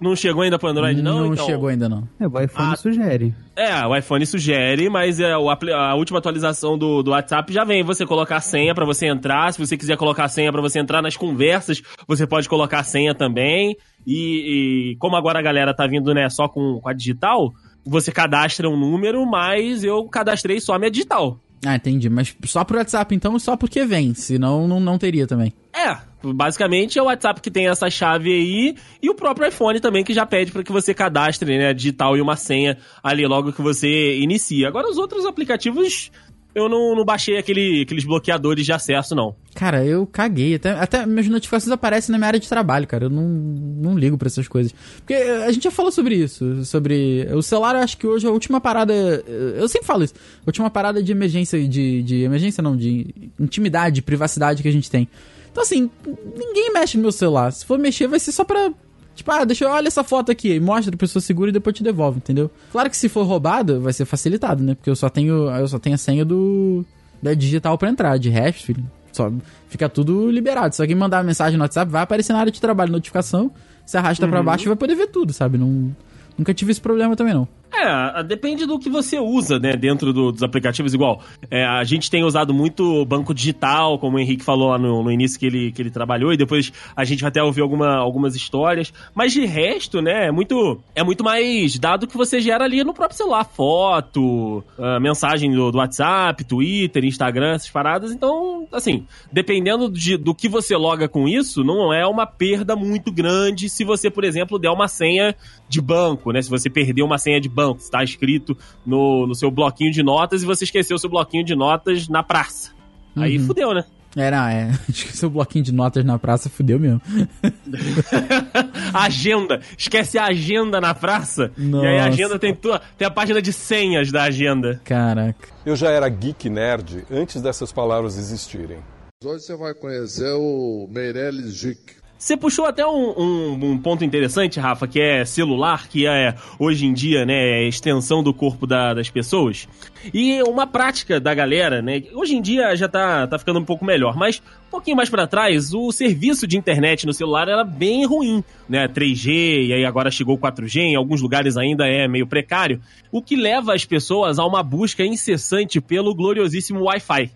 Não, 0.00 0.14
chegou 0.14 0.42
ainda 0.42 0.58
pro 0.60 0.68
Android, 0.68 1.02
não? 1.02 1.18
não 1.26 1.32
Então- 1.34 1.44
chegou 1.44 1.68
ainda, 1.68 1.88
não. 1.88 2.06
É, 2.20 2.26
o 2.28 2.40
iPhone 2.40 2.72
Ah. 2.72 2.76
sugere. 2.76 3.34
É, 3.56 3.84
o 3.84 3.96
iPhone 3.96 4.24
sugere, 4.24 4.88
mas 4.88 5.18
é, 5.18 5.36
o 5.36 5.50
a 5.50 5.94
última 5.96 6.20
atualização 6.20 6.78
do, 6.78 7.02
do 7.02 7.10
WhatsApp 7.10 7.52
já 7.52 7.64
vem 7.64 7.82
você 7.82 8.06
colocar 8.06 8.36
a 8.36 8.40
senha 8.40 8.72
pra 8.74 8.84
você 8.86 9.06
entrar. 9.08 9.52
Se 9.52 9.58
você 9.58 9.76
quiser 9.76 9.96
colocar 9.96 10.24
a 10.24 10.28
senha 10.28 10.52
pra 10.52 10.60
você 10.62 10.78
entrar 10.78 11.02
nas 11.02 11.16
conversas, 11.16 11.82
você 12.06 12.26
pode 12.28 12.48
colocar 12.48 12.78
a 12.78 12.84
senha 12.84 13.12
também. 13.12 13.76
E, 14.06 14.92
e 14.92 14.96
como 14.98 15.16
agora 15.16 15.40
a 15.40 15.42
galera 15.42 15.74
tá 15.74 15.84
vindo 15.88 16.14
né, 16.14 16.28
só 16.30 16.46
com, 16.48 16.78
com 16.80 16.88
a 16.88 16.92
digital, 16.92 17.52
você 17.84 18.12
cadastra 18.12 18.68
um 18.70 18.76
número, 18.78 19.26
mas 19.26 19.82
eu 19.82 20.04
cadastrei 20.04 20.60
só 20.60 20.74
a 20.74 20.78
minha 20.78 20.90
digital. 20.92 21.40
Ah, 21.64 21.76
entendi. 21.76 22.08
Mas 22.08 22.36
só 22.44 22.64
pro 22.64 22.78
WhatsApp, 22.78 23.14
então, 23.14 23.38
só 23.38 23.56
porque 23.56 23.84
vem. 23.84 24.14
Senão, 24.14 24.68
não, 24.68 24.80
não 24.80 24.98
teria 24.98 25.26
também. 25.26 25.52
É, 25.74 25.96
basicamente 26.32 26.98
é 26.98 27.02
o 27.02 27.06
WhatsApp 27.06 27.40
que 27.40 27.50
tem 27.50 27.68
essa 27.68 27.88
chave 27.88 28.32
aí 28.32 28.76
e 29.02 29.08
o 29.08 29.14
próprio 29.14 29.48
iPhone 29.48 29.78
também 29.80 30.02
que 30.02 30.12
já 30.12 30.26
pede 30.26 30.50
para 30.50 30.62
que 30.62 30.72
você 30.72 30.92
cadastre, 30.92 31.56
né, 31.56 31.72
digital 31.72 32.16
e 32.16 32.20
uma 32.20 32.36
senha 32.36 32.78
ali 33.02 33.26
logo 33.26 33.52
que 33.52 33.62
você 33.62 34.18
inicia. 34.18 34.68
Agora 34.68 34.88
os 34.88 34.98
outros 34.98 35.24
aplicativos 35.24 36.10
eu 36.58 36.68
não, 36.68 36.94
não 36.94 37.04
baixei 37.04 37.38
aquele, 37.38 37.82
aqueles 37.82 38.04
bloqueadores 38.04 38.64
de 38.66 38.72
acesso 38.72 39.14
não. 39.14 39.34
Cara, 39.54 39.84
eu 39.84 40.06
caguei. 40.06 40.54
Até, 40.54 40.70
até 40.70 41.06
minhas 41.06 41.26
notificações 41.28 41.70
aparecem 41.72 42.12
na 42.12 42.18
minha 42.18 42.28
área 42.28 42.38
de 42.40 42.48
trabalho, 42.48 42.86
cara. 42.86 43.06
Eu 43.06 43.10
não, 43.10 43.22
não 43.26 43.98
ligo 43.98 44.16
pra 44.18 44.26
essas 44.28 44.46
coisas. 44.46 44.74
Porque 44.98 45.14
eh, 45.14 45.44
a 45.46 45.50
gente 45.52 45.64
já 45.64 45.70
falou 45.70 45.90
sobre 45.90 46.14
isso. 46.14 46.64
Sobre. 46.64 47.26
O 47.34 47.42
celular, 47.42 47.74
eu 47.74 47.82
acho 47.82 47.96
que 47.98 48.06
hoje 48.06 48.26
a 48.26 48.30
última 48.30 48.60
parada. 48.60 48.92
eh, 48.92 49.56
Eu 49.58 49.68
sempre 49.68 49.86
falo 49.86 50.04
isso. 50.04 50.14
A 50.14 50.48
última 50.48 50.70
parada 50.70 51.02
de 51.02 51.10
emergência. 51.12 51.58
De, 51.66 52.02
de 52.02 52.22
emergência 52.22 52.62
não, 52.62 52.76
de 52.76 53.06
intimidade, 53.38 54.02
privacidade 54.02 54.62
que 54.62 54.68
a 54.68 54.72
gente 54.72 54.90
tem. 54.90 55.08
Então, 55.50 55.62
assim, 55.62 55.90
ninguém 56.36 56.72
mexe 56.72 56.96
no 56.96 57.02
meu 57.02 57.12
celular. 57.12 57.50
Se 57.52 57.64
for 57.64 57.78
mexer, 57.78 58.06
vai 58.06 58.20
ser 58.20 58.32
só 58.32 58.44
pra. 58.44 58.70
Tipo, 59.18 59.32
ah, 59.32 59.44
deixa 59.44 59.64
eu 59.64 59.70
olha 59.70 59.88
essa 59.88 60.04
foto 60.04 60.30
aqui, 60.30 60.60
mostra 60.60 60.94
a 60.94 60.96
pessoa 60.96 61.20
segura 61.20 61.50
e 61.50 61.52
depois 61.52 61.74
te 61.74 61.82
devolve, 61.82 62.18
entendeu? 62.18 62.48
Claro 62.70 62.88
que 62.88 62.96
se 62.96 63.08
for 63.08 63.24
roubado, 63.24 63.80
vai 63.80 63.92
ser 63.92 64.04
facilitado, 64.04 64.62
né? 64.62 64.76
Porque 64.76 64.88
eu 64.88 64.94
só 64.94 65.08
tenho, 65.08 65.50
eu 65.50 65.66
só 65.66 65.76
tenho 65.76 65.96
a 65.96 65.98
senha 65.98 66.24
do 66.24 66.84
da 67.20 67.34
digital 67.34 67.76
pra 67.76 67.90
entrar, 67.90 68.16
de 68.16 68.28
resto, 68.30 68.64
filho, 68.64 68.88
só 69.10 69.28
fica 69.68 69.88
tudo 69.88 70.30
liberado. 70.30 70.72
Se 70.72 70.80
alguém 70.80 70.94
mandar 70.94 71.16
uma 71.16 71.24
mensagem 71.24 71.58
no 71.58 71.64
WhatsApp, 71.64 71.90
vai 71.90 72.02
aparecer 72.02 72.32
na 72.32 72.38
área 72.38 72.52
de 72.52 72.60
trabalho 72.60 72.92
notificação, 72.92 73.50
você 73.84 73.98
arrasta 73.98 74.28
pra 74.28 74.40
baixo 74.40 74.66
e 74.66 74.68
vai 74.68 74.76
poder 74.76 74.94
ver 74.94 75.08
tudo, 75.08 75.32
sabe? 75.32 75.58
Não 75.58 75.92
nunca 76.38 76.54
tive 76.54 76.70
esse 76.70 76.80
problema 76.80 77.16
também 77.16 77.34
não. 77.34 77.48
É, 77.72 78.22
depende 78.22 78.64
do 78.66 78.78
que 78.78 78.88
você 78.88 79.18
usa, 79.18 79.58
né, 79.58 79.76
dentro 79.76 80.12
do- 80.12 80.32
dos 80.32 80.42
aplicativos. 80.42 80.94
Igual, 80.94 81.20
é, 81.50 81.64
a 81.64 81.84
gente 81.84 82.10
tem 82.10 82.24
usado 82.24 82.52
muito 82.54 83.04
banco 83.04 83.34
digital, 83.34 83.98
como 83.98 84.16
o 84.16 84.20
Henrique 84.20 84.42
falou 84.44 84.68
lá 84.70 84.78
no, 84.78 85.02
no 85.02 85.12
início 85.12 85.38
que 85.38 85.46
ele, 85.46 85.70
que 85.72 85.82
ele 85.82 85.90
trabalhou, 85.90 86.32
e 86.32 86.36
depois 86.36 86.72
a 86.96 87.04
gente 87.04 87.20
vai 87.20 87.28
até 87.28 87.42
ouvir 87.42 87.60
alguma, 87.60 87.94
algumas 87.96 88.34
histórias. 88.34 88.92
Mas 89.14 89.32
de 89.32 89.44
resto, 89.44 90.00
né, 90.00 90.26
é 90.28 90.32
muito, 90.32 90.80
é 90.94 91.04
muito 91.04 91.22
mais 91.22 91.78
dado 91.78 92.06
que 92.06 92.16
você 92.16 92.40
gera 92.40 92.64
ali 92.64 92.82
no 92.82 92.94
próprio 92.94 93.16
celular. 93.16 93.44
Foto, 93.44 94.64
ah, 94.78 94.98
mensagem 95.00 95.52
do, 95.52 95.70
do 95.70 95.78
WhatsApp, 95.78 96.44
Twitter, 96.44 97.04
Instagram, 97.04 97.54
essas 97.54 97.70
paradas. 97.70 98.12
Então, 98.12 98.66
assim, 98.72 99.06
dependendo 99.32 99.90
de- 99.90 100.16
do 100.16 100.34
que 100.34 100.48
você 100.48 100.76
loga 100.76 101.08
com 101.08 101.28
isso, 101.28 101.62
não 101.62 101.92
é 101.92 102.06
uma 102.06 102.26
perda 102.26 102.74
muito 102.74 103.12
grande 103.12 103.68
se 103.68 103.84
você, 103.84 104.10
por 104.10 104.24
exemplo, 104.24 104.58
der 104.58 104.70
uma 104.70 104.88
senha 104.88 105.34
de 105.68 105.80
banco, 105.80 106.32
né? 106.32 106.40
Se 106.42 106.48
você 106.50 106.68
perdeu 106.70 107.04
uma 107.04 107.18
senha 107.18 107.40
de 107.40 107.48
banco, 107.48 107.57
está 107.78 108.02
escrito 108.02 108.56
no, 108.84 109.26
no 109.26 109.34
seu 109.34 109.50
bloquinho 109.50 109.92
de 109.92 110.02
notas 110.02 110.42
e 110.42 110.46
você 110.46 110.64
esqueceu 110.64 110.96
o 110.96 110.98
seu 110.98 111.10
bloquinho 111.10 111.44
de 111.44 111.54
notas 111.54 112.08
na 112.08 112.22
praça. 112.22 112.70
Aí 113.16 113.38
Uhum. 113.38 113.46
fudeu, 113.46 113.74
né? 113.74 113.84
É, 114.16 114.30
não, 114.30 114.46
é. 114.48 114.70
Esqueci 114.88 115.26
o 115.26 115.30
bloquinho 115.30 115.62
de 115.64 115.72
notas 115.72 116.04
na 116.04 116.18
praça, 116.18 116.48
fudeu 116.48 116.78
mesmo. 116.80 117.00
agenda. 118.94 119.60
Esquece 119.76 120.18
a 120.18 120.26
agenda 120.26 120.80
na 120.80 120.94
praça. 120.94 121.52
E 121.56 121.62
aí 121.86 121.98
a 121.98 122.04
Nossa. 122.06 122.08
agenda 122.08 122.38
tem, 122.38 122.54
tua, 122.54 122.80
tem 122.96 123.06
a 123.06 123.10
página 123.10 123.40
de 123.42 123.52
senhas 123.52 124.10
da 124.10 124.24
agenda. 124.24 124.80
Caraca. 124.84 125.48
Eu 125.64 125.76
já 125.76 125.90
era 125.90 126.08
geek 126.08 126.48
nerd 126.48 127.04
antes 127.10 127.40
dessas 127.42 127.70
palavras 127.72 128.16
existirem. 128.16 128.78
Hoje 129.24 129.44
você 129.44 129.56
vai 129.56 129.74
conhecer 129.74 130.32
o 130.32 130.88
Meirelles 130.90 131.54
Gic. 131.56 131.97
Você 132.18 132.36
puxou 132.36 132.64
até 132.64 132.84
um, 132.84 133.14
um- 133.16 133.58
um 133.72 133.78
ponto 133.78 134.04
interessante, 134.04 134.58
Rafa, 134.58 134.88
que 134.88 135.00
é 135.00 135.24
celular, 135.24 135.86
que 135.86 136.04
é 136.04 136.34
hoje 136.58 136.84
em 136.84 136.92
dia, 136.92 137.24
né, 137.24 137.34
é 137.62 137.68
extensão 137.68 138.24
do 138.24 138.34
corpo 138.34 138.66
da- 138.66 138.92
das 138.92 139.08
pessoas. 139.08 139.68
E 140.12 140.42
uma 140.42 140.66
prática 140.66 141.20
da 141.20 141.32
galera, 141.32 141.80
né, 141.80 142.02
hoje 142.12 142.34
em 142.34 142.42
dia 142.42 142.74
já 142.74 142.88
tá, 142.88 143.24
tá 143.28 143.38
ficando 143.38 143.60
um 143.60 143.64
pouco 143.64 143.84
melhor, 143.84 144.16
mas 144.16 144.42
um 144.66 144.70
pouquinho 144.70 144.96
mais 144.96 145.08
pra 145.08 145.28
trás, 145.28 145.72
o 145.72 145.92
serviço 145.92 146.44
de 146.44 146.58
internet 146.58 147.06
no 147.06 147.14
celular 147.14 147.46
era 147.48 147.62
bem 147.62 148.04
ruim, 148.04 148.42
né, 148.68 148.88
3G, 148.88 149.66
e 149.68 149.72
aí 149.72 149.84
agora 149.84 150.10
chegou 150.10 150.34
o 150.34 150.38
4G, 150.38 150.80
em 150.80 150.96
alguns 150.96 151.22
lugares 151.22 151.56
ainda 151.56 151.86
é 151.86 152.08
meio 152.08 152.26
precário, 152.26 152.80
o 153.12 153.22
que 153.22 153.36
leva 153.36 153.74
as 153.74 153.84
pessoas 153.84 154.40
a 154.40 154.44
uma 154.44 154.62
busca 154.64 155.04
incessante 155.04 155.80
pelo 155.80 156.12
gloriosíssimo 156.16 156.82
Wi-Fi. 156.82 157.30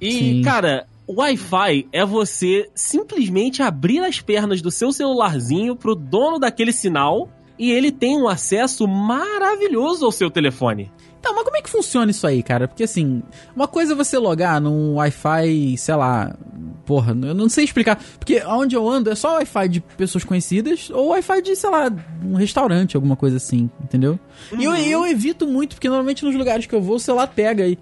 E, 0.00 0.12
Sim. 0.12 0.42
cara, 0.42 0.86
Wi-Fi 1.08 1.88
é 1.92 2.04
você 2.04 2.68
simplesmente 2.74 3.62
abrir 3.62 4.00
as 4.00 4.20
pernas 4.20 4.60
do 4.60 4.70
seu 4.70 4.92
celularzinho 4.92 5.74
pro 5.74 5.94
dono 5.94 6.38
daquele 6.38 6.72
sinal 6.72 7.30
e 7.58 7.72
ele 7.72 7.90
tem 7.90 8.16
um 8.16 8.28
acesso 8.28 8.86
maravilhoso 8.86 10.04
ao 10.04 10.12
seu 10.12 10.30
telefone. 10.30 10.92
Então, 11.18 11.34
mas 11.34 11.44
como 11.44 11.56
é 11.56 11.62
que 11.62 11.68
funciona 11.68 12.10
isso 12.10 12.26
aí, 12.26 12.42
cara? 12.42 12.68
Porque 12.68 12.84
assim, 12.84 13.22
uma 13.54 13.66
coisa 13.66 13.92
é 13.92 13.96
você 13.96 14.16
logar 14.16 14.60
num 14.60 14.94
Wi-Fi, 14.94 15.76
sei 15.76 15.94
lá, 15.96 16.36
porra, 16.86 17.10
eu 17.10 17.34
não 17.34 17.48
sei 17.48 17.64
explicar. 17.64 18.00
Porque 18.18 18.40
onde 18.46 18.76
eu 18.76 18.88
ando 18.88 19.10
é 19.10 19.14
só 19.14 19.34
Wi-Fi 19.34 19.68
de 19.68 19.80
pessoas 19.80 20.22
conhecidas 20.22 20.90
ou 20.90 21.08
Wi-Fi 21.08 21.42
de, 21.42 21.56
sei 21.56 21.70
lá, 21.70 21.90
um 22.24 22.34
restaurante, 22.34 22.96
alguma 22.96 23.16
coisa 23.16 23.38
assim, 23.38 23.68
entendeu? 23.82 24.18
E 24.56 24.64
eu, 24.64 24.74
eu 24.76 25.06
evito 25.06 25.46
muito, 25.46 25.74
porque 25.74 25.88
normalmente 25.88 26.24
nos 26.24 26.36
lugares 26.36 26.66
que 26.66 26.74
eu 26.74 26.80
vou 26.80 26.96
o 26.96 27.00
celular 27.00 27.26
pega 27.26 27.64
aí. 27.64 27.72
E, 27.72 27.78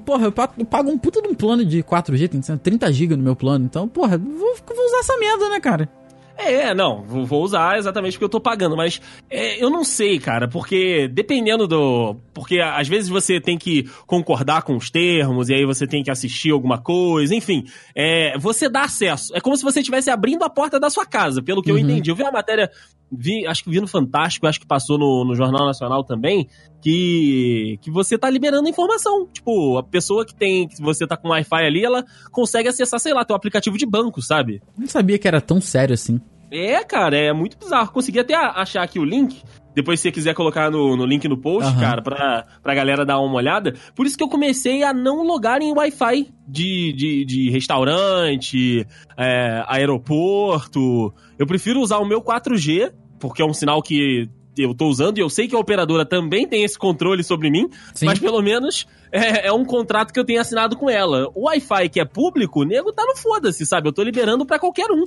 porra, 0.00 0.24
eu 0.26 0.32
pago, 0.32 0.54
eu 0.58 0.64
pago 0.64 0.90
um 0.90 0.98
puta 0.98 1.20
de 1.22 1.28
um 1.28 1.34
plano 1.34 1.64
de 1.64 1.82
4G, 1.82 2.28
tem 2.28 2.40
30 2.56 2.92
GB 2.92 3.16
no 3.16 3.22
meu 3.22 3.36
plano. 3.36 3.64
Então, 3.64 3.88
porra, 3.88 4.18
vou, 4.18 4.56
vou 4.66 4.86
usar 4.86 4.98
essa 5.00 5.16
merda, 5.18 5.48
né, 5.48 5.60
cara? 5.60 5.88
É, 6.34 6.74
não, 6.74 7.02
vou 7.04 7.42
usar 7.44 7.78
exatamente 7.78 8.14
porque 8.14 8.24
eu 8.24 8.28
tô 8.28 8.40
pagando, 8.40 8.74
mas 8.76 9.00
é, 9.30 9.62
eu 9.62 9.68
não 9.70 9.84
sei, 9.84 10.18
cara, 10.18 10.48
porque 10.48 11.06
dependendo 11.06 11.68
do. 11.68 12.16
Porque 12.32 12.58
às 12.58 12.88
vezes 12.88 13.08
você 13.08 13.38
tem 13.38 13.56
que 13.58 13.88
concordar 14.06 14.62
com 14.62 14.74
os 14.74 14.90
termos, 14.90 15.50
e 15.50 15.54
aí 15.54 15.64
você 15.66 15.86
tem 15.86 16.02
que 16.02 16.10
assistir 16.10 16.50
alguma 16.50 16.78
coisa, 16.78 17.34
enfim. 17.34 17.64
É, 17.94 18.36
você 18.38 18.68
dá 18.68 18.84
acesso. 18.84 19.36
É 19.36 19.40
como 19.40 19.56
se 19.56 19.62
você 19.62 19.80
estivesse 19.80 20.10
abrindo 20.10 20.42
a 20.42 20.50
porta 20.50 20.80
da 20.80 20.88
sua 20.90 21.04
casa, 21.06 21.42
pelo 21.42 21.62
que 21.62 21.70
eu 21.70 21.74
Uhum. 21.76 21.82
entendi. 21.82 22.10
Eu 22.10 22.16
vi 22.16 22.22
uma 22.22 22.32
matéria, 22.32 22.70
vi, 23.12 23.46
acho 23.46 23.62
que 23.62 23.70
vi 23.70 23.80
no 23.80 23.86
Fantástico, 23.86 24.46
acho 24.46 24.58
que 24.60 24.66
passou 24.66 24.98
no, 24.98 25.24
no 25.24 25.34
Jornal 25.34 25.66
Nacional 25.66 26.02
também, 26.02 26.48
que, 26.80 27.78
que 27.82 27.90
você 27.90 28.16
tá 28.16 28.30
liberando 28.30 28.68
informação. 28.68 29.26
Tipo, 29.26 29.78
a 29.78 29.82
pessoa 29.82 30.24
que 30.24 30.34
tem. 30.34 30.66
que 30.66 30.80
você 30.80 31.06
tá 31.06 31.16
com 31.16 31.28
Wi-Fi 31.28 31.64
ali, 31.64 31.84
ela 31.84 32.04
consegue 32.30 32.68
acessar, 32.68 32.98
sei 32.98 33.12
lá, 33.12 33.24
teu 33.24 33.36
aplicativo 33.36 33.76
de 33.76 33.86
banco, 33.86 34.22
sabe? 34.22 34.62
Não 34.76 34.86
sabia 34.86 35.18
que 35.18 35.28
era 35.28 35.40
tão 35.40 35.60
sério 35.60 35.94
assim. 35.94 36.20
É, 36.50 36.84
cara, 36.84 37.16
é 37.16 37.32
muito 37.32 37.56
bizarro. 37.58 37.92
Consegui 37.92 38.20
até 38.20 38.34
achar 38.34 38.82
aqui 38.82 38.98
o 38.98 39.04
link. 39.04 39.42
Depois, 39.74 39.98
se 39.98 40.02
você 40.02 40.12
quiser 40.12 40.34
colocar 40.34 40.70
no, 40.70 40.96
no 40.96 41.06
link 41.06 41.26
no 41.26 41.38
post, 41.38 41.70
Aham. 41.70 41.80
cara, 41.80 42.02
pra, 42.02 42.44
pra 42.62 42.74
galera 42.74 43.06
dar 43.06 43.18
uma 43.20 43.36
olhada. 43.36 43.74
Por 43.94 44.04
isso 44.04 44.18
que 44.18 44.22
eu 44.22 44.28
comecei 44.28 44.82
a 44.82 44.92
não 44.92 45.26
logar 45.26 45.62
em 45.62 45.72
Wi-Fi 45.72 46.30
de, 46.46 46.92
de, 46.92 47.24
de 47.24 47.50
restaurante, 47.50 48.86
é, 49.16 49.64
aeroporto. 49.66 51.14
Eu 51.38 51.46
prefiro 51.46 51.80
usar 51.80 51.98
o 51.98 52.06
meu 52.06 52.20
4G, 52.20 52.92
porque 53.28 53.40
é 53.42 53.44
um 53.44 53.54
sinal 53.54 53.80
que 53.82 54.28
eu 54.58 54.74
tô 54.74 54.86
usando 54.88 55.16
e 55.16 55.20
eu 55.22 55.30
sei 55.30 55.48
que 55.48 55.56
a 55.56 55.58
operadora 55.58 56.04
também 56.04 56.46
tem 56.46 56.62
esse 56.62 56.78
controle 56.78 57.24
sobre 57.24 57.50
mim, 57.50 57.70
Sim. 57.94 58.04
mas 58.06 58.18
pelo 58.18 58.42
menos 58.42 58.86
é, 59.10 59.46
é 59.48 59.52
um 59.52 59.64
contrato 59.64 60.12
que 60.12 60.20
eu 60.20 60.24
tenho 60.24 60.40
assinado 60.40 60.76
com 60.76 60.90
ela. 60.90 61.28
O 61.34 61.46
Wi-Fi 61.46 61.88
que 61.88 62.00
é 62.00 62.04
público, 62.04 62.60
o 62.60 62.64
nego 62.64 62.92
tá 62.92 63.02
no 63.06 63.16
foda-se, 63.16 63.64
sabe? 63.64 63.88
Eu 63.88 63.92
tô 63.92 64.02
liberando 64.02 64.44
pra 64.44 64.58
qualquer 64.58 64.90
um. 64.90 65.06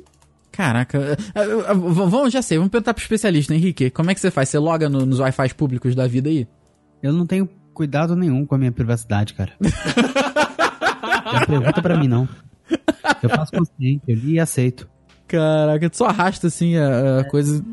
Caraca, 0.51 1.17
vamos, 1.75 2.31
já 2.31 2.41
sei, 2.41 2.57
vamos 2.57 2.71
perguntar 2.71 2.93
pro 2.93 3.03
especialista, 3.03 3.53
Henrique. 3.53 3.89
Como 3.91 4.09
é 4.09 4.13
que 4.15 4.21
você 4.21 4.31
faz? 4.31 4.49
Você 4.49 4.57
loga 4.57 4.87
no- 4.89 5.05
nos 5.05 5.19
Wi-Fi 5.19 5.53
públicos 5.53 5.93
da 5.93 6.07
vida 6.07 6.29
aí? 6.29 6.47
Eu 7.03 7.11
não 7.13 7.25
tenho 7.27 7.47
cuidado 7.73 8.15
nenhum 8.15 8.45
com 8.45 8.55
a 8.55 8.57
minha 8.57 8.71
privacidade, 8.71 9.33
cara. 9.33 9.51
não 9.59 11.45
pergunta 11.45 11.81
pra 11.81 11.97
mim, 11.97 12.07
não. 12.07 12.27
Eu 13.21 13.29
faço 13.29 13.51
consciente, 13.51 14.01
eu 14.07 14.15
li 14.15 14.33
e 14.35 14.39
aceito. 14.39 14.87
Caraca, 15.27 15.89
tu 15.89 15.97
só 15.97 16.05
arrasta 16.05 16.47
assim 16.47 16.77
a, 16.77 17.19
a 17.19 17.23
coisa. 17.25 17.63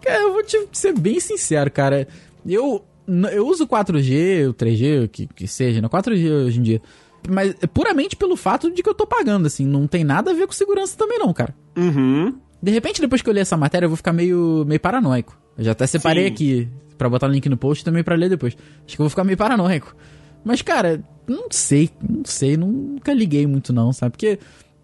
Cara, 0.00 0.22
eu 0.22 0.32
vou 0.32 0.42
te 0.42 0.68
ser 0.72 0.92
bem 0.98 1.20
sincero, 1.20 1.70
cara. 1.70 2.06
Eu, 2.46 2.84
eu 3.32 3.46
uso 3.46 3.66
4G, 3.66 4.48
o 4.48 4.54
3G, 4.54 5.04
o 5.04 5.08
que, 5.08 5.26
que 5.26 5.46
seja, 5.46 5.80
né? 5.80 5.88
4G 5.88 6.46
hoje 6.46 6.58
em 6.58 6.62
dia. 6.62 6.82
Mas 7.28 7.54
é 7.60 7.66
puramente 7.66 8.16
pelo 8.16 8.36
fato 8.36 8.70
de 8.70 8.82
que 8.82 8.88
eu 8.88 8.94
tô 8.94 9.06
pagando, 9.06 9.46
assim. 9.46 9.66
Não 9.66 9.86
tem 9.86 10.04
nada 10.04 10.30
a 10.30 10.34
ver 10.34 10.46
com 10.46 10.52
segurança 10.52 10.96
também, 10.96 11.18
não, 11.18 11.32
cara. 11.32 11.54
Uhum. 11.76 12.34
De 12.62 12.70
repente, 12.70 13.00
depois 13.00 13.22
que 13.22 13.28
eu 13.28 13.34
ler 13.34 13.40
essa 13.40 13.56
matéria, 13.56 13.86
eu 13.86 13.90
vou 13.90 13.96
ficar 13.96 14.12
meio, 14.12 14.64
meio 14.66 14.80
paranoico. 14.80 15.38
Eu 15.56 15.64
já 15.64 15.72
até 15.72 15.86
separei 15.86 16.26
Sim. 16.26 16.32
aqui 16.32 16.68
pra 16.96 17.08
botar 17.08 17.26
o 17.26 17.30
link 17.30 17.48
no 17.48 17.56
post 17.56 17.84
também 17.84 18.02
pra 18.02 18.16
ler 18.16 18.28
depois. 18.28 18.56
Acho 18.84 18.96
que 18.96 19.00
eu 19.00 19.04
vou 19.04 19.10
ficar 19.10 19.24
meio 19.24 19.36
paranoico. 19.36 19.94
Mas, 20.44 20.62
cara, 20.62 21.02
não 21.26 21.46
sei, 21.50 21.90
não 22.02 22.24
sei, 22.24 22.56
nunca 22.56 23.12
liguei 23.12 23.46
muito 23.46 23.72
não, 23.72 23.92
sabe? 23.92 24.12
Porque 24.12 24.38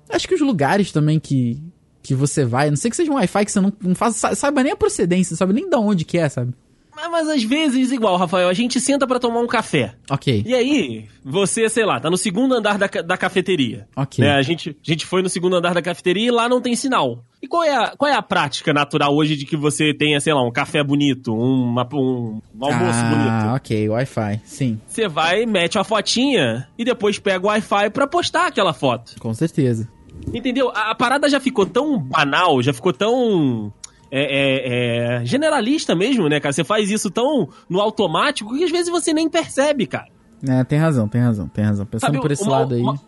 acho 0.08 0.28
que 0.28 0.34
os 0.34 0.40
lugares 0.40 0.92
também 0.92 1.18
que, 1.18 1.60
que 2.04 2.14
você 2.14 2.44
vai, 2.44 2.68
a 2.68 2.70
não 2.70 2.76
sei 2.76 2.90
que 2.90 2.96
seja 2.96 3.10
um 3.10 3.14
Wi-Fi 3.16 3.44
que 3.46 3.50
você 3.50 3.60
não, 3.60 3.72
não 3.82 3.94
faz, 3.94 4.14
sa- 4.16 4.34
saiba 4.34 4.62
nem 4.62 4.72
a 4.72 4.76
procedência, 4.76 5.34
sabe 5.34 5.52
nem 5.54 5.68
de 5.68 5.76
onde 5.76 6.04
que 6.04 6.18
é, 6.18 6.28
sabe? 6.28 6.52
Mas, 6.96 7.10
mas 7.10 7.28
às 7.28 7.42
vezes, 7.42 7.90
igual, 7.90 8.16
Rafael, 8.16 8.48
a 8.48 8.52
gente 8.52 8.78
senta 8.78 9.04
pra 9.04 9.18
tomar 9.18 9.40
um 9.40 9.48
café. 9.48 9.96
Ok, 10.08 10.44
E 10.46 10.54
aí, 10.54 11.06
você, 11.24 11.68
sei 11.68 11.84
lá, 11.84 11.98
tá 11.98 12.08
no 12.08 12.16
segundo 12.16 12.54
andar 12.54 12.78
da, 12.78 12.86
da 12.86 13.16
cafeteria. 13.16 13.88
ok. 13.96 14.24
Né, 14.24 14.30
a, 14.30 14.42
gente, 14.42 14.70
a 14.70 14.74
gente 14.92 15.04
foi 15.04 15.20
no 15.20 15.28
segundo 15.28 15.56
andar 15.56 15.74
da 15.74 15.82
cafeteria 15.82 16.28
e 16.28 16.30
lá 16.30 16.48
não 16.48 16.60
tem 16.60 16.76
sinal. 16.76 17.24
E 17.42 17.48
qual 17.48 17.64
é 17.64 17.74
a, 17.74 17.96
qual 17.96 18.08
é 18.08 18.14
a 18.14 18.22
prática 18.22 18.72
natural 18.72 19.12
hoje 19.12 19.34
de 19.34 19.44
que 19.44 19.56
você 19.56 19.92
tenha, 19.92 20.20
sei 20.20 20.32
lá, 20.32 20.46
um 20.46 20.52
café 20.52 20.84
bonito, 20.84 21.34
uma- 21.34 21.88
um, 21.94 22.40
um 22.54 22.64
almoço 22.64 23.00
ah, 23.02 23.10
bonito? 23.10 23.56
ok, 23.56 23.88
Wi-Fi, 23.88 24.40
sim, 24.44 24.80
Você 24.86 25.08
vai, 25.08 25.44
mete 25.46 25.76
uma 25.76 25.82
fotinha 25.84 26.68
e 26.78 26.84
depois 26.84 27.18
pega 27.18 27.44
o 27.44 27.48
Wi-Fi 27.48 27.90
pra 27.90 28.06
postar 28.06 28.46
aquela 28.46 28.72
foto. 28.72 29.16
com 29.18 29.34
certeza. 29.34 29.88
Entendeu? 30.32 30.70
A, 30.74 30.90
a 30.90 30.94
parada 30.94 31.28
já 31.28 31.38
ficou 31.40 31.66
tão 31.66 31.98
banal, 31.98 32.62
já 32.62 32.72
ficou 32.72 32.92
tão. 32.92 33.72
é, 34.10 34.22
é, 34.22 35.18
é, 35.22 35.24
generalista 35.24 35.94
mesmo, 35.94 36.28
né, 36.28 36.40
cara? 36.40 36.52
Você 36.52 36.64
faz 36.64 36.90
isso 36.90 37.10
tão 37.10 37.48
no 37.68 37.80
automático 37.80 38.54
que 38.56 38.64
às 38.64 38.70
vezes 38.70 38.88
você 38.88 39.12
nem 39.12 39.28
percebe, 39.28 39.86
cara. 39.86 40.08
É, 40.46 40.62
tem 40.64 40.78
razão, 40.78 41.08
tem 41.08 41.20
razão, 41.20 41.48
tem 41.48 41.64
razão. 41.64 41.86
Pensando 41.86 42.10
Sabe, 42.12 42.20
por 42.20 42.30
esse 42.30 42.42
uma- 42.42 42.52
lado 42.58 42.74
aí. 42.74 42.80
uma- 42.82 43.00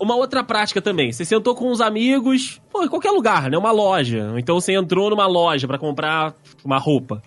Uma 0.00 0.14
outra 0.14 0.44
prática 0.44 0.80
também, 0.80 1.10
você 1.10 1.24
sentou 1.24 1.56
com 1.56 1.72
uns 1.72 1.80
amigos, 1.80 2.60
pô, 2.70 2.84
em 2.84 2.88
qualquer 2.88 3.10
lugar, 3.10 3.50
né? 3.50 3.58
Uma 3.58 3.72
loja. 3.72 4.32
Então 4.36 4.60
você 4.60 4.72
entrou 4.74 5.10
numa 5.10 5.26
loja 5.26 5.66
pra 5.66 5.76
comprar 5.76 6.34
uma 6.64 6.78
roupa. 6.78 7.20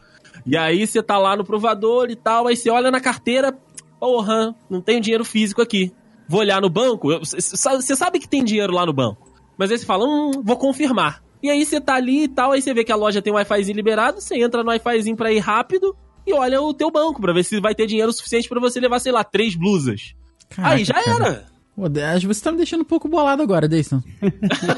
E 0.46 0.56
aí 0.56 0.88
você 0.88 1.04
tá 1.04 1.18
lá 1.18 1.36
no 1.36 1.44
provador 1.44 2.10
e 2.10 2.16
tal, 2.16 2.48
aí 2.48 2.56
você 2.56 2.70
olha 2.70 2.90
na 2.90 3.02
carteira, 3.02 3.54
porra, 4.00 4.56
não 4.70 4.80
tenho 4.80 5.02
dinheiro 5.02 5.26
físico 5.26 5.62
aqui. 5.62 5.92
Vou 6.32 6.40
olhar 6.40 6.62
no 6.62 6.70
banco, 6.70 7.10
você 7.20 7.96
sabe- 7.96 8.20
que 8.20 8.28
tem 8.28 8.42
dinheiro 8.44 8.72
lá 8.74 8.86
no 8.86 8.94
banco. 8.94 9.30
Mas 9.58 9.70
aí 9.70 9.78
você 9.78 9.86
fala, 9.86 10.06
hum, 10.06 10.32
vou 10.42 10.56
confirmar. 10.56 11.22
E 11.44 11.50
aí 11.50 11.66
você 11.66 11.82
tá 11.82 11.96
ali 11.96 12.24
e 12.24 12.28
tal, 12.30 12.54
aí 12.54 12.62
você 12.62 12.74
vê 12.74 12.84
que 12.86 12.92
a 12.92 12.96
loja 12.96 13.22
tem 13.22 13.34
um 13.34 13.36
Wi-Fizinho 13.36 13.76
liberado, 13.76 14.22
você 14.22 14.42
entra 14.42 14.64
no 14.64 14.70
Wi-Fizinho 14.70 15.18
pra 15.18 15.32
ir 15.32 15.40
rápido 15.40 15.94
e 16.26 16.32
olha 16.34 16.62
o 16.62 16.74
teu 16.74 16.90
banco 16.90 17.20
pra 17.20 17.34
ver 17.34 17.44
se 17.44 17.60
vai 17.60 17.76
ter 17.76 17.86
dinheiro 17.86 18.14
suficiente 18.14 18.48
pra 18.48 18.62
você 18.62 18.80
levar, 18.80 19.00
sei 19.00 19.12
lá, 19.12 19.24
três 19.26 19.56
blusas. 19.56 20.14
Caraca, 20.50 20.76
aí 20.76 20.86
já 20.86 20.96
era. 21.06 21.51
Acho 21.86 22.22
que 22.28 22.34
você 22.34 22.42
tá 22.44 22.52
me 22.52 22.58
deixando 22.58 22.82
um 22.82 22.86
pouco 22.86 23.08
bolado 23.08 23.42
agora, 23.42 23.68
Deison. 23.68 24.02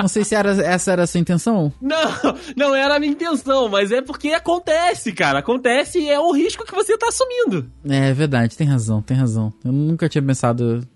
Não 0.00 0.08
sei 0.08 0.24
se 0.24 0.34
era, 0.34 0.50
essa 0.64 0.92
era 0.92 1.02
a 1.02 1.06
sua 1.06 1.20
intenção. 1.20 1.72
Não, 1.80 2.10
não 2.56 2.74
era 2.74 2.96
a 2.96 2.98
minha 3.00 3.12
intenção, 3.12 3.68
mas 3.68 3.92
é 3.92 4.00
porque 4.02 4.28
acontece, 4.28 5.12
cara. 5.12 5.38
Acontece 5.40 5.98
e 6.00 6.08
é 6.08 6.18
o 6.18 6.32
risco 6.32 6.64
que 6.64 6.74
você 6.74 6.96
tá 6.96 7.08
assumindo. 7.08 7.70
É 7.88 8.12
verdade, 8.12 8.56
tem 8.56 8.66
razão, 8.66 9.02
tem 9.02 9.16
razão. 9.16 9.52
Eu 9.64 9.72
nunca 9.72 10.08
tinha 10.08 10.22
pensado 10.22 10.86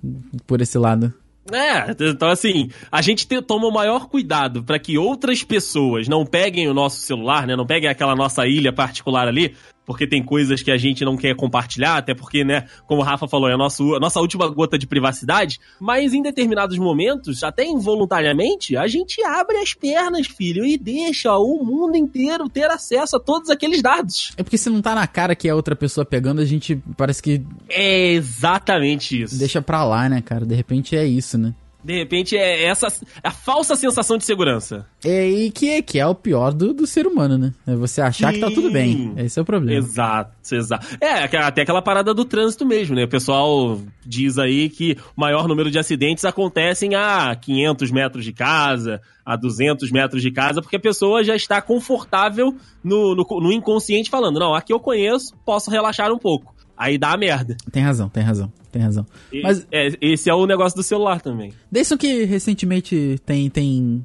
por 0.47 0.61
esse 0.61 0.79
lado. 0.79 1.13
É, 1.53 1.91
então 2.11 2.31
assim, 2.31 2.71
a 2.91 3.03
gente 3.03 3.27
te- 3.27 3.43
toma 3.43 3.67
o 3.67 3.73
maior 3.73 4.07
cuidado 4.09 4.65
pra 4.65 4.79
que 4.79 4.97
outras 4.97 5.43
pessoas 5.45 6.09
não 6.09 6.25
peguem 6.25 6.67
o 6.69 6.73
nosso 6.75 7.01
celular, 7.01 7.47
né? 7.47 7.55
Não 7.55 7.67
peguem 7.67 7.91
aquela 7.91 8.17
nossa 8.17 8.47
ilha 8.47 8.73
particular 8.73 9.29
ali, 9.29 9.55
porque 9.87 10.07
tem 10.07 10.23
coisas 10.23 10.63
que 10.63 10.71
a 10.71 10.77
gente 10.77 11.05
não 11.05 11.17
quer 11.17 11.35
compartilhar, 11.37 11.97
até 11.97 12.15
porque, 12.15 12.45
né, 12.45 12.67
como 12.87 13.01
o 13.01 13.05
Rafa 13.05 13.29
falou, 13.29 13.49
é 13.49 13.55
a 13.55 13.59
nossa, 13.59 13.83
a 13.83 14.01
nossa 14.01 14.21
última 14.21 14.49
gota 14.49 14.79
de 14.79 14.87
privacidade, 14.87 15.59
mas 15.81 16.15
em 16.15 16.23
determinados 16.23 16.79
momentos, 16.79 17.43
até 17.43 17.65
involuntariamente, 17.65 18.77
a 18.77 18.87
gente 18.87 19.23
abre 19.25 19.57
as 19.59 19.75
pernas, 19.75 20.27
filho, 20.27 20.65
e 20.65 20.77
deixa 20.79 21.37
o 21.37 21.65
mundo 21.65 21.97
inteiro 21.97 22.49
ter 22.49 22.71
acesso 22.71 23.17
a 23.17 23.21
todos 23.21 23.51
aqueles 23.51 23.83
dados. 23.83 24.33
É 24.37 24.43
porque 24.43 24.59
se 24.59 24.71
não 24.71 24.81
tá 24.81 24.95
na 24.95 25.07
cara 25.07 25.35
que 25.35 25.49
é 25.49 25.55
outra 25.55 25.77
pessoa 25.77 26.05
pegando, 26.05 26.41
a 26.41 26.45
gente 26.45 26.81
parece 26.97 27.23
que 27.23 27.43
É 27.69 28.13
exatamente 28.13 29.23
isso. 29.23 29.39
deixa 29.39 29.61
pra 29.63 29.85
lá, 29.85 30.09
né, 30.09 30.21
cara? 30.21 30.45
De 30.47 30.55
repente 30.55 30.97
é 30.97 31.05
isso, 31.05 31.37
né? 31.39 31.55
De 31.85 31.95
repente 31.99 32.37
é 32.37 32.65
essa 32.65 32.89
a 33.23 33.31
falsa 33.31 33.77
sensação 33.77 34.17
de 34.17 34.25
segurança. 34.25 34.87
É 35.05 35.29
e 35.29 35.51
que, 35.51 35.69
é- 35.69 35.83
que 35.83 35.99
é 35.99 36.07
o 36.07 36.15
pior 36.15 36.53
do, 36.55 36.73
do 36.73 36.87
ser 36.87 37.07
humano, 37.07 37.37
né? 37.37 37.53
É 37.67 37.75
você 37.75 38.01
achar 38.01 38.33
que 38.33 38.41
tá 38.41 38.51
tudo 38.51 38.71
bem. 38.71 38.93
Sim. 38.93 39.15
Esse 39.19 39.39
é 39.39 39.43
o 39.43 39.45
problema. 39.45 39.79
Exato, 39.79 40.33
exato. 40.55 40.87
É, 41.01 41.25
até 41.39 41.63
aquela 41.63 41.83
parada 41.83 42.15
do 42.15 42.25
trânsito 42.25 42.65
mesmo, 42.65 42.95
né? 42.97 43.05
O 43.05 43.09
pessoal 43.09 43.79
diz 44.05 44.39
aí 44.39 44.69
que 44.71 44.97
o 45.17 45.21
maior 45.21 45.47
número 45.47 45.71
de 45.71 45.79
acidentes 45.79 46.25
acontecem 46.25 46.95
a 46.95 47.35
500 47.37 47.91
metros 47.91 48.25
de 48.25 48.33
casa, 48.33 49.01
a 49.25 49.37
200 49.37 49.91
metros 49.91 50.23
de 50.23 50.31
casa, 50.31 50.63
porque 50.63 50.77
a 50.77 50.81
pessoa 50.81 51.23
já 51.23 51.37
está 51.37 51.61
confortável 51.61 52.55
no, 52.83 53.15
no, 53.15 53.27
no 53.41 53.53
inconsciente 53.53 54.09
falando, 54.11 54.39
não, 54.41 54.55
aqui 54.55 54.73
eu 54.73 54.81
conheço, 54.81 55.35
posso 55.45 55.71
relaxar 55.71 56.11
um 56.13 56.19
pouco. 56.19 56.54
Aí 56.77 56.99
dá 56.99 57.13
a 57.13 57.17
merda. 57.17 57.57
Tem 57.71 57.83
razão, 57.83 58.09
tem 58.09 58.23
razão, 58.23 58.53
tem 58.73 58.83
razão. 58.83 59.07
E- 59.33 59.43
Mas- 59.43 59.67
é, 59.71 59.89
esse 60.01 60.29
é 60.29 60.35
o 60.35 60.47
negócio 60.47 60.77
do 60.77 60.83
celular 60.83 61.21
também. 61.21 61.53
Deison 61.71 61.97
que 61.97 62.25
recentemente 62.25 63.17
tem, 63.25 63.49
tem... 63.49 64.05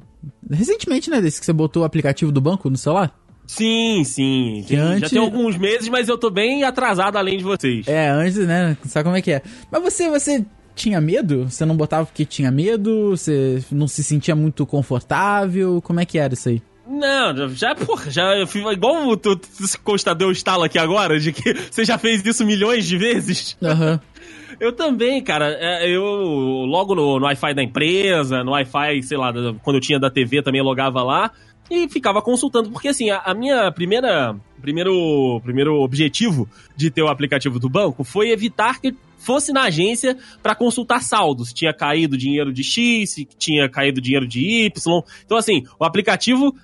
Recentemente, 0.50 1.10
né, 1.10 1.20
desse 1.20 1.40
que 1.40 1.46
você 1.46 1.52
botou 1.52 1.82
o 1.82 1.86
aplicativo 1.86 2.30
do 2.30 2.40
banco 2.40 2.68
no 2.70 2.76
celular? 2.76 3.12
Sim, 3.46 4.04
sim. 4.04 4.64
Tem- 4.68 4.78
antes- 4.78 5.00
Já 5.00 5.08
tem 5.10 5.18
alguns 5.18 5.56
meses, 5.56 5.88
mas 5.88 6.08
eu 6.08 6.16
tô 6.16 6.30
bem 6.30 6.62
atrasado 6.62 7.16
além 7.16 7.36
de 7.38 7.42
vocês. 7.44 7.88
É, 7.88 8.08
antes, 8.08 8.36
né? 8.46 8.76
Sabe 8.86 9.04
como 9.04 9.16
é 9.16 9.22
que 9.22 9.32
é? 9.32 9.42
Mas 9.72 9.82
você, 9.82 10.08
você 10.08 10.44
tinha 10.76 11.00
medo? 11.00 11.50
Você 11.50 11.64
não 11.64 11.76
botava 11.76 12.06
porque 12.06 12.24
tinha 12.24 12.50
medo? 12.50 13.10
Você 13.10 13.64
não 13.72 13.88
se 13.88 14.04
sentia 14.04 14.36
muito 14.36 14.64
confortável? 14.64 15.82
Como 15.82 15.98
é 15.98 16.04
que 16.04 16.16
era 16.18 16.34
isso 16.34 16.48
aí? 16.48 16.62
Não, 16.90 17.48
já, 17.50 17.72
porra, 17.72 18.10
já 18.10 18.34
igual 18.72 19.06
o 19.06 19.16
tu, 19.16 19.36
tu 19.36 19.80
consta 19.84 20.12
deu 20.12 20.32
estalo 20.32 20.64
aqui 20.64 20.76
agora, 20.76 21.20
de 21.20 21.32
que 21.32 21.54
você 21.70 21.84
já 21.84 21.96
fez 21.96 22.26
isso 22.26 22.44
milhões 22.44 22.84
de 22.84 22.98
vezes. 22.98 23.56
Aham. 23.62 24.00
Eu 24.58 24.72
também, 24.72 25.22
cara. 25.22 25.56
É, 25.60 25.88
Eu 25.88 26.02
logo 26.02 26.94
no, 26.96 27.20
no 27.20 27.26
Wi-Fi 27.26 27.54
da 27.54 27.62
empresa, 27.62 28.42
no 28.42 28.50
Wi-Fi, 28.50 29.04
sei 29.04 29.16
lá, 29.16 29.32
quando 29.62 29.76
eu 29.76 29.80
tinha 29.80 30.00
da 30.00 30.10
TV 30.10 30.42
também 30.42 30.60
logava 30.60 31.02
lá 31.04 31.30
e 31.70 31.88
ficava 31.88 32.20
consultando. 32.20 32.70
Porque 32.70 32.88
assim, 32.88 33.08
a, 33.08 33.18
a 33.18 33.34
minha 33.34 33.70
primeira. 33.70 34.34
Primeiro, 34.60 35.40
primeiro 35.42 35.80
objetivo 35.80 36.46
de 36.76 36.90
ter 36.90 37.02
o 37.02 37.08
aplicativo 37.08 37.58
do 37.58 37.70
banco 37.70 38.04
foi 38.04 38.30
evitar 38.30 38.78
que 38.78 38.94
fosse 39.16 39.52
na 39.52 39.62
agência 39.62 40.18
pra 40.42 40.54
consultar 40.54 41.02
saldos. 41.02 41.48
Se 41.48 41.54
tinha 41.54 41.72
caído 41.72 42.18
dinheiro 42.18 42.52
de 42.52 42.62
X, 42.62 43.10
se 43.10 43.28
tinha 43.38 43.68
caído 43.68 44.00
dinheiro 44.00 44.26
de 44.26 44.66
Y. 44.66 45.02
Então, 45.24 45.38
assim, 45.38 45.64
o 45.78 45.84
aplicativo 45.84 46.54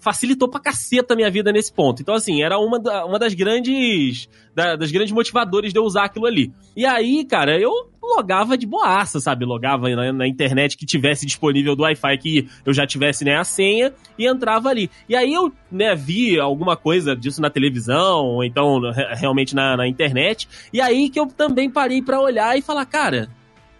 facilitou 0.00 0.48
pra 0.48 0.60
caceta 0.60 1.14
a 1.14 1.16
minha 1.16 1.30
vida 1.30 1.50
nesse 1.52 1.72
ponto. 1.72 2.00
Então, 2.02 2.14
assim, 2.14 2.42
era 2.42 2.58
uma, 2.58 2.78
da- 2.78 3.04
uma 3.04 3.18
das 3.18 3.34
grandes. 3.34 4.28
da- 4.54 4.76
das 4.76 4.92
grandes 4.92 5.12
motivadores 5.12 5.72
de 5.72 5.78
eu 5.80 5.82
usar 5.84 6.04
aquilo 6.04 6.26
ali. 6.26 6.52
E 6.76 6.86
aí, 6.86 7.24
cara, 7.24 7.58
eu 7.60 7.72
logava 8.00 8.56
de 8.56 8.66
boaça, 8.66 9.18
sabe? 9.18 9.44
Logava 9.44 9.88
na, 9.90 10.12
na 10.12 10.28
internet 10.28 10.76
que 10.76 10.86
tivesse 10.86 11.26
disponível 11.26 11.74
do 11.74 11.82
Wi-Fi, 11.82 12.18
que 12.18 12.48
eu 12.64 12.72
já 12.72 12.86
tivesse, 12.86 13.24
né, 13.24 13.36
a 13.36 13.42
senha, 13.42 13.92
e 14.16 14.26
entrava 14.28 14.68
ali. 14.68 14.88
E 15.08 15.16
aí 15.16 15.32
eu, 15.34 15.52
né, 15.72 15.94
vi 15.96 16.38
alguma 16.38 16.76
coisa 16.76 17.16
disso 17.16 17.40
na 17.42 17.50
televisão, 17.50 18.26
ou 18.26 18.44
então 18.44 18.78
re- 18.92 19.14
realmente 19.16 19.54
na, 19.56 19.76
na 19.76 19.88
internet, 19.88 20.46
e 20.72 20.80
aí 20.80 21.08
que 21.10 21.18
eu 21.18 21.26
também 21.26 21.68
parei 21.68 22.00
pra 22.02 22.20
olhar 22.20 22.56
e 22.56 22.62
falar, 22.62 22.84
cara, 22.86 23.28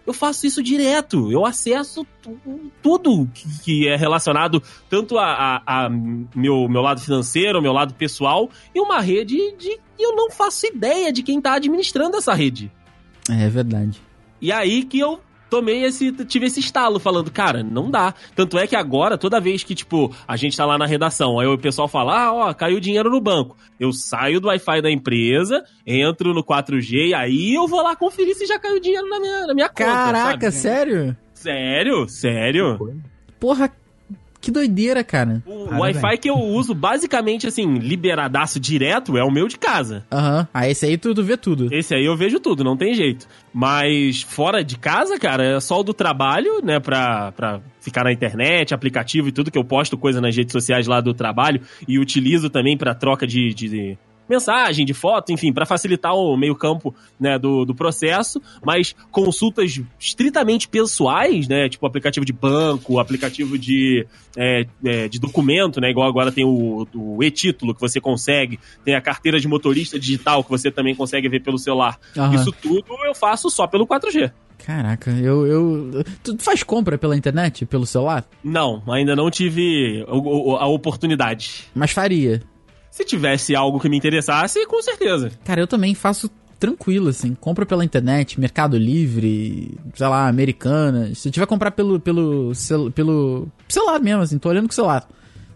eu 0.05 0.13
faço 0.13 0.45
isso 0.47 0.61
direto. 0.61 1.31
Eu 1.31 1.45
acesso 1.45 2.05
tu- 2.21 2.37
tudo 2.81 3.29
que, 3.33 3.59
que 3.63 3.87
é 3.87 3.95
relacionado 3.95 4.61
tanto 4.89 5.17
a, 5.17 5.25
a- 5.65 5.85
a 5.85 5.89
meu, 5.89 6.67
meu 6.69 6.81
lado 6.81 7.01
financeiro, 7.01 7.61
meu 7.61 7.73
lado 7.73 7.93
pessoal, 7.93 8.49
e 8.73 8.79
uma 8.79 8.99
rede 9.01 9.37
de 9.57 9.79
e 9.97 10.03
eu 10.05 10.13
não 10.15 10.29
faço 10.29 10.65
ideia 10.67 11.11
de 11.11 11.23
quem 11.23 11.39
tá 11.39 11.53
administrando 11.53 12.17
essa 12.17 12.33
rede. 12.33 12.69
É 13.29 13.47
verdade. 13.49 14.01
E 14.41 14.51
aí 14.51 14.83
que 14.83 14.99
eu 14.99 15.19
tomei 15.55 15.85
esse, 15.85 16.11
tive 16.25 16.47
esse 16.47 16.59
estalo 16.59 16.99
falando, 16.99 17.31
cara, 17.31 17.63
não 17.63 17.89
dá. 17.89 18.13
Tanto 18.35 18.57
é 18.57 18.67
que 18.67 18.75
agora, 18.75 19.17
toda 19.17 19.39
vez 19.39 19.63
que, 19.63 19.73
tipo, 19.73 20.13
a 20.27 20.35
gente 20.35 20.57
tá 20.57 20.65
lá 20.65 20.77
na 20.77 20.85
redação, 20.85 21.39
aí 21.39 21.47
o 21.47 21.57
pessoal 21.57 21.87
fala, 21.87 22.25
ah, 22.25 22.33
ó, 22.33 22.53
caiu 22.53 22.79
dinheiro 22.79 23.09
no 23.09 23.21
banco. 23.21 23.55
Eu 23.79 23.93
saio 23.93 24.41
do 24.41 24.49
Wi-Fi 24.49 24.81
da 24.81 24.91
empresa, 24.91 25.63
entro 25.87 26.33
no 26.33 26.43
4G, 26.43 27.09
e 27.09 27.13
aí 27.13 27.55
eu 27.55 27.67
vou 27.67 27.81
lá 27.81 27.95
conferir 27.95 28.35
se 28.35 28.45
já 28.45 28.59
caiu 28.59 28.81
dinheiro 28.81 29.07
na 29.07 29.19
minha, 29.19 29.47
na 29.47 29.53
minha 29.53 29.69
conta. 29.69 29.85
Caraca, 29.85 30.51
sério? 30.51 31.15
Sério? 31.33 32.09
Sério? 32.09 32.77
Porra, 33.39 33.71
que 34.45 34.51
doideira, 34.51 35.03
cara. 35.03 35.41
O. 35.43 35.79
Wi-Fi 35.79 36.19
que 36.19 36.29
eu 36.29 36.37
uso 36.37 36.75
basicamente, 36.75 37.47
assim, 37.47 37.79
liberadaço 37.79 38.59
direto 38.59 39.17
é 39.17 39.23
o 39.23 39.31
meu 39.31 39.47
de 39.47 39.57
casa. 39.57 40.05
Aham. 40.11 40.47
Ah, 40.53 40.69
esse 40.69 40.85
aí 40.85 40.99
tu, 40.99 41.15
tu 41.15 41.23
vê 41.23 41.35
tudo. 41.35 41.73
Esse 41.73 41.95
aí 41.95 42.05
eu 42.05 42.15
vejo 42.15 42.39
tudo, 42.39 42.63
não 42.63 42.77
tem 42.77 42.93
jeito. 42.93 43.27
Mas 43.51 44.21
fora 44.21 44.63
de 44.63 44.77
casa, 44.77 45.17
cara, 45.17 45.57
é 45.57 45.59
só 45.59 45.79
o 45.79 45.83
do 45.83 45.95
trabalho, 45.95 46.61
né? 46.63 46.79
Pra, 46.79 47.31
pra 47.31 47.59
ficar 47.79 48.03
na 48.03 48.11
internet, 48.11 48.71
aplicativo 48.71 49.29
e 49.29 49.31
tudo, 49.31 49.49
que 49.49 49.57
eu 49.57 49.63
posto 49.63 49.97
coisa 49.97 50.21
nas 50.21 50.35
redes 50.35 50.51
sociais 50.51 50.85
lá 50.85 51.01
do 51.01 51.13
trabalho 51.13 51.61
e 51.87 51.97
utilizo 51.97 52.47
também 52.47 52.77
pra 52.77 52.93
troca 52.93 53.25
de, 53.25 53.51
de 53.51 53.97
mensagem, 54.29 54.85
de 54.85 54.93
foto, 54.93 55.31
enfim, 55.31 55.53
pra 55.53 55.65
facilitar 55.65 56.13
o 56.13 56.35
meio-campo 56.35 56.93
né, 57.19 57.37
do, 57.37 57.65
do 57.65 57.75
processo. 57.75 58.41
Mas 58.63 58.95
consultas 59.11 59.81
estritamente 59.99 60.67
pessoais, 60.67 61.47
né? 61.47 61.69
Tipo 61.69 61.85
aplicativo 61.85 62.25
de 62.25 62.33
banco, 62.33 62.99
aplicativo 62.99 63.57
de, 63.57 64.05
é, 64.37 64.65
é, 64.83 65.07
de 65.07 65.19
documento, 65.19 65.79
né? 65.79 65.89
Igual 65.89 66.07
agora 66.07 66.31
tem 66.31 66.45
o, 66.45 66.87
o 66.93 67.23
e-título 67.23 67.73
que 67.73 67.81
você 67.81 67.99
consegue, 67.99 68.59
tem 68.83 68.95
a 68.95 69.01
carteira 69.01 69.39
de 69.39 69.47
motorista 69.47 69.99
digital 69.99 70.43
que 70.43 70.49
você 70.49 70.71
também 70.71 70.95
consegue 70.95 71.29
ver 71.29 71.41
pelo 71.41 71.57
celular. 71.57 71.99
Aham. 72.17 72.35
Isso 72.35 72.51
tudo 72.51 72.85
eu 73.05 73.15
faço 73.15 73.49
só 73.49 73.67
pelo 73.67 73.85
4G. 73.87 74.31
Caraca, 74.65 75.11
eu, 75.11 75.45
eu. 75.45 76.03
Tu 76.23 76.35
faz 76.39 76.63
compra 76.63 76.97
pela 76.97 77.15
internet, 77.15 77.65
pelo 77.65 77.85
celular? 77.85 78.25
Não, 78.43 78.81
ainda 78.87 79.15
não 79.15 79.29
tive 79.29 80.03
a 80.07 80.67
oportunidade. 80.67 81.65
Mas 81.75 81.91
faria. 81.91 82.41
Se 82.95 83.03
tivesse 83.03 83.53
algo 83.53 83.77
que 83.77 83.89
me 83.89 83.97
interessasse, 83.97 84.65
com 84.67 84.81
certeza. 84.81 85.29
Cara, 85.43 85.59
eu 85.59 85.67
também 85.67 85.93
faço 85.93 86.29
tranquilo, 86.57 87.09
assim. 87.09 87.35
Compra 87.35 87.65
pela 87.65 87.83
internet, 87.83 88.39
Mercado 88.39 88.77
Livre, 88.77 89.77
sei 89.93 90.07
lá, 90.07 90.29
Americanas. 90.29 91.17
Se 91.19 91.27
eu 91.27 91.31
tiver 91.33 91.45
comprar 91.45 91.71
pelo, 91.71 91.99
pelo, 91.99 92.55
cel- 92.55 92.89
pelo 92.91 93.49
celular 93.67 93.99
mesmo, 93.99 94.21
assim, 94.21 94.39
tô 94.39 94.47
olhando 94.47 94.67
com 94.67 94.71
o 94.71 94.75
celular. 94.75 95.05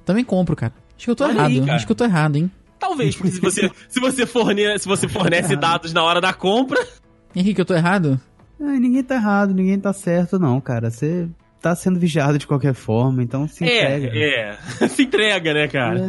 Também 0.03 0.25
compro, 0.25 0.53
cara. 0.53 0.73
Acho 0.97 1.05
que 1.05 1.11
eu 1.11 1.15
tô 1.15 1.23
Olha 1.23 1.31
errado. 1.31 1.49
aí. 1.63 1.69
Acho 1.69 1.85
que 1.85 1.91
eu 1.93 1.95
tô 1.95 2.03
errado, 2.03 2.35
hein? 2.35 2.51
Talvez, 2.77 3.15
porque 3.15 3.31
se 3.31 3.39
você, 3.39 3.71
se 3.87 4.01
você, 4.01 4.25
forne, 4.25 4.77
se 4.77 4.85
você 4.85 5.07
fornece 5.07 5.55
dados 5.55 5.93
na 5.93 6.03
hora 6.03 6.19
da 6.19 6.33
compra. 6.33 6.85
Henrique, 7.33 7.61
eu 7.61 7.65
tô 7.65 7.73
errado? 7.73 8.19
Ah, 8.59 8.77
ninguém 8.77 9.01
tá 9.01 9.15
errado, 9.15 9.53
ninguém 9.53 9.79
tá 9.79 9.93
certo, 9.93 10.37
não, 10.37 10.59
cara. 10.59 10.91
Você 10.91 11.29
tá 11.61 11.75
sendo 11.75 11.99
vigiado 11.99 12.37
de 12.37 12.47
qualquer 12.47 12.73
forma, 12.73 13.21
então 13.23 13.45
se 13.47 13.63
entrega. 13.65 14.07
É, 14.13 14.57
é. 14.81 14.87
Se 14.87 15.03
entrega, 15.03 15.53
né, 15.53 15.67
cara? 15.67 15.99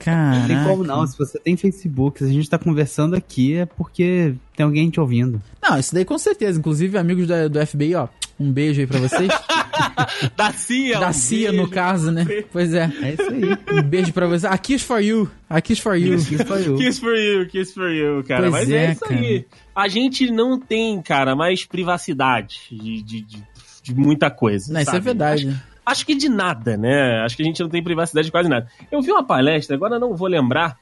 Cara. 0.03 0.39
Não 0.39 0.47
tem 0.47 0.63
como 0.63 0.83
não, 0.83 1.05
se 1.05 1.17
você 1.17 1.37
tem 1.39 1.55
Facebook, 1.55 2.19
se 2.19 2.25
a 2.25 2.33
gente 2.33 2.49
tá 2.49 2.57
conversando 2.57 3.15
aqui 3.15 3.55
é 3.55 3.65
porque 3.65 4.33
tem 4.55 4.65
alguém 4.65 4.89
te 4.89 4.99
ouvindo. 4.99 5.41
Não, 5.61 5.77
isso 5.77 5.93
daí 5.93 6.03
com 6.03 6.17
certeza. 6.17 6.57
Inclusive, 6.59 6.97
amigos 6.97 7.27
da- 7.27 7.47
do 7.47 7.59
FBI, 7.65 7.93
ó. 7.95 8.07
Um 8.39 8.51
beijo 8.51 8.81
aí 8.81 8.87
pra 8.87 8.99
vocês. 8.99 9.29
Da 10.35 10.51
CIA. 10.51 10.99
da 10.99 11.09
um 11.09 11.13
CIA, 11.13 11.51
no 11.51 11.67
caso, 11.67 12.11
né? 12.11 12.25
Pois 12.51 12.73
é. 12.73 12.91
É 13.01 13.13
isso 13.13 13.21
aí. 13.31 13.79
Um 13.79 13.81
beijo 13.83 14.13
pra 14.13 14.27
vocês. 14.27 14.45
A 14.45 14.57
Kiss 14.57 14.83
for 14.85 14.99
You. 14.99 15.29
A 15.49 15.59
Kiss 15.61 15.81
for 15.81 15.95
You. 15.95 16.15
Isso 16.15 16.45
foi 16.45 16.67
eu. 16.67 16.75
Kiss 16.77 16.99
for 16.99 17.15
you, 17.15 17.47
kiss 17.47 17.73
for 17.73 17.89
you, 17.89 18.23
cara. 18.23 18.41
Pois 18.49 18.51
Mas 18.51 18.69
é, 18.69 18.85
é, 18.85 18.91
isso 18.91 19.05
aí. 19.05 19.45
A 19.75 19.87
gente 19.87 20.29
não 20.31 20.59
tem, 20.59 21.01
cara, 21.01 21.35
mais 21.35 21.65
privacidade 21.65 22.57
de, 22.71 23.01
de, 23.01 23.21
de, 23.21 23.43
de 23.83 23.95
muita 23.95 24.29
coisa. 24.29 24.71
Não, 24.71 24.81
isso 24.81 24.89
é 24.89 24.93
sabe? 24.93 25.05
verdade. 25.05 25.47
Acho, 25.47 25.63
acho 25.85 26.05
que 26.05 26.15
de 26.15 26.29
nada, 26.29 26.77
né? 26.77 27.21
Acho 27.23 27.35
que 27.35 27.43
a 27.43 27.45
gente 27.45 27.61
não 27.61 27.69
tem 27.69 27.83
privacidade 27.83 28.25
de 28.25 28.31
quase 28.31 28.49
nada. 28.49 28.67
Eu 28.91 29.01
vi 29.01 29.11
uma 29.11 29.23
palestra, 29.23 29.75
agora 29.75 29.99
não 29.99 30.15
vou 30.15 30.27
lembrar, 30.27 30.77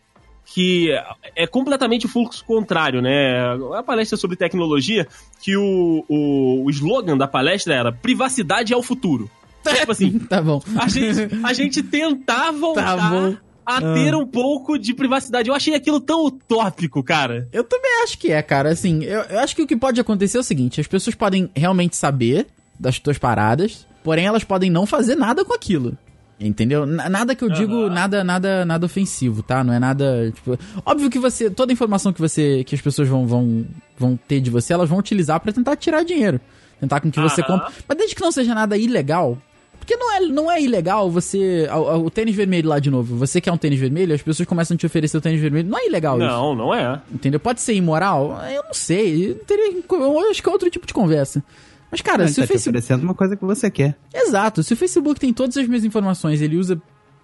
que 0.46 0.90
é 1.36 1.46
completamente 1.46 2.06
o 2.06 2.10
fluxo 2.10 2.44
contrário, 2.46 3.02
né? 3.02 3.38
É 3.38 3.54
uma 3.56 3.84
palestra 3.84 4.18
sobre 4.18 4.36
tecnologia 4.36 5.08
que 5.42 5.56
o, 5.56 6.04
o, 6.08 6.66
o 6.66 6.70
slogan 6.70 7.18
da 7.18 7.28
palestra 7.28 7.74
era 7.74 7.92
privacidade 7.92 8.74
é 8.74 8.78
o 8.78 8.84
futuro. 8.84 9.30
Tipo 9.64 9.92
assim, 9.92 10.20
Tá 10.20 10.42
bom. 10.42 10.62
a 10.80 10.88
gente, 10.88 11.30
a 11.44 11.54
gente 11.54 11.84
tentar 11.84 12.52
voltar 12.52 12.98
Tá 12.98 13.40
a 13.78 13.94
ter 13.94 14.16
um 14.16 14.26
pouco 14.26 14.80
de 14.80 14.96
privacidade. 14.96 15.48
Eu 15.48 15.54
achei 15.54 15.76
aquilo 15.76 16.00
tão 16.00 16.26
utópico, 16.26 17.04
cara. 17.04 17.48
Eu 17.54 17.64
também 17.64 18.04
acho 18.04 18.18
que 18.18 18.32
é, 18.32 18.42
cara. 18.42 18.70
Assim, 18.72 19.04
eu, 19.04 19.22
eu 19.22 19.40
acho 19.40 19.56
que 19.56 19.62
o 19.62 19.68
que 19.68 19.78
pode 19.78 20.02
acontecer 20.02 20.38
é 20.38 20.40
o 20.40 20.44
seguinte: 20.44 20.82
as 20.82 20.88
pessoas 20.88 21.16
podem 21.16 21.52
realmente 21.56 21.96
saber 21.96 22.48
das 22.80 22.98
tuas 22.98 23.20
paradas, 23.20 23.86
porém 24.04 24.26
elas 24.26 24.44
podem 24.44 24.70
não 24.70 24.86
fazer 24.86 25.16
nada 25.16 25.44
com 25.44 25.54
aquilo. 25.54 25.98
Entendeu? 26.40 26.86
Nada 26.86 27.36
que 27.36 27.44
eu 27.44 27.50
digo, 27.50 27.90
nada, 27.90 28.24
nada, 28.24 28.64
nada 28.64 28.86
ofensivo, 28.86 29.44
tá? 29.44 29.62
Não 29.62 29.74
é 29.74 29.80
nada, 29.80 30.32
tipo, 30.34 30.58
óbvio 30.86 31.10
que 31.10 31.20
você, 31.20 31.50
toda 31.50 31.74
informação 31.74 32.14
que 32.14 32.22
você, 32.22 32.64
que 32.64 32.74
as 32.74 32.80
pessoas 32.80 33.10
vão, 33.10 33.28
vão, 33.28 33.66
vão 33.98 34.16
ter 34.16 34.40
de 34.40 34.50
você, 34.50 34.72
elas 34.72 34.88
vão 34.88 35.00
utilizar 35.00 35.42
pra 35.42 35.52
tentar 35.52 35.76
tirar 35.76 36.02
dinheiro, 36.04 36.40
tentar 36.80 37.02
com 37.02 37.12
que 37.12 37.20
você 37.20 37.42
Aham. 37.42 37.60
compre, 37.60 37.74
mas 37.86 37.98
desde 37.98 38.16
que 38.16 38.22
não 38.22 38.32
seja 38.32 38.56
nada 38.56 38.78
ilegal, 38.78 39.38
porque 39.80 39.98
não 39.98 40.14
é, 40.14 40.20
não 40.22 40.52
é 40.52 40.62
ilegal 40.62 41.10
você. 41.10 41.68
O, 41.72 42.06
o 42.06 42.12
tênis 42.12 42.36
vermelho 42.36 42.70
lá 42.70 42.78
de 42.80 42.92
novo. 42.92 43.16
Você 43.18 43.42
quer 43.42 43.52
um 43.52 43.58
tênis 43.58 43.80
vermelho, 43.80 44.14
as 44.14 44.22
pessoas 44.22 44.48
começam 44.48 44.76
a 44.76 44.78
te 44.78 44.86
oferecer 44.86 45.18
o 45.18 45.22
tênis 45.22 45.42
vermelho. 45.42 45.68
Não 45.68 45.80
é 45.80 45.88
ilegal 45.88 46.18
isso. 46.20 46.28
Não, 46.28 46.54
não 46.54 46.74
é. 46.74 47.02
Entendeu? 47.12 47.40
Pode 47.40 47.60
ser 47.60 47.74
imoral? 47.74 48.40
Eu 48.52 48.64
não 48.64 48.74
sei. 48.74 49.32
Eu 49.32 49.36
Teria, 49.36 49.74
eu 49.90 50.30
acho 50.30 50.44
que 50.44 50.48
é 50.48 50.52
outro 50.52 50.70
tipo 50.70 50.86
de 50.86 50.94
conversa. 50.94 51.44
Mas, 51.92 52.02
cara, 52.02 52.24
Ele 52.24 52.30
se 52.30 52.36
tá 52.36 52.44
o 52.44 52.48
Facebook. 52.48 52.78
oferecendo 52.78 53.04
uma 53.04 53.16
coisa 53.16 53.36
que 53.36 53.44
você 53.44 53.70
quer. 53.72 53.98
Exato. 54.14 54.62
Se 54.64 54.74
o 54.74 54.78
Facebook 54.78 55.20
tem 55.20 55.34
todas 55.34 55.58
as 55.58 55.68
minhas 55.68 55.84
informações 55.84 56.42
ele 56.42 56.58
usa 56.58 56.80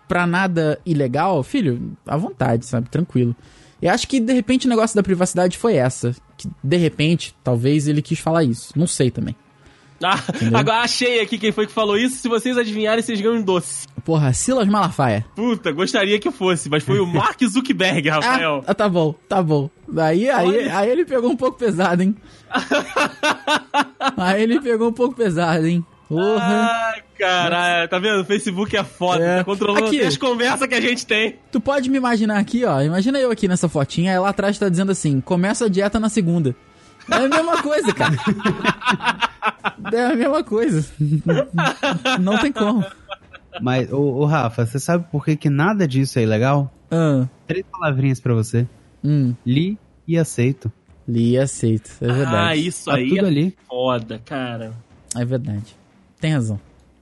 pra 0.07 0.26
nada 0.26 0.80
ilegal, 0.86 1.41
filho, 1.43 1.95
à 2.05 2.18
vontade, 2.18 2.66
sabe? 2.66 2.89
Tranquilo. 2.89 3.36
Eu 3.82 3.91
acho 3.91 4.07
que, 4.07 4.20
de 4.20 4.34
repente, 4.34 4.66
o 4.66 4.70
negócio 4.70 4.95
da 4.95 5.03
privacidade 5.03 5.57
foi 5.57 5.76
essa. 5.76 6.16
Que, 6.38 6.49
de 6.63 6.78
repente, 6.78 7.36
talvez 7.43 7.88
ele 7.88 8.01
quis 8.01 8.18
falar 8.20 8.43
isso. 8.43 8.74
Não 8.76 8.88
sei 8.88 9.11
também. 9.11 9.36
Ah, 10.03 10.19
agora 10.53 10.79
achei 10.81 11.21
aqui 11.21 11.37
quem 11.37 11.51
foi 11.51 11.65
que 11.67 11.71
falou 11.73 11.97
isso. 11.97 12.17
Se 12.17 12.27
vocês 12.27 12.57
adivinharem, 12.57 13.01
vocês 13.01 13.19
ganham 13.21 13.37
um 13.37 13.41
doce. 13.41 13.87
Porra, 14.03 14.33
Silas 14.33 14.67
Malafaia. 14.67 15.25
Puta, 15.35 15.71
gostaria 15.71 16.19
que 16.19 16.29
fosse, 16.29 16.69
mas 16.69 16.83
foi 16.83 16.99
o 16.99 17.05
Mark 17.07 17.41
Zuckerberg, 17.43 18.07
Rafael. 18.09 18.63
Ah, 18.67 18.73
tá 18.73 18.87
bom, 18.89 19.15
tá 19.27 19.41
bom. 19.41 19.69
Aí, 19.97 20.29
aí, 20.29 20.47
Olha. 20.47 20.77
aí 20.77 20.89
ele 20.91 21.05
pegou 21.05 21.31
um 21.31 21.35
pouco 21.37 21.57
pesado, 21.57 22.03
hein? 22.03 22.15
aí 24.17 24.43
ele 24.43 24.59
pegou 24.61 24.89
um 24.89 24.93
pouco 24.93 25.15
pesado, 25.15 25.65
hein? 25.65 25.83
Porra. 26.07 26.69
Ai, 26.93 27.01
caralho, 27.17 27.89
tá 27.89 27.97
vendo? 27.97 28.21
O 28.21 28.25
Facebook 28.25 28.77
é 28.77 28.83
foda, 28.83 29.23
É. 29.23 29.37
tá 29.37 29.43
controlando 29.43 29.87
Aqui. 29.87 30.01
as 30.01 30.15
conversas 30.17 30.67
que 30.67 30.75
a 30.75 30.81
gente 30.81 31.03
tem. 31.05 31.37
Tu 31.51 31.59
pode 31.59 31.89
me 31.89 31.97
imaginar 31.97 32.37
aqui, 32.37 32.63
ó. 32.63 32.79
Imagina 32.81 33.17
eu 33.17 33.31
aqui 33.31 33.47
nessa 33.47 33.67
fotinha, 33.67 34.11
aí 34.11 34.19
lá 34.19 34.29
atrás 34.29 34.59
tá 34.59 34.69
dizendo 34.69 34.91
assim: 34.91 35.19
começa 35.19 35.65
a 35.65 35.69
dieta 35.69 35.99
na 35.99 36.07
segunda. 36.09 36.55
É 37.11 37.15
a 37.15 37.27
mesma 37.29 37.61
coisa, 37.61 37.93
cara. 37.93 38.15
É 39.93 40.05
a 40.05 40.15
mesma 40.15 40.43
coisa. 40.43 40.85
Não 42.19 42.37
tem 42.39 42.51
como. 42.51 42.83
Mas, 43.61 43.91
ô, 43.91 43.99
ô, 44.17 44.25
Rafa, 44.25 44.65
você 44.65 44.79
sabe 44.79 45.05
por 45.11 45.23
que, 45.23 45.35
que 45.35 45.49
nada 45.49 45.87
disso 45.87 46.19
é 46.19 46.23
ilegal? 46.23 46.71
Ah, 46.91 47.27
Três 47.47 47.65
palavrinhas 47.71 48.19
pra 48.19 48.33
você. 48.33 48.67
hum. 49.03 49.33
Li 49.45 49.77
e 50.07 50.17
aceito. 50.17 50.71
Li 51.07 51.31
e 51.31 51.37
aceito. 51.37 51.91
É 52.01 52.07
verdade. 52.07 52.35
Ah, 52.35 52.55
isso 52.55 52.85
Tá 52.85 52.95
aí 52.95 53.09
tudo 53.09 53.25
é 53.25 53.27
ali. 53.27 53.57
foda, 53.67 54.19
cara. 54.25 54.73
É 55.15 55.23
verdade. 55.23 55.75
Tem 56.19 56.33
razão. 56.33 56.59